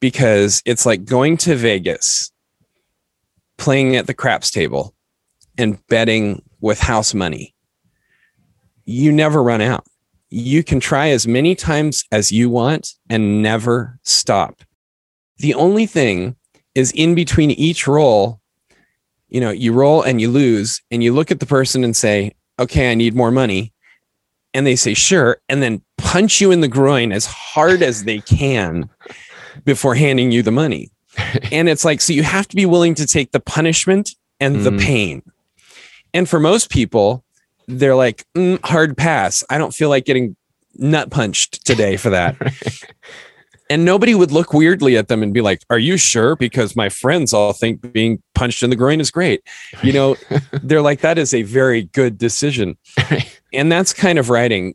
because 0.00 0.62
it's 0.64 0.86
like 0.86 1.04
going 1.04 1.36
to 1.38 1.54
Vegas, 1.54 2.31
playing 3.62 3.94
at 3.94 4.08
the 4.08 4.14
craps 4.14 4.50
table, 4.50 4.92
and 5.56 5.78
betting 5.86 6.42
with 6.60 6.80
house 6.80 7.14
money. 7.14 7.54
You 8.84 9.12
never 9.12 9.40
run 9.40 9.60
out. 9.60 9.86
You 10.30 10.64
can 10.64 10.80
try 10.80 11.10
as 11.10 11.28
many 11.28 11.54
times 11.54 12.04
as 12.10 12.32
you 12.32 12.50
want 12.50 12.94
and 13.08 13.40
never 13.40 14.00
stop. 14.02 14.62
The 15.38 15.54
only 15.54 15.86
thing 15.86 16.34
is 16.74 16.90
in 16.90 17.14
between 17.14 17.52
each 17.52 17.86
roll, 17.86 18.40
you 19.28 19.40
know, 19.40 19.50
you 19.50 19.72
roll 19.72 20.02
and 20.02 20.20
you 20.20 20.28
lose, 20.28 20.82
and 20.90 21.04
you 21.04 21.12
look 21.12 21.30
at 21.30 21.38
the 21.38 21.46
person 21.46 21.84
and 21.84 21.94
say, 21.94 22.32
okay, 22.58 22.90
I 22.90 22.96
need 22.96 23.14
more 23.14 23.30
money. 23.30 23.72
And 24.54 24.66
they 24.66 24.74
say, 24.74 24.92
sure. 24.92 25.38
And 25.48 25.62
then 25.62 25.82
punch 25.98 26.40
you 26.40 26.50
in 26.50 26.62
the 26.62 26.68
groin 26.68 27.12
as 27.12 27.26
hard 27.26 27.80
as 27.80 28.02
they 28.02 28.18
can 28.18 28.90
before 29.64 29.94
handing 29.94 30.32
you 30.32 30.42
the 30.42 30.50
money. 30.50 30.90
and 31.52 31.68
it's 31.68 31.84
like, 31.84 32.00
so 32.00 32.12
you 32.12 32.22
have 32.22 32.48
to 32.48 32.56
be 32.56 32.66
willing 32.66 32.94
to 32.94 33.06
take 33.06 33.32
the 33.32 33.40
punishment 33.40 34.14
and 34.40 34.56
mm. 34.56 34.64
the 34.64 34.72
pain. 34.72 35.22
And 36.14 36.28
for 36.28 36.40
most 36.40 36.70
people, 36.70 37.24
they're 37.68 37.96
like, 37.96 38.26
mm, 38.34 38.62
hard 38.64 38.96
pass. 38.96 39.44
I 39.48 39.58
don't 39.58 39.72
feel 39.72 39.88
like 39.88 40.04
getting 40.04 40.36
nut 40.74 41.10
punched 41.10 41.64
today 41.64 41.96
for 41.96 42.10
that. 42.10 42.36
and 43.70 43.84
nobody 43.84 44.14
would 44.14 44.32
look 44.32 44.52
weirdly 44.52 44.96
at 44.96 45.08
them 45.08 45.22
and 45.22 45.32
be 45.32 45.40
like, 45.40 45.62
Are 45.70 45.78
you 45.78 45.96
sure? 45.96 46.36
Because 46.36 46.76
my 46.76 46.88
friends 46.88 47.32
all 47.32 47.52
think 47.52 47.92
being 47.92 48.22
punched 48.34 48.62
in 48.62 48.70
the 48.70 48.76
groin 48.76 49.00
is 49.00 49.10
great. 49.10 49.42
You 49.82 49.92
know, 49.92 50.16
they're 50.62 50.82
like, 50.82 51.00
That 51.00 51.18
is 51.18 51.32
a 51.32 51.42
very 51.42 51.84
good 51.84 52.18
decision. 52.18 52.76
and 53.52 53.72
that's 53.72 53.92
kind 53.92 54.18
of 54.18 54.28
writing. 54.28 54.74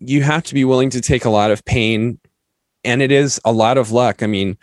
You 0.00 0.22
have 0.22 0.42
to 0.44 0.54
be 0.54 0.64
willing 0.64 0.90
to 0.90 1.00
take 1.00 1.24
a 1.24 1.30
lot 1.30 1.52
of 1.52 1.64
pain, 1.64 2.18
and 2.84 3.02
it 3.02 3.12
is 3.12 3.40
a 3.44 3.52
lot 3.52 3.78
of 3.78 3.92
luck. 3.92 4.22
I 4.22 4.26
mean, 4.26 4.58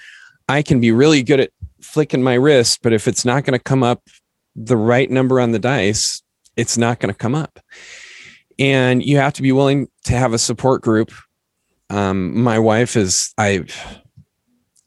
I 0.50 0.62
can 0.62 0.82
be 0.82 0.92
really 0.92 1.24
good 1.24 1.40
at 1.40 1.52
flicking 1.82 2.22
my 2.22 2.34
wrist, 2.34 2.80
but 2.84 2.92
if 2.92 3.08
it's 3.08 3.24
not 3.24 3.46
going 3.46 3.58
to 3.58 3.64
come 3.64 3.84
up 3.84 4.10
the 4.56 4.76
right 4.76 5.10
number 5.10 5.40
on 5.40 5.52
the 5.52 5.60
dice, 5.60 6.22
it's 6.58 6.78
not 6.78 7.00
going 7.00 7.14
to 7.14 7.18
come 7.18 7.36
up. 7.36 7.60
And 8.58 9.02
you 9.02 9.16
have 9.18 9.34
to 9.34 9.42
be 9.42 9.54
willing 9.54 9.88
to 10.04 10.14
have 10.14 10.34
a 10.34 10.38
support 10.38 10.82
group 10.82 11.14
um, 11.90 12.40
my 12.40 12.60
wife 12.60 12.96
is 12.96 13.34
I 13.38 13.66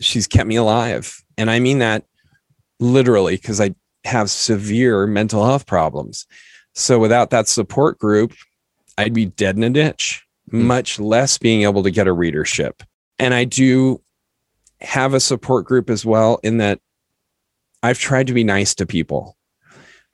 she's 0.00 0.26
kept 0.26 0.46
me 0.46 0.56
alive. 0.56 1.22
And 1.36 1.50
I 1.50 1.58
mean 1.58 1.78
that 1.78 2.04
literally 2.80 3.36
because 3.36 3.60
I 3.60 3.74
have 4.04 4.30
severe 4.30 5.06
mental 5.06 5.44
health 5.44 5.66
problems. 5.66 6.26
So 6.74 6.98
without 6.98 7.30
that 7.30 7.48
support 7.48 7.98
group, 7.98 8.32
I'd 8.98 9.14
be 9.14 9.26
dead 9.26 9.56
in 9.56 9.62
a 9.62 9.70
ditch, 9.70 10.24
mm-hmm. 10.48 10.66
much 10.66 10.98
less 10.98 11.38
being 11.38 11.62
able 11.62 11.82
to 11.82 11.90
get 11.90 12.08
a 12.08 12.12
readership. 12.12 12.82
And 13.18 13.34
I 13.34 13.44
do 13.44 14.00
have 14.82 15.14
a 15.14 15.20
support 15.20 15.64
group 15.64 15.90
as 15.90 16.04
well 16.04 16.40
in 16.42 16.58
that 16.58 16.80
I've 17.82 17.98
tried 17.98 18.28
to 18.28 18.34
be 18.34 18.44
nice 18.44 18.74
to 18.76 18.86
people. 18.86 19.36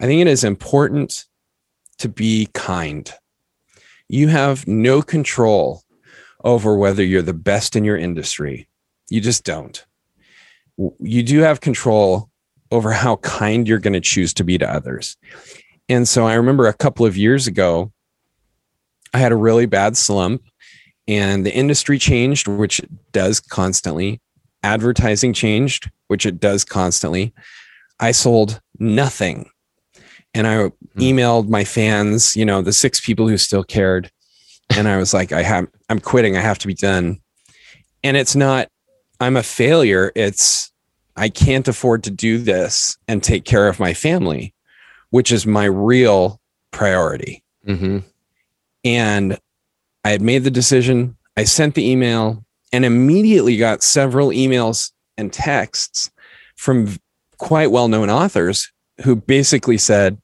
I 0.00 0.06
think 0.06 0.20
it 0.20 0.26
is 0.26 0.44
important 0.44 1.26
to 1.98 2.08
be 2.08 2.48
kind. 2.54 3.12
You 4.08 4.28
have 4.28 4.66
no 4.66 5.02
control 5.02 5.82
over 6.44 6.76
whether 6.76 7.02
you're 7.02 7.22
the 7.22 7.34
best 7.34 7.76
in 7.76 7.84
your 7.84 7.96
industry. 7.96 8.68
You 9.10 9.20
just 9.20 9.44
don't. 9.44 9.84
You 11.00 11.22
do 11.22 11.40
have 11.40 11.60
control 11.60 12.30
over 12.70 12.92
how 12.92 13.16
kind 13.16 13.66
you're 13.66 13.78
going 13.78 13.94
to 13.94 14.00
choose 14.00 14.32
to 14.34 14.44
be 14.44 14.58
to 14.58 14.72
others. 14.72 15.16
And 15.88 16.06
so 16.06 16.26
I 16.26 16.34
remember 16.34 16.66
a 16.66 16.74
couple 16.74 17.06
of 17.06 17.16
years 17.16 17.46
ago, 17.46 17.92
I 19.12 19.18
had 19.18 19.32
a 19.32 19.36
really 19.36 19.66
bad 19.66 19.96
slump 19.96 20.42
and 21.06 21.44
the 21.44 21.54
industry 21.54 21.98
changed, 21.98 22.46
which 22.46 22.80
it 22.80 22.90
does 23.12 23.40
constantly. 23.40 24.20
Advertising 24.62 25.32
changed, 25.32 25.90
which 26.08 26.26
it 26.26 26.40
does 26.40 26.64
constantly. 26.64 27.32
I 28.00 28.12
sold 28.12 28.60
nothing. 28.78 29.50
And 30.34 30.46
I 30.46 30.64
hmm. 30.64 30.72
emailed 30.98 31.48
my 31.48 31.64
fans, 31.64 32.36
you 32.36 32.44
know, 32.44 32.62
the 32.62 32.72
six 32.72 33.00
people 33.00 33.28
who 33.28 33.38
still 33.38 33.64
cared 33.64 34.10
and 34.70 34.88
I 34.88 34.96
was 34.96 35.14
like, 35.14 35.32
I 35.32 35.42
have, 35.42 35.66
I'm 35.88 36.00
quitting. 36.00 36.36
I 36.36 36.40
have 36.40 36.58
to 36.58 36.66
be 36.66 36.74
done. 36.74 37.20
And 38.04 38.16
it's 38.16 38.36
not, 38.36 38.68
I'm 39.20 39.36
a 39.36 39.42
failure. 39.42 40.12
It's, 40.14 40.72
I 41.16 41.28
can't 41.28 41.66
afford 41.66 42.04
to 42.04 42.10
do 42.10 42.38
this 42.38 42.96
and 43.08 43.22
take 43.22 43.44
care 43.44 43.68
of 43.68 43.80
my 43.80 43.94
family, 43.94 44.54
which 45.10 45.32
is 45.32 45.46
my 45.46 45.64
real 45.64 46.40
priority. 46.70 47.42
Mm-hmm. 47.66 47.98
And 48.84 49.38
I 50.04 50.10
had 50.10 50.22
made 50.22 50.44
the 50.44 50.50
decision. 50.50 51.16
I 51.36 51.44
sent 51.44 51.74
the 51.74 51.88
email 51.88 52.44
and 52.72 52.84
immediately 52.84 53.56
got 53.56 53.82
several 53.82 54.28
emails 54.28 54.92
and 55.16 55.32
texts 55.32 56.10
from 56.56 56.96
quite 57.38 57.70
well 57.70 57.88
known 57.88 58.10
authors 58.10 58.70
who 59.04 59.16
basically 59.16 59.78
said, 59.78 60.20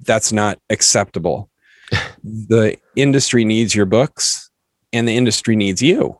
that's 0.00 0.32
not 0.32 0.58
acceptable 0.68 1.48
the 2.24 2.76
industry 2.96 3.44
needs 3.44 3.74
your 3.74 3.86
books 3.86 4.50
and 4.92 5.06
the 5.06 5.16
industry 5.16 5.56
needs 5.56 5.82
you. 5.82 6.18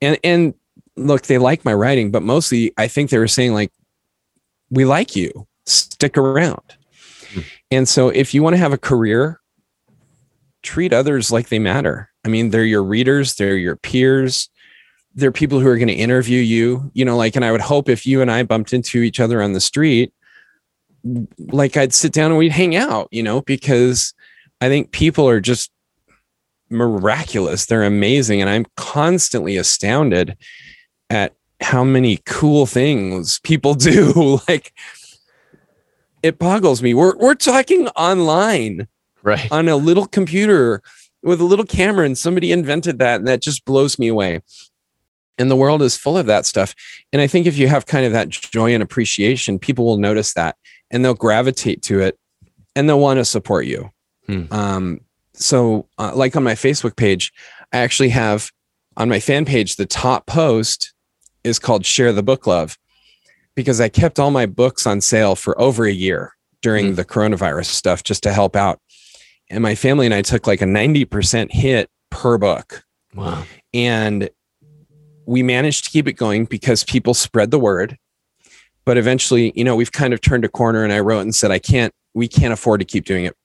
And 0.00 0.18
and 0.24 0.54
look, 0.96 1.22
they 1.22 1.38
like 1.38 1.64
my 1.64 1.74
writing, 1.74 2.10
but 2.10 2.22
mostly 2.22 2.72
I 2.76 2.88
think 2.88 3.10
they 3.10 3.18
were 3.18 3.28
saying 3.28 3.54
like 3.54 3.72
we 4.70 4.84
like 4.84 5.16
you. 5.16 5.46
Stick 5.66 6.16
around. 6.16 6.76
Hmm. 7.32 7.40
And 7.70 7.88
so 7.88 8.08
if 8.08 8.34
you 8.34 8.42
want 8.42 8.54
to 8.54 8.58
have 8.58 8.72
a 8.72 8.78
career, 8.78 9.40
treat 10.62 10.92
others 10.92 11.30
like 11.30 11.48
they 11.48 11.58
matter. 11.58 12.10
I 12.24 12.28
mean, 12.28 12.50
they're 12.50 12.64
your 12.64 12.82
readers, 12.82 13.34
they're 13.34 13.56
your 13.56 13.76
peers, 13.76 14.48
they're 15.14 15.32
people 15.32 15.60
who 15.60 15.68
are 15.68 15.76
going 15.76 15.88
to 15.88 15.94
interview 15.94 16.40
you, 16.40 16.90
you 16.94 17.04
know, 17.04 17.16
like, 17.16 17.36
and 17.36 17.44
I 17.44 17.52
would 17.52 17.60
hope 17.60 17.88
if 17.88 18.06
you 18.06 18.20
and 18.22 18.30
I 18.30 18.42
bumped 18.42 18.72
into 18.72 19.02
each 19.02 19.20
other 19.20 19.42
on 19.42 19.52
the 19.52 19.60
street, 19.60 20.12
like 21.38 21.76
I'd 21.76 21.94
sit 21.94 22.12
down 22.12 22.30
and 22.30 22.38
we'd 22.38 22.52
hang 22.52 22.76
out, 22.76 23.08
you 23.10 23.22
know, 23.22 23.40
because 23.42 24.14
I 24.60 24.68
think 24.68 24.92
people 24.92 25.28
are 25.28 25.40
just 25.40 25.70
miraculous. 26.68 27.66
They're 27.66 27.82
amazing. 27.82 28.40
And 28.40 28.48
I'm 28.48 28.66
constantly 28.76 29.56
astounded 29.56 30.36
at 31.08 31.34
how 31.60 31.84
many 31.84 32.18
cool 32.26 32.66
things 32.66 33.40
people 33.40 33.74
do. 33.74 34.40
like 34.48 34.72
it 36.22 36.38
boggles 36.38 36.82
me. 36.82 36.94
We're 36.94 37.16
we're 37.16 37.34
talking 37.34 37.88
online. 37.88 38.86
Right. 39.22 39.52
On 39.52 39.68
a 39.68 39.76
little 39.76 40.06
computer 40.06 40.80
with 41.22 41.42
a 41.42 41.44
little 41.44 41.66
camera 41.66 42.06
and 42.06 42.16
somebody 42.16 42.52
invented 42.52 42.98
that 43.00 43.16
and 43.16 43.28
that 43.28 43.42
just 43.42 43.66
blows 43.66 43.98
me 43.98 44.08
away. 44.08 44.40
And 45.40 45.50
the 45.50 45.56
world 45.56 45.82
is 45.82 45.96
full 45.96 46.18
of 46.18 46.26
that 46.26 46.46
stuff. 46.46 46.74
And 47.12 47.22
I 47.22 47.26
think 47.26 47.46
if 47.46 47.56
you 47.56 47.66
have 47.66 47.86
kind 47.86 48.04
of 48.04 48.12
that 48.12 48.28
joy 48.28 48.74
and 48.74 48.82
appreciation, 48.82 49.58
people 49.58 49.84
will 49.86 49.96
notice 49.96 50.34
that 50.34 50.56
and 50.90 51.04
they'll 51.04 51.14
gravitate 51.14 51.82
to 51.84 52.00
it 52.00 52.18
and 52.76 52.88
they'll 52.88 53.00
want 53.00 53.18
to 53.18 53.24
support 53.24 53.66
you. 53.66 53.90
Hmm. 54.26 54.44
Um, 54.50 55.00
so, 55.32 55.88
uh, 55.98 56.12
like 56.14 56.36
on 56.36 56.44
my 56.44 56.52
Facebook 56.52 56.96
page, 56.96 57.32
I 57.72 57.78
actually 57.78 58.10
have 58.10 58.50
on 58.96 59.08
my 59.08 59.20
fan 59.20 59.44
page, 59.46 59.76
the 59.76 59.86
top 59.86 60.26
post 60.26 60.92
is 61.42 61.58
called 61.58 61.86
Share 61.86 62.12
the 62.12 62.22
Book 62.22 62.46
Love 62.46 62.76
because 63.56 63.80
I 63.80 63.88
kept 63.88 64.18
all 64.18 64.30
my 64.30 64.46
books 64.46 64.86
on 64.86 65.00
sale 65.00 65.34
for 65.34 65.58
over 65.60 65.86
a 65.86 65.92
year 65.92 66.34
during 66.60 66.88
hmm. 66.88 66.94
the 66.94 67.04
coronavirus 67.04 67.66
stuff 67.66 68.04
just 68.04 68.22
to 68.24 68.32
help 68.32 68.54
out. 68.54 68.78
And 69.48 69.62
my 69.62 69.74
family 69.74 70.06
and 70.06 70.14
I 70.14 70.22
took 70.22 70.46
like 70.46 70.62
a 70.62 70.66
90% 70.66 71.50
hit 71.50 71.88
per 72.10 72.38
book. 72.38 72.84
Wow. 73.14 73.44
And 73.74 74.30
we 75.30 75.44
managed 75.44 75.84
to 75.84 75.90
keep 75.90 76.08
it 76.08 76.14
going 76.14 76.44
because 76.44 76.82
people 76.82 77.14
spread 77.14 77.52
the 77.52 77.58
word. 77.58 77.96
But 78.84 78.98
eventually 78.98 79.52
you 79.54 79.62
know 79.62 79.76
we've 79.76 79.92
kind 79.92 80.12
of 80.12 80.20
turned 80.20 80.44
a 80.44 80.48
corner 80.48 80.82
and 80.82 80.92
i 80.92 80.98
wrote 80.98 81.20
and 81.20 81.34
said 81.34 81.52
i 81.52 81.60
can't 81.60 81.94
we 82.14 82.26
can't 82.26 82.52
afford 82.52 82.80
to 82.80 82.84
keep 82.84 83.04
doing 83.04 83.24
it. 83.24 83.36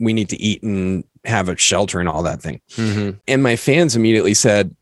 We 0.00 0.14
need 0.14 0.30
to 0.30 0.40
eat 0.40 0.62
and 0.62 1.04
have 1.24 1.48
a 1.50 1.56
shelter 1.56 2.00
and 2.00 2.08
all 2.08 2.22
that 2.22 2.40
thing. 2.40 2.60
Mm-hmm. 2.70 3.18
and 3.28 3.42
my 3.42 3.56
fans 3.56 3.94
immediately 3.94 4.32
said 4.32 4.74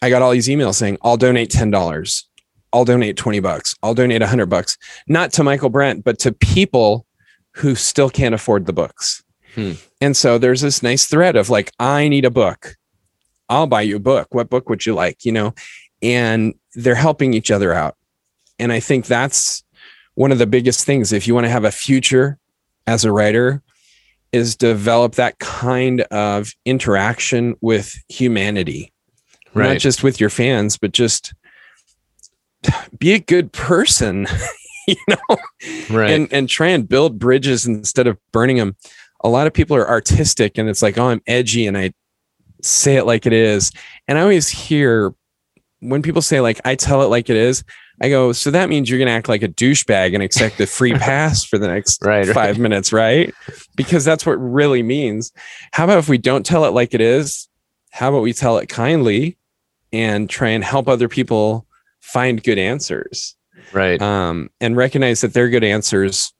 i 0.00 0.08
got 0.08 0.22
all 0.22 0.30
these 0.30 0.48
emails 0.48 0.76
saying 0.76 0.96
i'll 1.02 1.18
donate 1.18 1.50
$10 1.50 2.24
i'll 2.72 2.84
donate 2.84 3.16
20 3.16 3.40
bucks. 3.40 3.74
I'll 3.82 3.94
donate 3.94 4.22
100 4.22 4.46
bucks. 4.46 4.78
Not 5.06 5.32
to 5.34 5.42
Michaelbrent 5.42 6.04
but 6.04 6.18
to 6.20 6.32
people 6.32 7.04
who 7.52 7.74
still 7.74 8.08
can't 8.08 8.34
afford 8.34 8.64
the 8.64 8.72
books. 8.72 9.22
Hmm. 9.54 9.72
and 10.00 10.16
so 10.16 10.38
there's 10.38 10.62
this 10.62 10.82
nice 10.82 11.06
thread 11.06 11.36
of 11.36 11.50
like 11.50 11.72
i 11.78 12.08
need 12.08 12.24
a 12.24 12.30
book 12.30 12.76
i'll 13.48 13.66
buy 13.66 13.82
you 13.82 13.96
a 13.96 14.00
book 14.00 14.28
what 14.30 14.50
book 14.50 14.68
would 14.68 14.84
you 14.84 14.94
like 14.94 15.24
you 15.24 15.32
know 15.32 15.54
and 16.02 16.54
they're 16.74 16.94
helping 16.94 17.34
each 17.34 17.50
other 17.50 17.72
out 17.72 17.96
and 18.58 18.72
I 18.72 18.80
think 18.80 19.06
that's 19.06 19.64
one 20.14 20.32
of 20.32 20.38
the 20.38 20.46
biggest 20.46 20.84
things. 20.86 21.12
If 21.12 21.26
you 21.26 21.34
want 21.34 21.44
to 21.44 21.50
have 21.50 21.64
a 21.64 21.70
future 21.70 22.38
as 22.86 23.04
a 23.04 23.12
writer, 23.12 23.62
is 24.32 24.56
develop 24.56 25.14
that 25.14 25.38
kind 25.38 26.02
of 26.02 26.52
interaction 26.64 27.54
with 27.60 27.96
humanity, 28.08 28.92
right. 29.54 29.74
not 29.74 29.78
just 29.78 30.02
with 30.02 30.20
your 30.20 30.30
fans, 30.30 30.76
but 30.76 30.92
just 30.92 31.32
be 32.98 33.12
a 33.12 33.18
good 33.18 33.52
person, 33.52 34.26
you 34.88 34.96
know, 35.08 35.36
right. 35.90 36.10
and, 36.10 36.32
and 36.32 36.48
try 36.48 36.68
and 36.68 36.88
build 36.88 37.18
bridges 37.18 37.66
instead 37.66 38.06
of 38.06 38.18
burning 38.32 38.56
them. 38.56 38.76
A 39.22 39.28
lot 39.28 39.46
of 39.46 39.54
people 39.54 39.76
are 39.76 39.88
artistic 39.88 40.58
and 40.58 40.68
it's 40.68 40.82
like, 40.82 40.98
oh, 40.98 41.08
I'm 41.08 41.22
edgy 41.26 41.66
and 41.66 41.78
I 41.78 41.92
say 42.66 42.96
it 42.96 43.04
like 43.04 43.26
it 43.26 43.32
is. 43.32 43.72
And 44.08 44.18
I 44.18 44.22
always 44.22 44.48
hear 44.48 45.14
when 45.80 46.02
people 46.02 46.22
say 46.22 46.40
like, 46.40 46.60
I 46.64 46.74
tell 46.74 47.02
it 47.02 47.06
like 47.06 47.30
it 47.30 47.36
is, 47.36 47.64
I 48.00 48.08
go, 48.08 48.32
so 48.32 48.50
that 48.50 48.68
means 48.68 48.90
you're 48.90 48.98
going 48.98 49.08
to 49.08 49.12
act 49.12 49.28
like 49.28 49.42
a 49.42 49.48
douchebag 49.48 50.14
and 50.14 50.22
expect 50.22 50.60
a 50.60 50.66
free 50.66 50.92
pass 50.98 51.44
for 51.44 51.58
the 51.58 51.68
next 51.68 52.04
right, 52.04 52.26
five 52.26 52.56
right. 52.56 52.58
minutes, 52.58 52.92
right? 52.92 53.32
Because 53.74 54.04
that's 54.04 54.26
what 54.26 54.34
really 54.34 54.82
means. 54.82 55.32
How 55.72 55.84
about 55.84 55.98
if 55.98 56.08
we 56.08 56.18
don't 56.18 56.44
tell 56.44 56.64
it 56.64 56.72
like 56.72 56.92
it 56.94 57.00
is? 57.00 57.48
How 57.90 58.10
about 58.10 58.22
we 58.22 58.32
tell 58.32 58.58
it 58.58 58.68
kindly 58.68 59.38
and 59.92 60.28
try 60.28 60.50
and 60.50 60.62
help 60.62 60.88
other 60.88 61.08
people 61.08 61.66
find 62.00 62.42
good 62.42 62.58
answers? 62.58 63.36
Right. 63.72 64.00
Um, 64.00 64.50
and 64.60 64.76
recognize 64.76 65.22
that 65.22 65.32
their 65.32 65.48
good 65.48 65.64
answers 65.64 66.32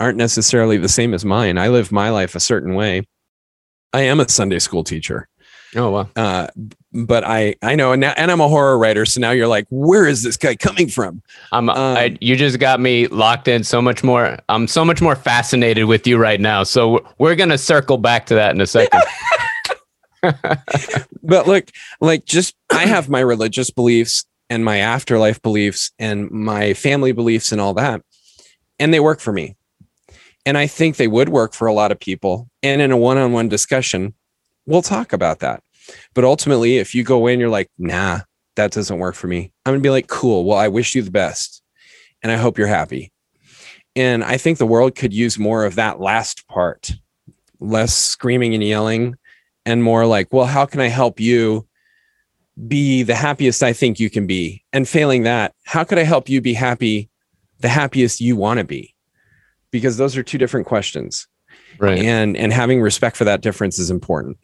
aren't 0.00 0.18
necessarily 0.18 0.76
the 0.76 0.88
same 0.88 1.14
as 1.14 1.24
mine. 1.24 1.58
I 1.58 1.68
live 1.68 1.92
my 1.92 2.10
life 2.10 2.34
a 2.34 2.40
certain 2.40 2.74
way. 2.74 3.06
I 3.92 4.02
am 4.02 4.20
a 4.20 4.28
Sunday 4.28 4.58
school 4.58 4.84
teacher. 4.84 5.28
Oh 5.76 5.90
wow. 5.90 6.08
Uh, 6.16 6.46
but 6.92 7.24
I 7.24 7.54
I 7.62 7.74
know 7.74 7.92
and 7.92 8.00
now 8.00 8.14
and 8.16 8.30
I'm 8.30 8.40
a 8.40 8.48
horror 8.48 8.78
writer, 8.78 9.04
so 9.04 9.20
now 9.20 9.30
you're 9.30 9.48
like, 9.48 9.66
where 9.70 10.06
is 10.06 10.22
this 10.22 10.36
guy 10.36 10.56
coming 10.56 10.88
from? 10.88 11.22
I'm 11.52 11.68
um, 11.68 11.76
I, 11.76 12.16
you 12.20 12.36
just 12.36 12.58
got 12.58 12.80
me 12.80 13.06
locked 13.08 13.48
in 13.48 13.64
so 13.64 13.82
much 13.82 14.02
more. 14.02 14.38
I'm 14.48 14.66
so 14.66 14.84
much 14.84 15.02
more 15.02 15.14
fascinated 15.14 15.84
with 15.84 16.06
you 16.06 16.16
right 16.16 16.40
now. 16.40 16.62
So 16.62 17.06
we're 17.18 17.34
gonna 17.34 17.58
circle 17.58 17.98
back 17.98 18.26
to 18.26 18.34
that 18.34 18.54
in 18.54 18.60
a 18.60 18.66
second. 18.66 19.02
but 21.22 21.46
look, 21.46 21.70
like 22.00 22.24
just 22.24 22.54
I 22.70 22.86
have 22.86 23.08
my 23.08 23.20
religious 23.20 23.70
beliefs 23.70 24.24
and 24.48 24.64
my 24.64 24.78
afterlife 24.78 25.42
beliefs 25.42 25.92
and 25.98 26.30
my 26.30 26.72
family 26.72 27.12
beliefs 27.12 27.52
and 27.52 27.60
all 27.60 27.74
that, 27.74 28.02
and 28.78 28.94
they 28.94 29.00
work 29.00 29.20
for 29.20 29.32
me. 29.32 29.56
And 30.46 30.56
I 30.56 30.66
think 30.66 30.96
they 30.96 31.08
would 31.08 31.28
work 31.28 31.52
for 31.52 31.66
a 31.66 31.74
lot 31.74 31.92
of 31.92 32.00
people. 32.00 32.48
And 32.62 32.80
in 32.80 32.90
a 32.90 32.96
one-on-one 32.96 33.50
discussion, 33.50 34.14
we'll 34.68 34.82
talk 34.82 35.12
about 35.12 35.40
that. 35.40 35.62
But 36.14 36.24
ultimately, 36.24 36.76
if 36.76 36.94
you 36.94 37.02
go 37.02 37.26
in, 37.26 37.34
and 37.34 37.40
you're 37.40 37.48
like, 37.48 37.70
nah, 37.78 38.20
that 38.56 38.70
doesn't 38.70 38.98
work 38.98 39.14
for 39.14 39.26
me. 39.26 39.50
I'm 39.64 39.72
gonna 39.72 39.82
be 39.82 39.90
like, 39.90 40.08
cool. 40.08 40.44
Well, 40.44 40.58
I 40.58 40.68
wish 40.68 40.94
you 40.94 41.02
the 41.02 41.10
best, 41.10 41.62
and 42.22 42.30
I 42.30 42.36
hope 42.36 42.58
you're 42.58 42.66
happy. 42.66 43.10
And 43.96 44.22
I 44.22 44.36
think 44.36 44.58
the 44.58 44.66
world 44.66 44.94
could 44.94 45.12
use 45.12 45.38
more 45.38 45.64
of 45.64 45.74
that 45.76 46.00
last 46.00 46.46
part, 46.46 46.92
less 47.58 47.94
screaming 47.94 48.54
and 48.54 48.62
yelling, 48.62 49.16
and 49.64 49.82
more 49.82 50.06
like, 50.06 50.32
well, 50.32 50.46
how 50.46 50.66
can 50.66 50.80
I 50.80 50.88
help 50.88 51.18
you 51.18 51.66
be 52.66 53.02
the 53.02 53.14
happiest 53.14 53.62
I 53.62 53.72
think 53.72 53.98
you 53.98 54.10
can 54.10 54.26
be? 54.26 54.62
And 54.72 54.86
failing 54.86 55.22
that, 55.22 55.54
how 55.64 55.84
could 55.84 55.98
I 55.98 56.04
help 56.04 56.28
you 56.28 56.40
be 56.40 56.54
happy, 56.54 57.08
the 57.60 57.68
happiest 57.68 58.20
you 58.20 58.36
want 58.36 58.58
to 58.58 58.64
be? 58.64 58.94
Because 59.70 59.96
those 59.96 60.16
are 60.16 60.22
two 60.22 60.38
different 60.38 60.66
questions. 60.66 61.26
Right. 61.78 61.98
And 61.98 62.36
and 62.36 62.52
having 62.52 62.80
respect 62.80 63.16
for 63.16 63.24
that 63.24 63.40
difference 63.40 63.78
is 63.78 63.90
important. 63.90 64.36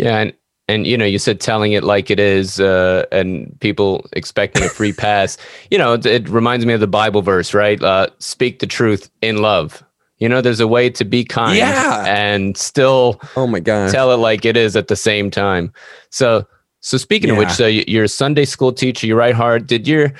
Yeah, 0.00 0.18
and 0.18 0.32
and 0.66 0.86
you 0.86 0.96
know, 0.96 1.04
you 1.04 1.18
said 1.18 1.40
telling 1.40 1.72
it 1.72 1.84
like 1.84 2.10
it 2.10 2.18
is, 2.18 2.58
uh, 2.58 3.04
and 3.12 3.54
people 3.60 4.08
expecting 4.12 4.62
a 4.62 4.68
free 4.70 4.92
pass. 5.06 5.36
You 5.70 5.76
know, 5.76 5.92
it, 5.92 6.06
it, 6.06 6.28
reminds 6.28 6.64
me 6.64 6.72
of 6.72 6.80
the 6.80 6.86
Bible 6.86 7.20
verse, 7.20 7.52
right? 7.52 7.82
Uh, 7.82 8.08
Speak 8.18 8.60
the 8.60 8.66
truth 8.66 9.10
in 9.20 9.38
love. 9.38 9.84
You 10.18 10.28
know, 10.28 10.40
there's 10.40 10.60
a 10.60 10.68
way 10.68 10.88
to 10.90 11.04
be 11.04 11.24
kind 11.24 11.56
yeah. 11.56 12.04
and 12.06 12.56
still, 12.56 13.20
oh 13.36 13.46
my 13.46 13.60
god, 13.60 13.90
tell 13.90 14.10
it 14.12 14.16
like 14.16 14.44
it 14.46 14.56
is 14.56 14.74
at 14.74 14.88
the 14.88 14.96
same 14.96 15.30
time. 15.30 15.72
So, 16.10 16.46
so 16.80 16.96
speaking 16.96 17.28
yeah. 17.28 17.34
of 17.34 17.38
which, 17.38 17.50
so 17.50 17.66
you're 17.66 18.04
a 18.04 18.08
Sunday 18.08 18.46
school 18.46 18.72
teacher. 18.72 19.06
You 19.06 19.16
write 19.16 19.34
hard. 19.34 19.66
Did 19.66 19.86
your 19.86 20.12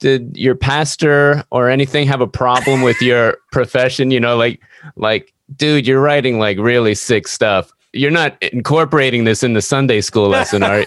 did 0.00 0.36
your 0.36 0.54
pastor 0.54 1.44
or 1.50 1.68
anything 1.68 2.06
have 2.06 2.22
a 2.22 2.26
problem 2.26 2.80
with 2.80 3.02
your 3.02 3.36
profession? 3.52 4.10
You 4.10 4.20
know, 4.20 4.38
like 4.38 4.60
like 4.96 5.34
dude, 5.54 5.86
you're 5.86 6.00
writing 6.00 6.38
like 6.38 6.56
really 6.56 6.94
sick 6.94 7.28
stuff 7.28 7.72
you're 7.92 8.10
not 8.10 8.40
incorporating 8.42 9.24
this 9.24 9.42
in 9.42 9.54
the 9.54 9.62
Sunday 9.62 10.00
school 10.00 10.28
lesson, 10.28 10.62
are 10.62 10.80
you? 10.80 10.86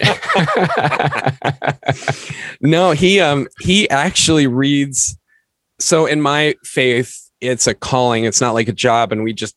no, 2.61 2.91
he 2.91 3.19
um 3.19 3.47
he 3.59 3.89
actually 3.89 4.47
reads. 4.47 5.17
So 5.79 6.05
in 6.05 6.21
my 6.21 6.55
faith, 6.63 7.29
it's 7.39 7.65
a 7.67 7.73
calling. 7.73 8.25
It's 8.25 8.39
not 8.39 8.53
like 8.53 8.67
a 8.67 8.73
job, 8.73 9.11
and 9.11 9.23
we 9.23 9.33
just 9.33 9.55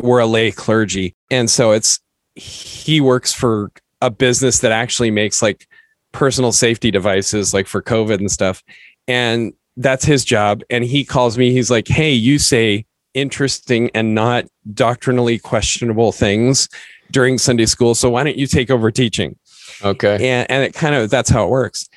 we're 0.00 0.20
a 0.20 0.26
lay 0.26 0.50
clergy, 0.50 1.14
and 1.30 1.50
so 1.50 1.72
it's 1.72 2.00
he 2.34 3.00
works 3.00 3.32
for 3.32 3.70
a 4.00 4.10
business 4.10 4.60
that 4.60 4.72
actually 4.72 5.10
makes 5.10 5.42
like 5.42 5.66
personal 6.12 6.52
safety 6.52 6.90
devices, 6.90 7.52
like 7.52 7.66
for 7.66 7.82
COVID 7.82 8.18
and 8.18 8.30
stuff, 8.30 8.62
and 9.06 9.52
that's 9.76 10.04
his 10.04 10.24
job. 10.24 10.62
And 10.70 10.84
he 10.84 11.04
calls 11.04 11.36
me. 11.36 11.52
He's 11.52 11.70
like, 11.70 11.86
"Hey, 11.86 12.12
you 12.12 12.38
say 12.38 12.86
interesting 13.20 13.90
and 13.94 14.14
not 14.14 14.46
doctrinally 14.74 15.38
questionable 15.38 16.12
things 16.12 16.68
during 17.10 17.38
Sunday 17.38 17.66
school. 17.66 17.94
So 17.94 18.10
why 18.10 18.24
don't 18.24 18.36
you 18.36 18.46
take 18.46 18.70
over 18.70 18.90
teaching? 18.90 19.36
Okay. 19.82 20.14
And, 20.14 20.50
and 20.50 20.64
it 20.64 20.74
kind 20.74 20.94
of 20.94 21.10
that's 21.10 21.30
how 21.30 21.44
it 21.44 21.50
works. 21.50 21.88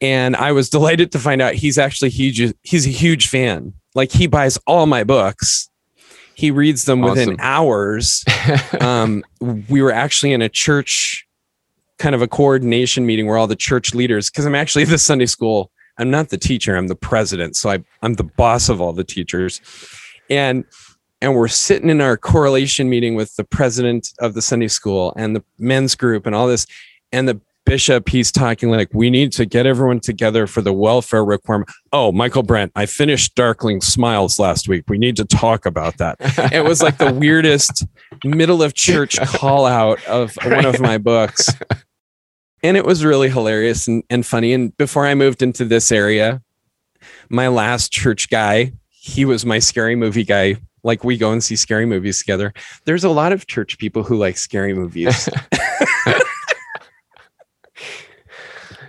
And 0.00 0.36
I 0.36 0.52
was 0.52 0.68
delighted 0.68 1.12
to 1.12 1.18
find 1.18 1.40
out 1.40 1.54
he's 1.54 1.78
actually 1.78 2.10
huge. 2.10 2.54
He's 2.62 2.86
a 2.86 2.90
huge 2.90 3.28
fan. 3.28 3.72
Like 3.94 4.12
he 4.12 4.26
buys 4.26 4.58
all 4.66 4.86
my 4.86 5.04
books. 5.04 5.70
He 6.34 6.50
reads 6.50 6.84
them 6.84 7.02
awesome. 7.02 7.10
within 7.12 7.36
hours. 7.40 8.22
um, 8.80 9.24
we 9.40 9.80
were 9.80 9.92
actually 9.92 10.32
in 10.32 10.42
a 10.42 10.50
church 10.50 11.26
kind 11.98 12.14
of 12.14 12.20
a 12.20 12.28
coordination 12.28 13.06
meeting 13.06 13.26
where 13.26 13.38
all 13.38 13.46
the 13.46 13.56
church 13.56 13.94
leaders, 13.94 14.28
because 14.28 14.44
I'm 14.44 14.54
actually 14.54 14.84
the 14.84 14.98
Sunday 14.98 15.24
school, 15.24 15.70
I'm 15.96 16.10
not 16.10 16.28
the 16.28 16.36
teacher, 16.36 16.76
I'm 16.76 16.88
the 16.88 16.94
president. 16.94 17.56
So 17.56 17.70
I, 17.70 17.82
I'm 18.02 18.14
the 18.14 18.24
boss 18.24 18.68
of 18.68 18.82
all 18.82 18.92
the 18.92 19.04
teachers 19.04 19.62
and 20.30 20.64
and 21.20 21.34
we're 21.34 21.48
sitting 21.48 21.88
in 21.88 22.00
our 22.00 22.16
correlation 22.16 22.90
meeting 22.90 23.14
with 23.14 23.34
the 23.36 23.44
president 23.44 24.08
of 24.20 24.34
the 24.34 24.42
Sunday 24.42 24.68
school 24.68 25.14
and 25.16 25.34
the 25.34 25.42
men's 25.58 25.94
group 25.94 26.26
and 26.26 26.34
all 26.34 26.46
this. 26.46 26.66
And 27.10 27.26
the 27.26 27.40
bishop, 27.64 28.08
he's 28.08 28.30
talking 28.30 28.70
like, 28.70 28.88
we 28.92 29.10
need 29.10 29.32
to 29.32 29.44
get 29.44 29.66
everyone 29.66 30.00
together 30.00 30.46
for 30.46 30.60
the 30.60 30.72
welfare 30.72 31.24
requirement. 31.24 31.70
Oh, 31.92 32.12
Michaelbrent, 32.12 32.70
I 32.76 32.86
finished 32.86 33.34
Darkling 33.34 33.80
Smiles 33.80 34.38
last 34.38 34.68
week. 34.68 34.84
We 34.88 34.98
need 34.98 35.16
to 35.16 35.24
talk 35.24 35.66
about 35.66 35.98
that. 35.98 36.16
it 36.52 36.64
was 36.64 36.82
like 36.82 36.98
the 36.98 37.12
weirdest 37.12 37.84
middle 38.24 38.62
of 38.62 38.74
church 38.74 39.18
call 39.26 39.66
out 39.66 40.02
of 40.06 40.34
one 40.44 40.64
of 40.64 40.80
my 40.80 40.98
books. 40.98 41.48
And 42.62 42.76
it 42.76 42.84
was 42.84 43.04
really 43.04 43.28
hilarious 43.28 43.88
and, 43.88 44.02
and 44.08 44.24
funny. 44.24 44.52
And 44.52 44.76
before 44.76 45.06
I 45.06 45.14
moved 45.14 45.42
into 45.42 45.64
this 45.64 45.90
area, 45.90 46.42
my 47.28 47.48
last 47.48 47.92
church 47.92 48.30
guy, 48.30 48.72
he 49.06 49.24
was 49.24 49.46
my 49.46 49.60
scary 49.60 49.94
movie 49.94 50.24
guy 50.24 50.56
like 50.82 51.04
we 51.04 51.16
go 51.16 51.30
and 51.30 51.42
see 51.42 51.54
scary 51.54 51.86
movies 51.86 52.18
together. 52.18 52.52
There's 52.86 53.04
a 53.04 53.08
lot 53.08 53.32
of 53.32 53.46
church 53.46 53.78
people 53.78 54.02
who 54.02 54.16
like 54.16 54.36
scary 54.36 54.74
movies. 54.74 55.28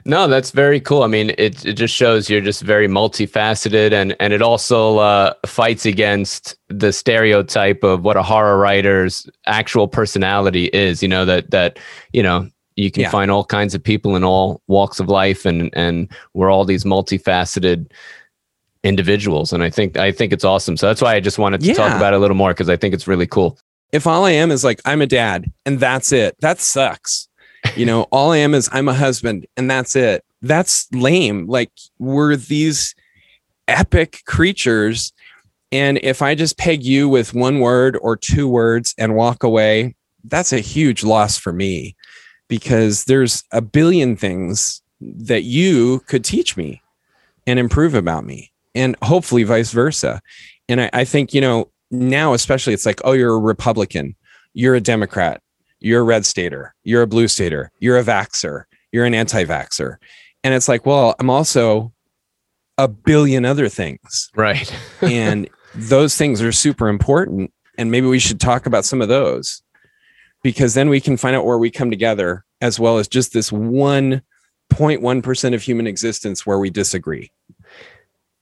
no, 0.06 0.28
that's 0.28 0.50
very 0.50 0.80
cool. 0.80 1.04
I 1.04 1.08
mean, 1.08 1.30
it 1.38 1.64
it 1.64 1.74
just 1.74 1.94
shows 1.94 2.32
you're 2.32 2.42
just 2.42 2.64
very 2.64 2.88
multifaceted, 2.88 3.94
and 3.94 4.16
and 4.20 4.34
it 4.34 4.42
also 4.42 4.98
uh, 4.98 5.34
fights 5.46 5.86
against 5.86 6.56
the 6.68 6.92
stereotype 6.92 7.84
of 7.84 8.04
what 8.04 8.18
a 8.18 8.24
horror 8.24 8.58
writer's 8.58 9.30
actual 9.46 9.88
personality 9.88 10.66
is. 10.74 11.04
You 11.04 11.10
know 11.10 11.26
that 11.26 11.52
that 11.52 11.78
you 12.12 12.24
know 12.24 12.50
you 12.76 12.90
can 12.90 13.04
yeah. 13.04 13.12
find 13.12 13.30
all 13.30 13.46
kinds 13.46 13.76
of 13.76 13.84
people 13.84 14.16
in 14.16 14.24
all 14.24 14.64
walks 14.66 15.00
of 15.00 15.10
life, 15.10 15.46
and 15.46 15.70
and 15.74 16.10
we're 16.34 16.50
all 16.50 16.66
these 16.66 16.86
multifaceted 16.86 17.92
individuals. 18.88 19.54
And 19.54 19.64
i 19.64 19.70
think 19.70 19.98
i 19.98 20.12
think 20.12 20.34
it's 20.34 20.44
awesome. 20.44 20.78
So 20.78 20.88
that's 20.88 21.02
why 21.02 21.16
i 21.16 21.20
just 21.20 21.38
wanted 21.38 21.62
to 21.62 21.68
yeah. 21.68 21.74
talk 21.74 21.96
about 21.96 22.14
it 22.14 22.18
a 22.18 22.20
little 22.20 22.38
more 22.38 22.52
because 22.52 22.70
i 22.70 22.76
think 22.76 22.94
it's 22.94 23.08
really 23.08 23.28
cool. 23.28 23.58
If 23.92 24.08
all 24.08 24.26
i 24.26 24.32
am 24.32 24.52
is 24.52 24.64
like 24.64 24.82
i'm 24.86 25.02
a 25.02 25.08
dad 25.08 25.52
and 25.66 25.80
that's 25.80 26.12
it 26.12 26.36
that 26.40 26.60
sucks. 26.60 27.28
You 27.76 27.86
know 27.86 28.04
all 28.12 28.32
i 28.32 28.38
am 28.38 28.54
is 28.54 28.70
i'm 28.72 28.88
a 28.88 28.94
husband 28.94 29.46
and 29.56 29.70
that's 29.70 29.96
it. 29.96 30.24
That's 30.42 30.88
lame. 30.94 31.48
Like 31.48 31.72
we're 32.00 32.36
these 32.36 32.96
epic 33.68 34.22
creatures. 34.26 35.14
And 35.72 36.00
if 36.02 36.22
i 36.22 36.34
just 36.34 36.58
peg 36.58 36.84
you 36.84 37.10
with 37.10 37.34
one 37.34 37.60
word 37.60 37.98
or 38.02 38.16
two 38.16 38.48
words 38.48 38.96
and 38.98 39.16
walk 39.16 39.44
away 39.44 39.96
that's 40.30 40.54
a 40.54 40.60
huge 40.60 41.04
loss 41.04 41.38
for 41.38 41.54
me 41.54 41.96
because 42.48 43.06
there's 43.06 43.44
a 43.52 43.62
billion 43.62 44.16
things 44.16 44.82
that 45.02 45.44
you 45.44 46.00
could 46.08 46.24
teach 46.24 46.58
me 46.58 46.82
and 47.46 47.60
improve 47.60 47.94
about 47.94 48.26
me 48.26 48.52
and 48.78 48.96
hopefully 49.02 49.44
vice 49.44 49.72
versa. 49.72 50.22
And 50.70 50.82
I, 50.82 50.90
I 50.94 51.04
think, 51.04 51.34
you 51.34 51.42
know, 51.42 51.72
now 51.92 52.34
especially 52.34 52.74
it's 52.74 52.86
like, 52.86 53.02
oh, 53.04 53.14
you're 53.14 53.34
a 53.34 53.40
Republican, 53.40 54.16
you're 54.54 54.76
a 54.76 54.82
Democrat, 54.82 55.42
you're 55.80 56.02
a 56.02 56.06
red 56.06 56.26
stater, 56.26 56.74
you're 56.84 57.02
a 57.02 57.08
blue 57.08 57.28
stater, 57.28 57.72
you're 57.80 57.98
a 57.98 58.04
vaxer, 58.04 58.64
you're 58.92 59.06
an 59.06 59.14
anti-vaxer. 59.14 59.98
And 60.44 60.54
it's 60.54 60.68
like, 60.68 60.86
well, 60.86 61.16
I'm 61.20 61.30
also 61.30 61.94
a 62.78 62.88
billion 62.88 63.46
other 63.46 63.68
things. 63.68 64.30
Right. 64.36 64.72
and 65.02 65.50
those 65.74 66.16
things 66.16 66.42
are 66.42 66.52
super 66.52 66.88
important. 66.88 67.52
And 67.78 67.92
maybe 67.92 68.08
we 68.08 68.20
should 68.20 68.40
talk 68.40 68.66
about 68.66 68.86
some 68.86 69.02
of 69.02 69.08
those 69.08 69.62
because 70.44 70.74
then 70.74 70.90
we 70.90 71.02
can 71.02 71.18
find 71.18 71.36
out 71.36 71.46
where 71.46 71.58
we 71.58 71.72
come 71.72 71.90
together 71.90 72.46
as 72.62 72.80
well 72.80 72.98
as 72.98 73.08
just 73.08 73.34
this 73.34 73.52
1.1% 73.52 75.54
of 75.54 75.62
human 75.62 75.88
existence 75.88 76.46
where 76.46 76.60
we 76.60 76.70
disagree. 76.70 77.32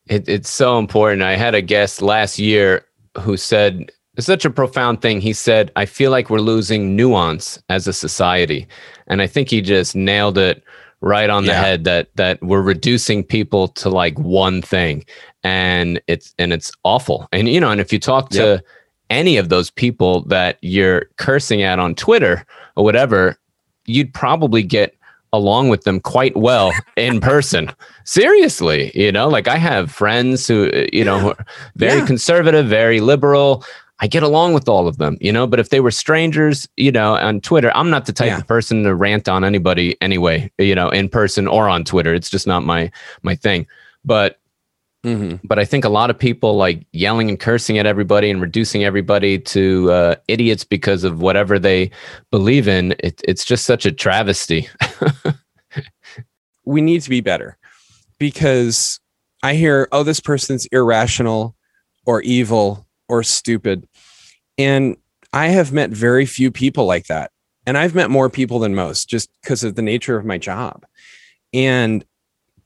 It, 0.08 0.28
it's 0.28 0.50
so 0.50 0.78
important. 0.78 1.24
I 1.24 1.36
had 1.36 1.56
a 1.56 1.62
guest 1.62 2.02
last 2.02 2.38
year 2.38 2.86
who 3.20 3.38
said 3.38 3.92
it's 4.18 4.28
such 4.28 4.46
a 4.46 4.50
profound 4.50 5.02
thing. 5.02 5.20
He 5.20 5.34
said, 5.34 5.72
I 5.76 5.86
feel 5.86 6.12
like 6.12 6.30
we're 6.30 6.40
losing 6.40 6.96
nuance 6.96 7.62
as 7.70 7.88
a 7.88 7.94
society. 7.94 8.68
And 9.08 9.22
I 9.22 9.28
think 9.28 9.50
he 9.50 9.62
just 9.62 9.96
nailed 9.96 10.38
it 10.38 10.64
right 11.02 11.30
on 11.30 11.44
the 11.44 11.52
yeah. 11.52 11.62
head 11.62 11.84
that 11.84 12.10
that 12.16 12.42
we're 12.42 12.62
reducing 12.62 13.24
people 13.24 13.68
to 13.70 13.90
like 13.90 14.18
one 14.18 14.62
thing. 14.62 15.06
And 15.44 16.02
it's 16.08 16.34
and 16.40 16.54
it's 16.54 16.72
awful. 16.84 17.28
And 17.32 17.50
you 17.50 17.60
know, 17.60 17.72
and 17.72 17.82
if 17.82 17.92
you 17.92 18.00
talk 18.00 18.30
to 18.30 18.44
yep. 18.44 18.66
any 19.10 19.38
of 19.38 19.50
those 19.50 19.70
people 19.70 20.22
that 20.24 20.58
you're 20.62 21.06
cursing 21.18 21.62
at 21.62 21.80
on 21.80 21.94
Twitter 21.94 22.46
or 22.76 22.84
whatever, 22.84 23.38
you'd 23.86 24.14
probably 24.14 24.64
get 24.64 24.98
along 25.36 25.70
with 25.70 25.84
them 25.84 26.00
quite 26.00 26.36
well 26.36 26.72
in 26.98 27.20
person. 27.20 27.72
Seriously, 28.04 28.92
you 28.94 29.12
know, 29.12 29.28
like 29.28 29.48
I 29.48 29.58
have 29.58 29.92
friends 29.92 30.48
who, 30.48 30.70
uh, 30.72 30.86
you 30.94 31.04
know, 31.04 31.36
very 31.76 32.00
yeah. 32.00 32.06
conservative, 32.06 32.68
very 32.68 33.00
liberal. 33.00 33.64
I 34.00 34.08
get 34.08 34.24
along 34.24 34.54
with 34.54 34.68
all 34.68 34.88
of 34.88 34.98
them, 34.98 35.18
you 35.22 35.32
know, 35.32 35.48
but 35.48 35.60
if 35.60 35.70
they 35.70 35.80
were 35.80 35.92
strangers, 35.92 36.68
you 36.76 36.92
know, 36.92 37.16
on 37.16 37.40
Twitter, 37.40 37.72
I'm 37.76 37.90
not 37.90 38.06
the 38.06 38.12
type 38.12 38.28
yeah. 38.28 38.38
of 38.38 38.48
person 38.48 38.84
to 38.84 38.94
rant 38.94 39.30
on 39.30 39.46
anybody 39.46 39.96
anyway, 40.02 40.52
you 40.58 40.76
know, 40.76 40.90
in 40.90 41.08
person 41.08 41.48
or 41.48 41.70
on 41.70 41.86
Twitter. 41.86 42.14
It's 42.14 42.30
just 42.30 42.46
not 42.46 42.64
my 42.64 42.92
my 43.24 43.36
thing. 43.36 43.68
But 44.04 44.38
Mm-hmm. 45.06 45.46
But 45.48 45.60
I 45.60 45.66
think 45.66 45.86
a 45.86 45.90
lot 45.90 46.10
of 46.10 46.18
people 46.18 46.56
like 46.58 46.86
yelling 46.92 47.30
and 47.30 47.40
cursing 47.40 47.78
at 47.78 47.86
everybody 47.86 48.32
and 48.32 48.42
reducing 48.42 48.84
everybody 48.84 49.38
to 49.38 49.92
uh, 49.92 50.16
idiots 50.28 50.64
because 50.64 51.04
of 51.04 51.22
whatever 51.22 51.60
they 51.60 51.92
believe 52.32 52.68
in. 52.68 52.96
It, 53.00 53.22
it's 53.24 53.46
just 53.46 53.66
such 53.66 53.86
a 53.86 53.92
travesty. 53.92 54.68
we 56.66 56.82
need 56.82 57.04
to 57.04 57.10
be 57.10 57.22
better 57.22 57.56
because 58.18 59.00
I 59.44 59.54
hear, 59.54 59.88
oh, 59.92 60.02
this 60.02 60.20
person's 60.20 60.66
irrational 60.68 61.56
or 62.08 62.22
evil 62.24 62.88
or 63.08 63.22
stupid. 63.22 63.88
And 64.58 64.98
I 65.34 65.50
have 65.50 65.72
met 65.72 65.92
very 65.92 66.26
few 66.26 66.50
people 66.50 66.86
like 66.88 67.06
that. 67.08 67.32
And 67.68 67.78
I've 67.78 67.94
met 67.94 68.10
more 68.10 68.30
people 68.30 68.58
than 68.58 68.74
most 68.74 69.08
just 69.08 69.30
because 69.42 69.64
of 69.64 69.76
the 69.76 69.82
nature 69.84 70.18
of 70.18 70.26
my 70.26 70.40
job. 70.40 70.84
And 71.54 72.04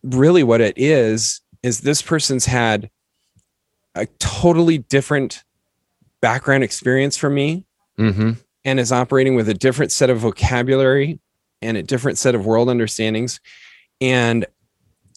really, 0.03 0.43
what 0.43 0.61
it 0.61 0.77
is, 0.77 1.41
is 1.63 1.81
this 1.81 2.01
person's 2.01 2.45
had 2.45 2.89
a 3.95 4.05
totally 4.19 4.77
different 4.77 5.43
background 6.21 6.63
experience 6.63 7.17
from 7.17 7.33
me 7.33 7.65
mm-hmm. 7.99 8.31
and 8.65 8.79
is 8.79 8.91
operating 8.91 9.35
with 9.35 9.49
a 9.49 9.53
different 9.53 9.91
set 9.91 10.09
of 10.09 10.19
vocabulary 10.19 11.19
and 11.61 11.77
a 11.77 11.83
different 11.83 12.17
set 12.17 12.35
of 12.35 12.45
world 12.45 12.69
understandings 12.69 13.39
and 14.01 14.45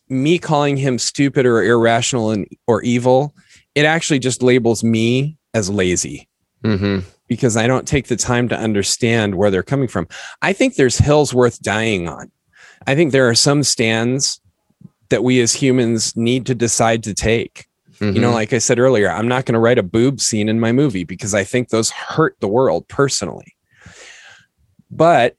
me 0.09 0.39
calling 0.39 0.77
him 0.77 0.99
stupid 0.99 1.47
or 1.47 1.63
irrational 1.63 2.31
and 2.31 2.47
or 2.67 2.83
evil 2.83 3.35
it 3.75 3.85
actually 3.85 4.19
just 4.19 4.43
labels 4.43 4.85
me 4.85 5.39
as 5.55 5.71
lazy 5.71 6.29
mm-hmm. 6.65 7.07
because 7.29 7.57
i 7.57 7.67
don't 7.67 7.89
take 7.89 8.09
the 8.09 8.17
time 8.17 8.49
to 8.49 8.57
understand 8.57 9.35
where 9.35 9.51
they're 9.51 9.63
coming 9.63 9.89
from 9.89 10.07
i 10.43 10.53
think 10.53 10.75
there's 10.75 10.99
hills 10.99 11.33
worth 11.33 11.61
dying 11.63 12.09
on 12.09 12.31
i 12.87 12.95
think 12.95 13.13
there 13.13 13.29
are 13.29 13.35
some 13.35 13.63
stands 13.63 14.41
that 15.13 15.23
we 15.23 15.41
as 15.41 15.53
humans 15.53 16.17
need 16.17 16.47
to 16.47 16.55
decide 16.55 17.05
to 17.05 17.13
take. 17.13 17.67
Mm-hmm. 17.97 18.17
You 18.17 18.23
know, 18.23 18.29
mm-hmm. 18.29 18.37
like 18.37 18.55
I 18.55 18.59
said 18.59 18.79
earlier, 18.79 19.11
I'm 19.11 19.29
not 19.29 19.45
going 19.45 19.53
to 19.53 19.61
write 19.61 19.79
a 19.79 19.83
boob 19.83 20.23
scene 20.23 20.49
in 20.49 20.59
my 20.59 20.73
movie 20.73 21.05
because 21.05 21.35
I 21.35 21.45
think 21.45 21.69
those 21.69 21.91
hurt 21.91 22.35
the 22.41 22.49
world 22.49 22.89
personally. 22.89 23.55
But 24.91 25.37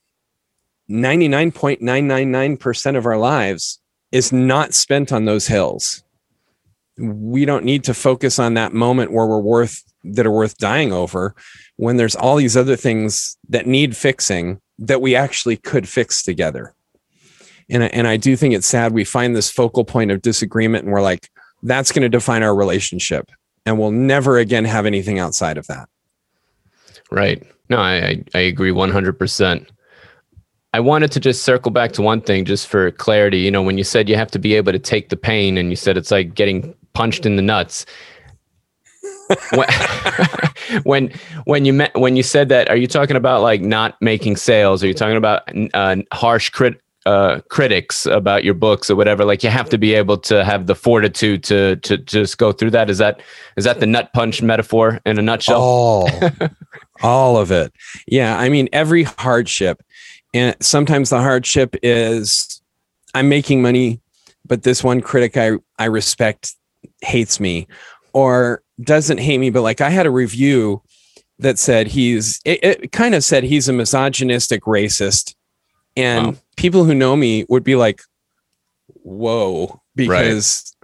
99.999% 0.89 2.97
of 2.97 3.05
our 3.07 3.17
lives 3.17 3.82
is 4.11 4.32
not 4.32 4.76
spent 4.76 5.11
on 5.11 5.26
those 5.26 5.47
hills. 5.47 6.03
We 6.99 7.45
don't 7.45 7.65
need 7.65 7.84
to 7.86 7.95
focus 7.95 8.38
on 8.38 8.53
that 8.53 8.74
moment 8.74 9.11
where 9.11 9.26
we're 9.26 9.39
worth 9.39 9.82
that 10.03 10.28
are 10.28 10.32
worth 10.32 10.59
dying 10.59 10.93
over 10.93 11.34
when 11.78 11.97
there's 11.97 12.15
all 12.15 12.36
these 12.36 12.55
other 12.55 12.76
things 12.76 13.39
that 13.49 13.65
need 13.65 13.97
fixing 13.97 14.61
that 14.78 15.01
we 15.01 15.15
actually 15.15 15.57
could 15.57 15.89
fix 15.89 16.21
together 16.21 16.76
and 17.70 17.84
and 17.84 18.07
I 18.07 18.18
do 18.18 18.36
think 18.36 18.53
it's 18.53 18.68
sad 18.68 18.93
we 18.93 19.03
find 19.03 19.36
this 19.36 19.49
focal 19.49 19.86
point 19.86 20.11
of 20.11 20.22
disagreement 20.22 20.86
and 20.86 20.93
we're 20.93 21.01
like 21.01 21.30
that's 21.64 21.91
going 21.91 22.03
to 22.03 22.09
define 22.09 22.43
our 22.43 22.55
relationship 22.55 23.32
and 23.66 23.80
we'll 23.80 23.91
never 23.91 24.38
again 24.38 24.66
have 24.66 24.86
anything 24.86 25.20
outside 25.20 25.57
of 25.57 25.68
that. 25.68 25.88
Right. 27.11 27.43
No, 27.70 27.78
I 27.78 28.24
I 28.34 28.39
agree 28.39 28.72
100%. 28.72 29.68
I 30.76 30.80
wanted 30.80 31.11
to 31.11 31.20
just 31.20 31.43
circle 31.43 31.72
back 31.72 31.91
to 31.93 32.01
one 32.01 32.22
thing 32.22 32.45
just 32.45 32.68
for 32.68 32.89
clarity. 32.91 33.39
You 33.39 33.51
know, 33.51 33.61
when 33.61 33.78
you 33.78 33.84
said 33.84 34.09
you 34.09 34.16
have 34.16 34.32
to 34.32 34.39
be 34.39 34.55
able 34.55 34.72
to 34.72 34.80
take 34.80 35.09
the 35.09 35.16
pain 35.16 35.57
and 35.57 35.70
you 35.70 35.76
said 35.76 35.97
it's 35.97 36.09
like 36.11 36.34
getting 36.34 36.74
punched 36.93 37.26
in 37.26 37.36
the 37.36 37.41
nuts. 37.41 37.86
when, 39.53 39.68
when 40.84 41.14
when 41.45 41.66
you 41.66 41.74
met 41.74 41.97
when 41.97 42.16
you 42.16 42.24
said 42.24 42.49
that 42.49 42.70
are 42.70 42.76
you 42.76 42.88
talking 42.88 43.16
about 43.16 43.41
like 43.41 43.61
not 43.61 43.95
making 44.01 44.36
sales 44.36 44.84
are 44.84 44.88
you 44.88 44.93
talking 44.93 45.16
about 45.16 45.43
uh, 45.74 45.95
harsh 46.11 46.49
crit 46.49 46.83
uh, 47.06 47.41
critics 47.49 48.06
about 48.06 48.43
your 48.43 48.54
books 48.54 48.89
or 48.89 48.95
whatever 48.95 49.26
like 49.26 49.43
you 49.43 49.49
have 49.49 49.70
to 49.70 49.78
be 49.78 49.93
able 49.93 50.18
to 50.18 50.43
have 50.43 50.68
the 50.68 50.76
fortitude 50.76 51.43
to 51.43 51.76
to 51.78 51.97
just 51.97 52.38
go 52.38 52.51
through 52.51 52.72
that 52.72 52.89
is 52.89 52.97
that 52.97 53.22
is 53.58 53.66
that 53.66 53.80
the 53.80 53.86
nut 53.86 54.12
punch 54.14 54.41
metaphor 54.41 54.99
in 55.06 55.20
a 55.20 55.22
nutshell 55.22 55.60
all 55.60 56.10
all 57.04 57.38
of 57.38 57.51
it 57.51 57.74
yeah 58.08 58.38
i 58.38 58.47
mean 58.47 58.70
every 58.72 59.04
hardship 59.04 59.84
and 60.34 60.56
sometimes 60.62 61.10
the 61.10 61.20
hardship 61.20 61.76
is 61.84 62.62
i'm 63.14 63.28
making 63.28 63.62
money 63.62 63.99
but 64.45 64.64
this 64.64 64.84
one 64.84 65.01
critic 65.01 65.36
i 65.36 65.51
i 65.80 65.86
respect 65.86 66.56
hates 67.01 67.39
me 67.39 67.68
or 68.14 68.64
doesn't 68.82 69.20
hate 69.20 69.39
me, 69.39 69.49
but 69.49 69.62
like 69.62 69.82
I 69.82 69.89
had 69.89 70.06
a 70.06 70.12
review 70.12 70.82
that 71.39 71.60
said 71.60 71.88
he's 71.88 72.39
it, 72.45 72.64
it 72.64 72.91
kind 72.91 73.16
of 73.16 73.24
said 73.24 73.43
he's 73.43 73.68
a 73.68 73.74
misogynistic 73.74 74.64
racist. 74.64 75.36
And 75.95 76.28
Wow. 76.28 76.36
People 76.56 76.84
who 76.84 76.93
know 76.93 77.16
me 77.16 77.45
would 77.49 77.64
be 77.64 77.76
like, 77.76 78.01
whoa, 78.88 79.82
because 79.95 80.76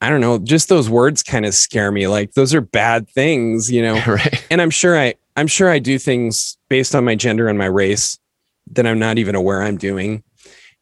I 0.00 0.10
don't 0.10 0.20
know, 0.20 0.38
just 0.38 0.68
those 0.68 0.88
words 0.88 1.22
kind 1.22 1.46
of 1.46 1.54
scare 1.54 1.90
me. 1.90 2.06
Like 2.06 2.32
those 2.34 2.54
are 2.54 2.60
bad 2.60 3.08
things, 3.08 3.70
you 3.70 3.82
know. 3.82 4.02
right. 4.06 4.46
And 4.50 4.60
I'm 4.60 4.70
sure 4.70 4.98
I 4.98 5.14
I'm 5.36 5.46
sure 5.46 5.68
I 5.68 5.78
do 5.78 5.98
things 5.98 6.56
based 6.68 6.94
on 6.94 7.04
my 7.04 7.14
gender 7.14 7.48
and 7.48 7.58
my 7.58 7.66
race 7.66 8.18
that 8.72 8.86
I'm 8.86 8.98
not 8.98 9.18
even 9.18 9.34
aware 9.34 9.62
I'm 9.62 9.76
doing. 9.76 10.22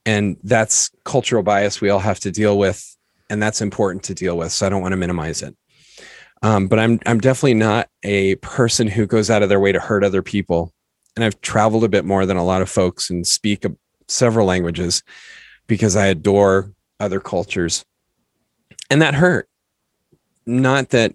And 0.07 0.37
that's 0.43 0.91
cultural 1.05 1.43
bias 1.43 1.81
we 1.81 1.91
all 1.91 1.99
have 1.99 2.21
to 2.21 2.31
deal 2.31 2.59
with. 2.59 2.97
And 3.31 3.43
that's 3.43 3.63
important 3.63 4.05
to 4.05 4.15
deal 4.15 4.37
with. 4.37 4.53
So 4.53 4.67
I 4.67 4.69
don't 4.69 4.83
want 4.83 4.93
to 4.93 4.97
minimize 4.97 5.43
it. 5.43 5.57
Um, 6.43 6.67
but 6.67 6.79
I'm 6.79 7.01
I'm 7.07 7.21
definitely 7.21 7.55
not 7.55 7.89
a 8.03 8.35
person 8.37 8.87
who 8.87 9.07
goes 9.07 9.31
out 9.31 9.43
of 9.43 9.49
their 9.49 9.61
way 9.61 9.73
to 9.73 9.81
hurt 9.81 10.05
other 10.05 10.21
people. 10.21 10.74
And 11.17 11.25
I've 11.25 11.41
traveled 11.41 11.85
a 11.85 11.89
bit 11.89 12.05
more 12.05 12.27
than 12.27 12.37
a 12.37 12.45
lot 12.45 12.63
of 12.63 12.69
folks 12.69 13.11
and 13.11 13.27
speak 13.27 13.65
several 14.09 14.47
languages 14.47 15.03
because 15.67 15.97
I 15.97 16.07
adore 16.07 16.73
other 17.01 17.21
cultures. 17.21 17.85
And 18.91 19.01
that 19.01 19.15
hurt. 19.15 19.49
Not 20.47 20.91
that 20.91 21.15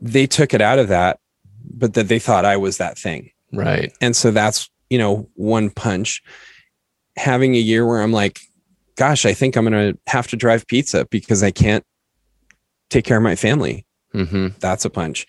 they 0.00 0.26
took 0.26 0.54
it 0.54 0.60
out 0.60 0.78
of 0.78 0.88
that, 0.88 1.18
but 1.64 1.94
that 1.94 2.08
they 2.08 2.18
thought 2.18 2.44
I 2.44 2.56
was 2.56 2.78
that 2.78 2.98
thing. 2.98 3.30
Right. 3.52 3.92
And 4.00 4.14
so 4.14 4.30
that's, 4.30 4.70
you 4.90 4.98
know, 4.98 5.28
one 5.34 5.70
punch. 5.70 6.22
Having 7.16 7.54
a 7.54 7.58
year 7.58 7.86
where 7.86 8.02
I'm 8.02 8.12
like, 8.12 8.40
gosh, 8.96 9.26
I 9.26 9.34
think 9.34 9.56
I'm 9.56 9.68
going 9.68 9.94
to 9.94 9.98
have 10.06 10.26
to 10.28 10.36
drive 10.36 10.66
pizza 10.66 11.06
because 11.10 11.42
I 11.42 11.50
can't 11.50 11.84
take 12.90 13.04
care 13.04 13.16
of 13.16 13.22
my 13.22 13.36
family. 13.36 13.86
hmm 14.12 14.48
That's 14.60 14.84
a 14.84 14.90
punch. 14.90 15.26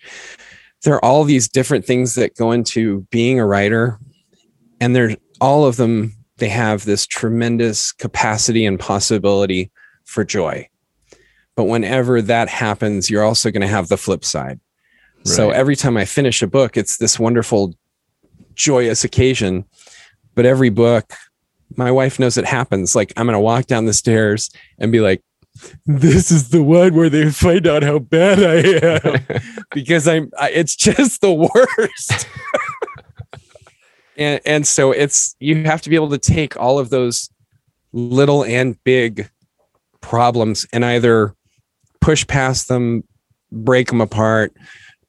There 0.84 0.94
are 0.94 1.04
all 1.04 1.24
these 1.24 1.48
different 1.48 1.84
things 1.84 2.14
that 2.14 2.36
go 2.36 2.52
into 2.52 3.06
being 3.10 3.40
a 3.40 3.46
writer, 3.46 3.98
and 4.80 4.94
they're 4.94 5.16
all 5.40 5.64
of 5.64 5.76
them, 5.76 6.14
they 6.38 6.48
have 6.48 6.84
this 6.84 7.06
tremendous 7.06 7.92
capacity 7.92 8.64
and 8.64 8.78
possibility 8.78 9.70
for 10.04 10.24
joy. 10.24 10.68
But 11.56 11.64
whenever 11.64 12.22
that 12.22 12.48
happens, 12.48 13.10
you're 13.10 13.24
also 13.24 13.50
going 13.50 13.62
to 13.62 13.66
have 13.66 13.88
the 13.88 13.96
flip 13.96 14.24
side. 14.24 14.60
So 15.24 15.50
every 15.50 15.76
time 15.76 15.96
I 15.96 16.04
finish 16.04 16.40
a 16.42 16.46
book, 16.46 16.76
it's 16.76 16.96
this 16.96 17.18
wonderful, 17.18 17.74
joyous 18.54 19.04
occasion. 19.04 19.64
But 20.34 20.46
every 20.46 20.70
book, 20.70 21.12
my 21.76 21.90
wife 21.90 22.18
knows 22.18 22.38
it 22.38 22.44
happens. 22.44 22.94
Like 22.94 23.12
I'm 23.16 23.26
going 23.26 23.34
to 23.34 23.40
walk 23.40 23.66
down 23.66 23.86
the 23.86 23.92
stairs 23.92 24.50
and 24.78 24.92
be 24.92 25.00
like, 25.00 25.22
this 25.86 26.30
is 26.30 26.50
the 26.50 26.62
one 26.62 26.94
where 26.94 27.10
they 27.10 27.30
find 27.30 27.66
out 27.66 27.82
how 27.82 27.98
bad 27.98 28.42
I 28.42 29.00
am 29.02 29.42
because 29.72 30.06
I'm, 30.06 30.30
I, 30.38 30.50
it's 30.50 30.76
just 30.76 31.20
the 31.20 31.32
worst. 31.32 32.26
and, 34.16 34.40
and 34.44 34.66
so 34.66 34.92
it's, 34.92 35.34
you 35.40 35.64
have 35.64 35.82
to 35.82 35.90
be 35.90 35.96
able 35.96 36.10
to 36.10 36.18
take 36.18 36.56
all 36.56 36.78
of 36.78 36.90
those 36.90 37.30
little 37.92 38.44
and 38.44 38.82
big 38.84 39.30
problems 40.00 40.66
and 40.72 40.84
either 40.84 41.34
push 42.00 42.26
past 42.26 42.68
them, 42.68 43.04
break 43.50 43.88
them 43.88 44.00
apart, 44.00 44.52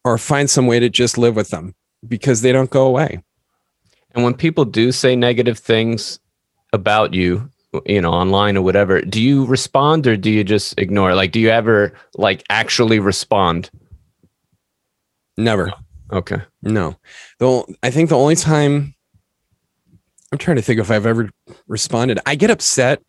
or 0.04 0.18
find 0.18 0.50
some 0.50 0.68
way 0.68 0.80
to 0.80 0.90
just 0.90 1.18
live 1.18 1.36
with 1.36 1.50
them 1.50 1.76
because 2.08 2.42
they 2.42 2.52
don't 2.52 2.70
go 2.70 2.86
away. 2.86 3.22
And 4.12 4.24
when 4.24 4.34
people 4.34 4.66
do 4.66 4.92
say 4.92 5.16
negative 5.16 5.60
things 5.60 6.20
about 6.74 7.14
you, 7.14 7.50
you 7.86 8.02
know, 8.02 8.12
online 8.12 8.58
or 8.58 8.62
whatever, 8.62 9.02
do 9.02 9.22
you 9.22 9.46
respond 9.46 10.08
or 10.08 10.18
do 10.18 10.30
you 10.30 10.44
just 10.44 10.78
ignore? 10.80 11.12
it? 11.12 11.16
Like, 11.16 11.32
do 11.32 11.40
you 11.40 11.50
ever 11.50 11.94
like 12.16 12.44
actually 12.50 13.00
respond? 13.00 13.70
Never. 15.38 15.72
Okay. 16.12 16.42
No. 16.62 16.96
The 17.38 17.76
I 17.84 17.92
think 17.92 18.10
the 18.10 18.18
only 18.18 18.36
time 18.36 18.96
I'm 20.32 20.38
trying 20.38 20.58
to 20.58 20.62
think 20.62 20.80
if 20.80 20.92
I've 20.92 21.06
ever 21.06 21.30
responded. 21.68 22.20
I 22.26 22.36
get 22.36 22.52
upset 22.52 23.02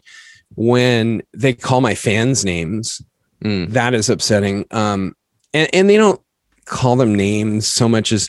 when 0.54 1.22
they 1.34 1.52
call 1.52 1.80
my 1.80 1.94
fans 1.94 2.44
names. 2.44 3.02
Mm. 3.42 3.70
That 3.70 3.94
is 3.94 4.10
upsetting. 4.10 4.66
Um 4.70 5.14
and, 5.54 5.68
and 5.72 5.90
they 5.90 5.96
don't 5.96 6.20
call 6.66 6.96
them 6.96 7.14
names 7.14 7.66
so 7.66 7.88
much 7.88 8.12
as 8.12 8.28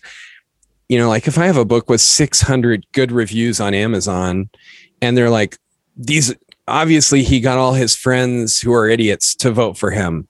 you 0.88 0.98
know, 0.98 1.10
like 1.10 1.28
if 1.28 1.38
I 1.38 1.46
have 1.46 1.58
a 1.58 1.66
book 1.66 1.90
with 1.90 2.02
600 2.02 2.86
good 2.92 3.12
reviews 3.12 3.62
on 3.62 3.74
Amazon 3.74 4.50
and 5.02 5.18
they're 5.18 5.30
like 5.30 5.58
these 5.96 6.34
obviously 6.68 7.24
he 7.24 7.40
got 7.40 7.58
all 7.58 7.74
his 7.74 7.96
friends 7.96 8.60
who 8.60 8.74
are 8.74 8.88
idiots 8.88 9.36
to 9.36 9.52
vote 9.52 9.78
for 9.78 9.92
him. 9.92 10.28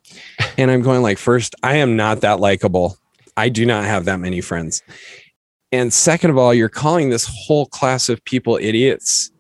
And 0.57 0.71
I'm 0.71 0.81
going 0.81 1.01
like 1.01 1.17
first, 1.17 1.55
I 1.63 1.77
am 1.77 1.95
not 1.95 2.21
that 2.21 2.39
likable. 2.39 2.97
I 3.37 3.49
do 3.49 3.65
not 3.65 3.85
have 3.85 4.05
that 4.05 4.19
many 4.19 4.41
friends. 4.41 4.81
And 5.71 5.93
second 5.93 6.31
of 6.31 6.37
all, 6.37 6.53
you're 6.53 6.69
calling 6.69 7.09
this 7.09 7.29
whole 7.29 7.65
class 7.67 8.09
of 8.09 8.23
people 8.25 8.57
idiots 8.61 9.31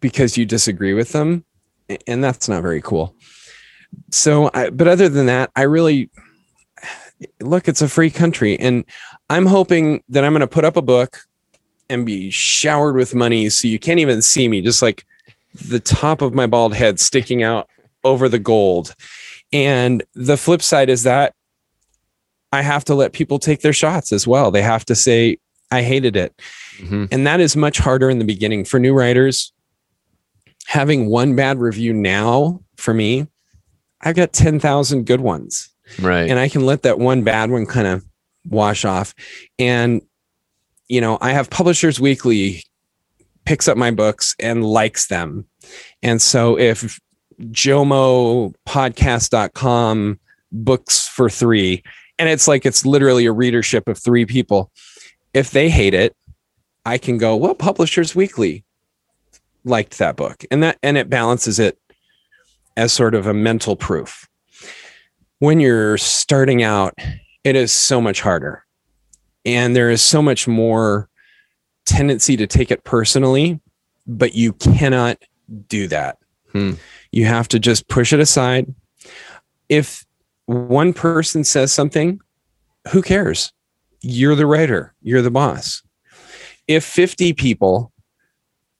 because 0.00 0.36
you 0.36 0.44
disagree 0.44 0.94
with 0.94 1.12
them. 1.12 1.44
And 2.06 2.22
that's 2.22 2.48
not 2.48 2.62
very 2.62 2.82
cool. 2.82 3.14
So, 4.10 4.50
I, 4.52 4.68
but 4.68 4.86
other 4.86 5.08
than 5.08 5.26
that, 5.26 5.50
I 5.56 5.62
really 5.62 6.10
look, 7.40 7.68
it's 7.68 7.82
a 7.82 7.88
free 7.88 8.10
country. 8.10 8.58
And 8.58 8.84
I'm 9.30 9.46
hoping 9.46 10.02
that 10.10 10.24
I'm 10.24 10.32
going 10.32 10.40
to 10.40 10.46
put 10.46 10.64
up 10.64 10.76
a 10.76 10.82
book 10.82 11.20
and 11.88 12.04
be 12.04 12.30
showered 12.30 12.96
with 12.96 13.14
money 13.14 13.48
so 13.48 13.66
you 13.66 13.78
can't 13.78 13.98
even 13.98 14.20
see 14.20 14.46
me, 14.46 14.60
just 14.60 14.82
like 14.82 15.06
the 15.54 15.80
top 15.80 16.22
of 16.22 16.34
my 16.34 16.46
bald 16.46 16.74
head 16.74 17.00
sticking 17.00 17.42
out 17.42 17.68
over 18.04 18.28
the 18.28 18.38
gold. 18.38 18.94
And 19.52 20.02
the 20.14 20.36
flip 20.36 20.62
side 20.62 20.88
is 20.88 21.02
that 21.04 21.34
I 22.52 22.62
have 22.62 22.84
to 22.86 22.94
let 22.94 23.12
people 23.12 23.38
take 23.38 23.60
their 23.60 23.72
shots 23.72 24.12
as 24.12 24.26
well. 24.26 24.50
They 24.50 24.62
have 24.62 24.84
to 24.86 24.94
say, 24.94 25.38
I 25.70 25.82
hated 25.82 26.16
it. 26.16 26.32
hmm 26.78 27.06
And 27.10 27.26
that 27.26 27.40
is 27.40 27.56
much 27.56 27.78
harder 27.78 28.08
in 28.08 28.18
the 28.18 28.24
beginning 28.24 28.64
for 28.64 28.78
new 28.78 28.94
writers. 28.94 29.52
Having 30.66 31.08
one 31.08 31.34
bad 31.34 31.58
review 31.58 31.92
now 31.92 32.60
for 32.76 32.92
me, 32.94 33.26
I've 34.02 34.16
got 34.16 34.32
10,000 34.32 35.04
good 35.06 35.20
ones 35.20 35.70
Right. 36.00 36.28
and 36.30 36.38
I 36.38 36.48
can 36.48 36.64
let 36.64 36.82
that 36.82 36.98
one 36.98 37.22
bad 37.24 37.50
one 37.50 37.66
kind 37.66 37.86
of 37.86 38.04
wash 38.46 38.84
off. 38.84 39.14
And, 39.58 40.02
you 40.88 41.00
know, 41.00 41.18
I 41.20 41.32
have 41.32 41.50
Publishers 41.50 41.98
Weekly 41.98 42.62
picks 43.48 43.66
up 43.66 43.76
my 43.78 43.90
books 43.90 44.36
and 44.38 44.64
likes 44.64 45.08
them. 45.08 45.46
And 46.02 46.20
so 46.20 46.58
if 46.58 47.00
jomopodcast.com 47.40 50.20
books 50.52 51.08
for 51.08 51.30
three, 51.30 51.82
and 52.18 52.28
it's 52.28 52.46
like 52.46 52.66
it's 52.66 52.84
literally 52.84 53.24
a 53.26 53.32
readership 53.32 53.88
of 53.88 53.96
three 53.96 54.26
people, 54.26 54.70
if 55.32 55.52
they 55.52 55.70
hate 55.70 55.94
it, 55.94 56.14
I 56.84 56.98
can 56.98 57.16
go, 57.16 57.34
well, 57.36 57.54
Publishers 57.54 58.14
Weekly 58.14 58.66
liked 59.64 59.96
that 59.98 60.16
book. 60.16 60.44
And 60.50 60.62
that 60.62 60.76
and 60.82 60.98
it 60.98 61.08
balances 61.08 61.58
it 61.58 61.78
as 62.76 62.92
sort 62.92 63.14
of 63.14 63.26
a 63.26 63.34
mental 63.34 63.76
proof 63.76 64.28
when 65.38 65.60
you're 65.60 65.98
starting 65.98 66.62
out, 66.62 66.94
it 67.44 67.56
is 67.56 67.72
so 67.72 68.00
much 68.00 68.20
harder. 68.20 68.64
And 69.44 69.74
there 69.74 69.90
is 69.90 70.02
so 70.02 70.20
much 70.20 70.48
more 70.48 71.07
tendency 71.88 72.36
to 72.36 72.46
take 72.46 72.70
it 72.70 72.84
personally, 72.84 73.60
but 74.06 74.34
you 74.34 74.52
cannot 74.52 75.18
do 75.68 75.88
that. 75.88 76.18
Hmm. 76.52 76.72
You 77.10 77.24
have 77.24 77.48
to 77.48 77.58
just 77.58 77.88
push 77.88 78.12
it 78.12 78.20
aside. 78.20 78.74
If 79.68 80.04
one 80.46 80.92
person 80.92 81.44
says 81.44 81.72
something, 81.72 82.20
who 82.90 83.02
cares? 83.02 83.52
You're 84.00 84.34
the 84.34 84.46
writer, 84.46 84.94
you're 85.02 85.22
the 85.22 85.30
boss. 85.30 85.82
If 86.66 86.84
50 86.84 87.32
people 87.32 87.92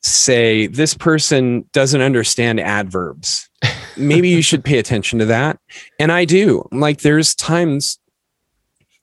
say 0.03 0.67
this 0.67 0.95
person 0.95 1.65
doesn't 1.73 2.01
understand 2.01 2.61
adverbs, 2.61 3.49
maybe 3.97 4.29
you 4.29 4.43
should 4.43 4.65
pay 4.65 4.79
attention 4.79 5.19
to 5.19 5.27
that. 5.27 5.59
And 5.99 6.13
I 6.13 6.25
do. 6.25 6.69
Like 6.71 7.01
there's 7.01 7.35
times 7.35 7.99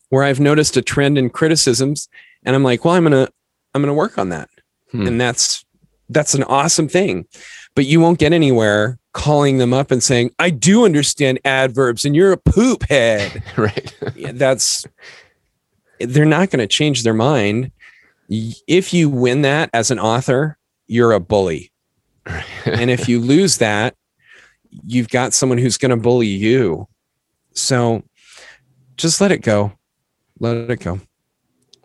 where 0.09 0.23
I've 0.23 0.39
noticed 0.39 0.77
a 0.77 0.81
trend 0.81 1.17
in 1.17 1.29
criticisms 1.29 2.07
and 2.45 2.55
I'm 2.55 2.63
like, 2.63 2.85
well, 2.85 2.93
I'm 2.93 3.03
going 3.03 3.25
to 3.25 3.31
I'm 3.75 3.81
going 3.81 3.89
to 3.89 3.93
work 3.93 4.17
on 4.17 4.29
that. 4.29 4.49
Hmm. 4.91 5.05
And 5.05 5.21
that's 5.21 5.65
that's 6.09 6.33
an 6.33 6.43
awesome 6.43 6.87
thing. 6.87 7.25
But 7.75 7.85
you 7.85 7.99
won't 7.99 8.19
get 8.19 8.31
anywhere 8.31 8.97
calling 9.13 9.57
them 9.57 9.73
up 9.73 9.91
and 9.91 10.01
saying, 10.01 10.31
"I 10.39 10.49
do 10.49 10.85
understand 10.85 11.39
adverbs 11.43 12.05
and 12.05 12.15
you're 12.15 12.31
a 12.31 12.37
poop 12.37 12.89
head." 12.89 13.43
right. 13.57 13.93
Yeah, 14.15 14.31
that's 14.31 14.85
they're 15.99 16.25
not 16.25 16.49
going 16.49 16.59
to 16.59 16.67
change 16.67 17.03
their 17.03 17.13
mind. 17.13 17.71
If 18.29 18.93
you 18.93 19.09
win 19.09 19.41
that 19.41 19.69
as 19.73 19.91
an 19.91 19.99
author, 19.99 20.57
you're 20.87 21.11
a 21.11 21.19
bully. 21.19 21.71
and 22.65 22.89
if 22.89 23.09
you 23.09 23.19
lose 23.33 23.57
that, 23.57 23.95
you've 24.85 25.09
got 25.09 25.33
someone 25.33 25.57
who's 25.57 25.77
going 25.77 25.91
to 25.91 25.97
bully 25.97 26.27
you. 26.27 26.87
So 27.53 28.03
just 28.95 29.19
let 29.19 29.31
it 29.31 29.41
go. 29.41 29.73
Let 30.39 30.69
it 30.69 30.79
go. 30.79 31.01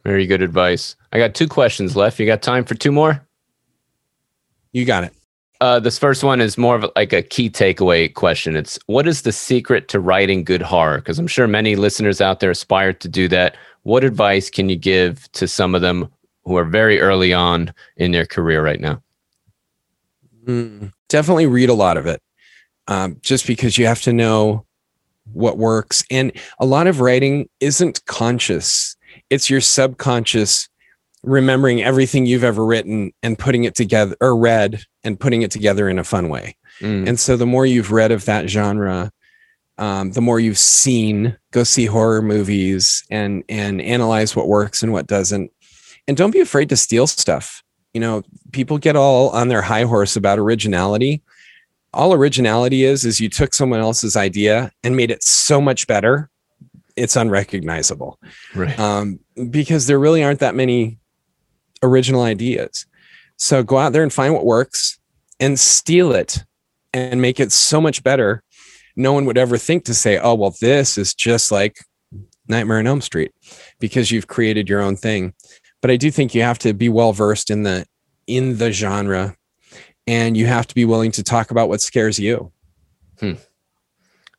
Very 0.04 0.26
good 0.26 0.42
advice. 0.42 0.96
I 1.12 1.18
got 1.18 1.34
two 1.34 1.48
questions 1.48 1.96
left. 1.96 2.18
You 2.18 2.26
got 2.26 2.42
time 2.42 2.64
for 2.64 2.74
two 2.74 2.92
more? 2.92 3.26
You 4.72 4.84
got 4.84 5.04
it. 5.04 5.12
Uh, 5.60 5.78
this 5.78 5.98
first 5.98 6.24
one 6.24 6.40
is 6.40 6.56
more 6.56 6.76
of 6.76 6.90
like 6.96 7.12
a 7.12 7.22
key 7.22 7.50
takeaway 7.50 8.12
question. 8.12 8.56
It's 8.56 8.78
what 8.86 9.06
is 9.06 9.22
the 9.22 9.32
secret 9.32 9.88
to 9.88 10.00
writing 10.00 10.42
good 10.42 10.62
horror? 10.62 10.98
Because 10.98 11.18
I'm 11.18 11.26
sure 11.26 11.46
many 11.46 11.76
listeners 11.76 12.20
out 12.20 12.40
there 12.40 12.50
aspire 12.50 12.94
to 12.94 13.08
do 13.08 13.28
that. 13.28 13.56
What 13.82 14.02
advice 14.02 14.48
can 14.48 14.70
you 14.70 14.76
give 14.76 15.30
to 15.32 15.46
some 15.46 15.74
of 15.74 15.82
them 15.82 16.08
who 16.44 16.56
are 16.56 16.64
very 16.64 17.00
early 17.00 17.34
on 17.34 17.74
in 17.96 18.12
their 18.12 18.24
career 18.24 18.64
right 18.64 18.80
now? 18.80 19.02
Mm, 20.46 20.92
definitely 21.08 21.46
read 21.46 21.68
a 21.68 21.74
lot 21.74 21.98
of 21.98 22.06
it, 22.06 22.22
um, 22.88 23.18
just 23.20 23.46
because 23.46 23.76
you 23.76 23.86
have 23.86 24.00
to 24.02 24.12
know 24.14 24.64
what 25.32 25.58
works. 25.58 26.02
And 26.10 26.32
a 26.58 26.64
lot 26.64 26.86
of 26.86 27.00
writing 27.00 27.50
isn't 27.60 28.06
conscious; 28.06 28.96
it's 29.30 29.48
your 29.48 29.60
subconscious 29.60 30.68
remembering 31.22 31.82
everything 31.82 32.26
you've 32.26 32.44
ever 32.44 32.64
written 32.64 33.12
and 33.22 33.38
putting 33.38 33.64
it 33.64 33.74
together 33.74 34.16
or 34.20 34.36
read 34.36 34.84
and 35.04 35.20
putting 35.20 35.42
it 35.42 35.50
together 35.50 35.88
in 35.88 35.98
a 35.98 36.04
fun 36.04 36.28
way. 36.28 36.56
Mm. 36.80 37.08
And 37.08 37.20
so 37.20 37.36
the 37.36 37.46
more 37.46 37.66
you've 37.66 37.92
read 37.92 38.10
of 38.10 38.24
that 38.24 38.48
genre, 38.48 39.12
um, 39.78 40.12
the 40.12 40.20
more 40.20 40.40
you've 40.40 40.58
seen, 40.58 41.36
go 41.52 41.64
see 41.64 41.86
horror 41.86 42.22
movies 42.22 43.04
and 43.10 43.42
and 43.48 43.80
analyze 43.80 44.36
what 44.36 44.48
works 44.48 44.82
and 44.82 44.92
what 44.92 45.06
doesn't. 45.06 45.50
And 46.06 46.16
don't 46.16 46.32
be 46.32 46.40
afraid 46.40 46.68
to 46.70 46.76
steal 46.76 47.06
stuff. 47.06 47.62
You 47.94 48.00
know, 48.00 48.22
people 48.52 48.78
get 48.78 48.96
all 48.96 49.30
on 49.30 49.48
their 49.48 49.62
high 49.62 49.84
horse 49.84 50.16
about 50.16 50.38
originality. 50.38 51.22
All 51.92 52.12
originality 52.12 52.84
is 52.84 53.04
is 53.04 53.20
you 53.20 53.28
took 53.28 53.54
someone 53.54 53.80
else's 53.80 54.16
idea 54.16 54.70
and 54.84 54.96
made 54.96 55.10
it 55.10 55.22
so 55.22 55.60
much 55.60 55.86
better, 55.86 56.30
it's 57.00 57.16
unrecognizable. 57.16 58.18
Right. 58.54 58.78
Um, 58.78 59.20
because 59.48 59.86
there 59.86 59.98
really 59.98 60.22
aren't 60.22 60.40
that 60.40 60.54
many 60.54 60.98
original 61.82 62.22
ideas. 62.22 62.86
So 63.36 63.62
go 63.62 63.78
out 63.78 63.92
there 63.92 64.02
and 64.02 64.12
find 64.12 64.34
what 64.34 64.44
works 64.44 64.98
and 65.40 65.58
steal 65.58 66.12
it 66.12 66.44
and 66.92 67.22
make 67.22 67.40
it 67.40 67.52
so 67.52 67.80
much 67.80 68.02
better. 68.02 68.42
No 68.96 69.14
one 69.14 69.24
would 69.24 69.38
ever 69.38 69.56
think 69.56 69.84
to 69.84 69.94
say, 69.94 70.18
oh, 70.18 70.34
well, 70.34 70.54
this 70.60 70.98
is 70.98 71.14
just 71.14 71.50
like 71.50 71.78
Nightmare 72.48 72.78
on 72.78 72.86
Elm 72.86 73.00
Street 73.00 73.32
because 73.78 74.10
you've 74.10 74.26
created 74.26 74.68
your 74.68 74.82
own 74.82 74.96
thing. 74.96 75.32
But 75.80 75.90
I 75.90 75.96
do 75.96 76.10
think 76.10 76.34
you 76.34 76.42
have 76.42 76.58
to 76.60 76.74
be 76.74 76.90
well 76.90 77.12
versed 77.12 77.48
in 77.50 77.62
the 77.62 77.86
in 78.26 78.58
the 78.58 78.70
genre 78.70 79.36
and 80.06 80.36
you 80.36 80.46
have 80.46 80.66
to 80.66 80.74
be 80.74 80.84
willing 80.84 81.12
to 81.12 81.22
talk 81.22 81.50
about 81.50 81.68
what 81.68 81.80
scares 81.80 82.18
you. 82.18 82.52
Hmm. 83.18 83.34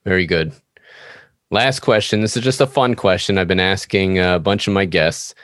Very 0.05 0.27
good. 0.27 0.53
Last 1.51 1.81
question. 1.81 2.21
This 2.21 2.37
is 2.37 2.43
just 2.43 2.61
a 2.61 2.65
fun 2.65 2.95
question 2.95 3.37
I've 3.37 3.47
been 3.47 3.59
asking 3.59 4.19
a 4.19 4.39
bunch 4.39 4.67
of 4.67 4.73
my 4.73 4.85
guests. 4.85 5.35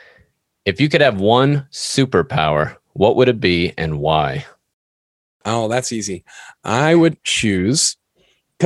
If 0.64 0.80
you 0.80 0.88
could 0.88 1.02
have 1.02 1.20
one 1.20 1.66
superpower, 1.70 2.76
what 2.94 3.14
would 3.16 3.28
it 3.28 3.40
be 3.40 3.74
and 3.76 4.00
why? 4.00 4.46
Oh, 5.44 5.68
that's 5.68 5.92
easy. 5.92 6.24
I 6.64 6.94
would 6.94 7.22
choose. 7.24 7.98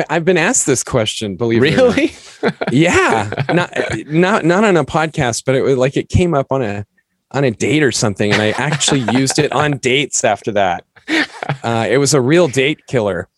I've 0.08 0.24
been 0.24 0.38
asked 0.38 0.66
this 0.66 0.84
question. 0.84 1.34
Believe 1.34 1.62
me. 1.62 1.74
really? 1.74 2.12
yeah, 2.70 3.28
not 3.52 3.72
not 4.06 4.44
not 4.44 4.62
on 4.62 4.76
a 4.76 4.84
podcast, 4.84 5.42
but 5.44 5.56
it 5.56 5.62
was 5.62 5.76
like 5.76 5.96
it 5.96 6.08
came 6.08 6.34
up 6.34 6.52
on 6.52 6.62
a 6.62 6.86
on 7.32 7.42
a 7.42 7.50
date 7.50 7.82
or 7.82 7.90
something, 7.90 8.32
and 8.32 8.40
I 8.40 8.50
actually 8.50 9.00
used 9.18 9.40
it 9.40 9.50
on 9.50 9.78
dates 9.78 10.22
after 10.22 10.52
that. 10.52 10.84
Uh, 11.64 11.86
it 11.90 11.98
was 11.98 12.14
a 12.14 12.20
real 12.20 12.46
date 12.46 12.86
killer. 12.86 13.28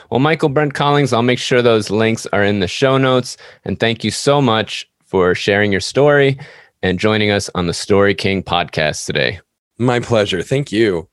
Well, 0.10 0.20
Michaelbrent 0.20 0.74
Collings, 0.74 1.14
I'll 1.14 1.22
make 1.22 1.40
sure 1.40 1.62
those 1.62 1.90
links 1.90 2.26
are 2.34 2.44
in 2.44 2.60
the 2.60 2.68
show 2.68 2.98
notes. 2.98 3.38
And 3.66 3.80
thank 3.80 4.04
you 4.04 4.12
so 4.12 4.42
much 4.42 4.90
for 5.06 5.36
sharing 5.36 5.72
your 5.72 5.82
story 5.82 6.40
and 6.82 7.00
joining 7.00 7.32
us 7.32 7.50
on 7.56 7.68
the 7.68 7.74
Story 7.74 8.16
King 8.16 8.44
podcast 8.44 9.06
today. 9.06 9.40
My 9.78 10.00
pleasure. 10.00 10.42
Thank 10.42 10.72
you. 10.72 11.10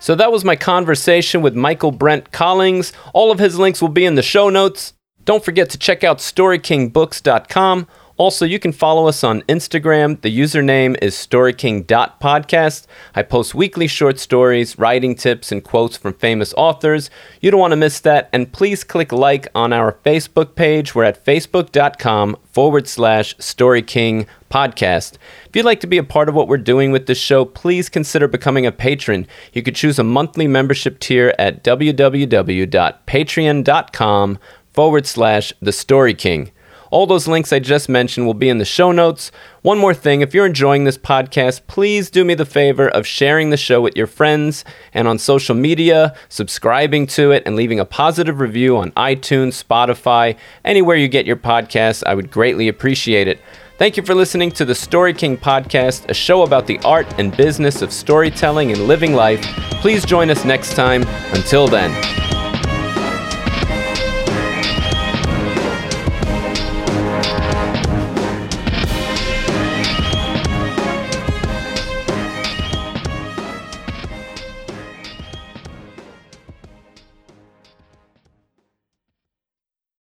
So 0.00 0.14
that 0.14 0.30
was 0.30 0.44
my 0.44 0.56
conversation 0.56 1.42
with 1.42 1.54
Michaelbrent 1.54 2.30
Collings. 2.30 2.92
All 3.12 3.30
of 3.30 3.38
his 3.38 3.58
links 3.58 3.82
will 3.82 3.88
be 3.88 4.04
in 4.04 4.14
the 4.14 4.22
show 4.22 4.48
notes. 4.48 4.92
Don't 5.24 5.44
forget 5.44 5.70
to 5.70 5.78
check 5.78 6.04
out 6.04 6.18
storykingbooks.com 6.18 7.86
also, 8.18 8.44
you 8.44 8.58
can 8.58 8.72
follow 8.72 9.06
us 9.06 9.22
on 9.22 9.42
Instagram. 9.42 10.20
The 10.20 10.36
username 10.36 10.96
is 11.00 11.14
storyking.podcast. 11.14 12.88
I 13.14 13.22
post 13.22 13.54
weekly 13.54 13.86
short 13.86 14.18
stories, 14.18 14.76
writing 14.76 15.14
tips, 15.14 15.52
and 15.52 15.62
quotes 15.62 15.96
from 15.96 16.14
famous 16.14 16.52
authors. 16.56 17.10
You 17.40 17.52
don't 17.52 17.60
want 17.60 17.70
to 17.70 17.76
miss 17.76 18.00
that. 18.00 18.28
And 18.32 18.52
please 18.52 18.82
click 18.82 19.12
like 19.12 19.46
on 19.54 19.72
our 19.72 19.92
Facebook 20.04 20.56
page. 20.56 20.96
We're 20.96 21.04
at 21.04 21.24
facebook.com 21.24 22.36
forward 22.50 22.88
slash 22.88 23.36
storyking 23.38 24.26
podcast. 24.50 25.14
If 25.46 25.54
you'd 25.54 25.64
like 25.64 25.78
to 25.80 25.86
be 25.86 25.98
a 25.98 26.02
part 26.02 26.28
of 26.28 26.34
what 26.34 26.48
we're 26.48 26.58
doing 26.58 26.90
with 26.90 27.06
this 27.06 27.18
show, 27.18 27.44
please 27.44 27.88
consider 27.88 28.26
becoming 28.26 28.66
a 28.66 28.72
patron. 28.72 29.28
You 29.52 29.62
could 29.62 29.76
choose 29.76 30.00
a 30.00 30.04
monthly 30.04 30.48
membership 30.48 30.98
tier 30.98 31.36
at 31.38 31.62
www.patreon.com 31.62 34.38
forward 34.72 35.06
slash 35.06 35.52
the 35.60 35.72
story 35.72 36.14
king. 36.14 36.50
All 36.90 37.06
those 37.06 37.28
links 37.28 37.52
I 37.52 37.58
just 37.58 37.88
mentioned 37.88 38.26
will 38.26 38.34
be 38.34 38.48
in 38.48 38.58
the 38.58 38.64
show 38.64 38.92
notes. 38.92 39.30
One 39.62 39.78
more 39.78 39.94
thing 39.94 40.20
if 40.20 40.34
you're 40.34 40.46
enjoying 40.46 40.84
this 40.84 40.98
podcast, 40.98 41.66
please 41.66 42.10
do 42.10 42.24
me 42.24 42.34
the 42.34 42.44
favor 42.44 42.88
of 42.88 43.06
sharing 43.06 43.50
the 43.50 43.56
show 43.56 43.80
with 43.80 43.96
your 43.96 44.06
friends 44.06 44.64
and 44.94 45.06
on 45.06 45.18
social 45.18 45.54
media, 45.54 46.14
subscribing 46.28 47.06
to 47.08 47.30
it, 47.30 47.42
and 47.44 47.56
leaving 47.56 47.80
a 47.80 47.84
positive 47.84 48.40
review 48.40 48.76
on 48.76 48.90
iTunes, 48.92 49.62
Spotify, 49.62 50.36
anywhere 50.64 50.96
you 50.96 51.08
get 51.08 51.26
your 51.26 51.36
podcasts. 51.36 52.02
I 52.06 52.14
would 52.14 52.30
greatly 52.30 52.68
appreciate 52.68 53.28
it. 53.28 53.40
Thank 53.78 53.96
you 53.96 54.02
for 54.02 54.14
listening 54.14 54.50
to 54.52 54.64
the 54.64 54.74
Story 54.74 55.14
King 55.14 55.36
podcast, 55.36 56.08
a 56.08 56.14
show 56.14 56.42
about 56.42 56.66
the 56.66 56.80
art 56.80 57.06
and 57.16 57.36
business 57.36 57.80
of 57.80 57.92
storytelling 57.92 58.72
and 58.72 58.88
living 58.88 59.14
life. 59.14 59.40
Please 59.80 60.04
join 60.04 60.30
us 60.30 60.44
next 60.44 60.74
time. 60.74 61.04
Until 61.32 61.68
then, 61.68 61.92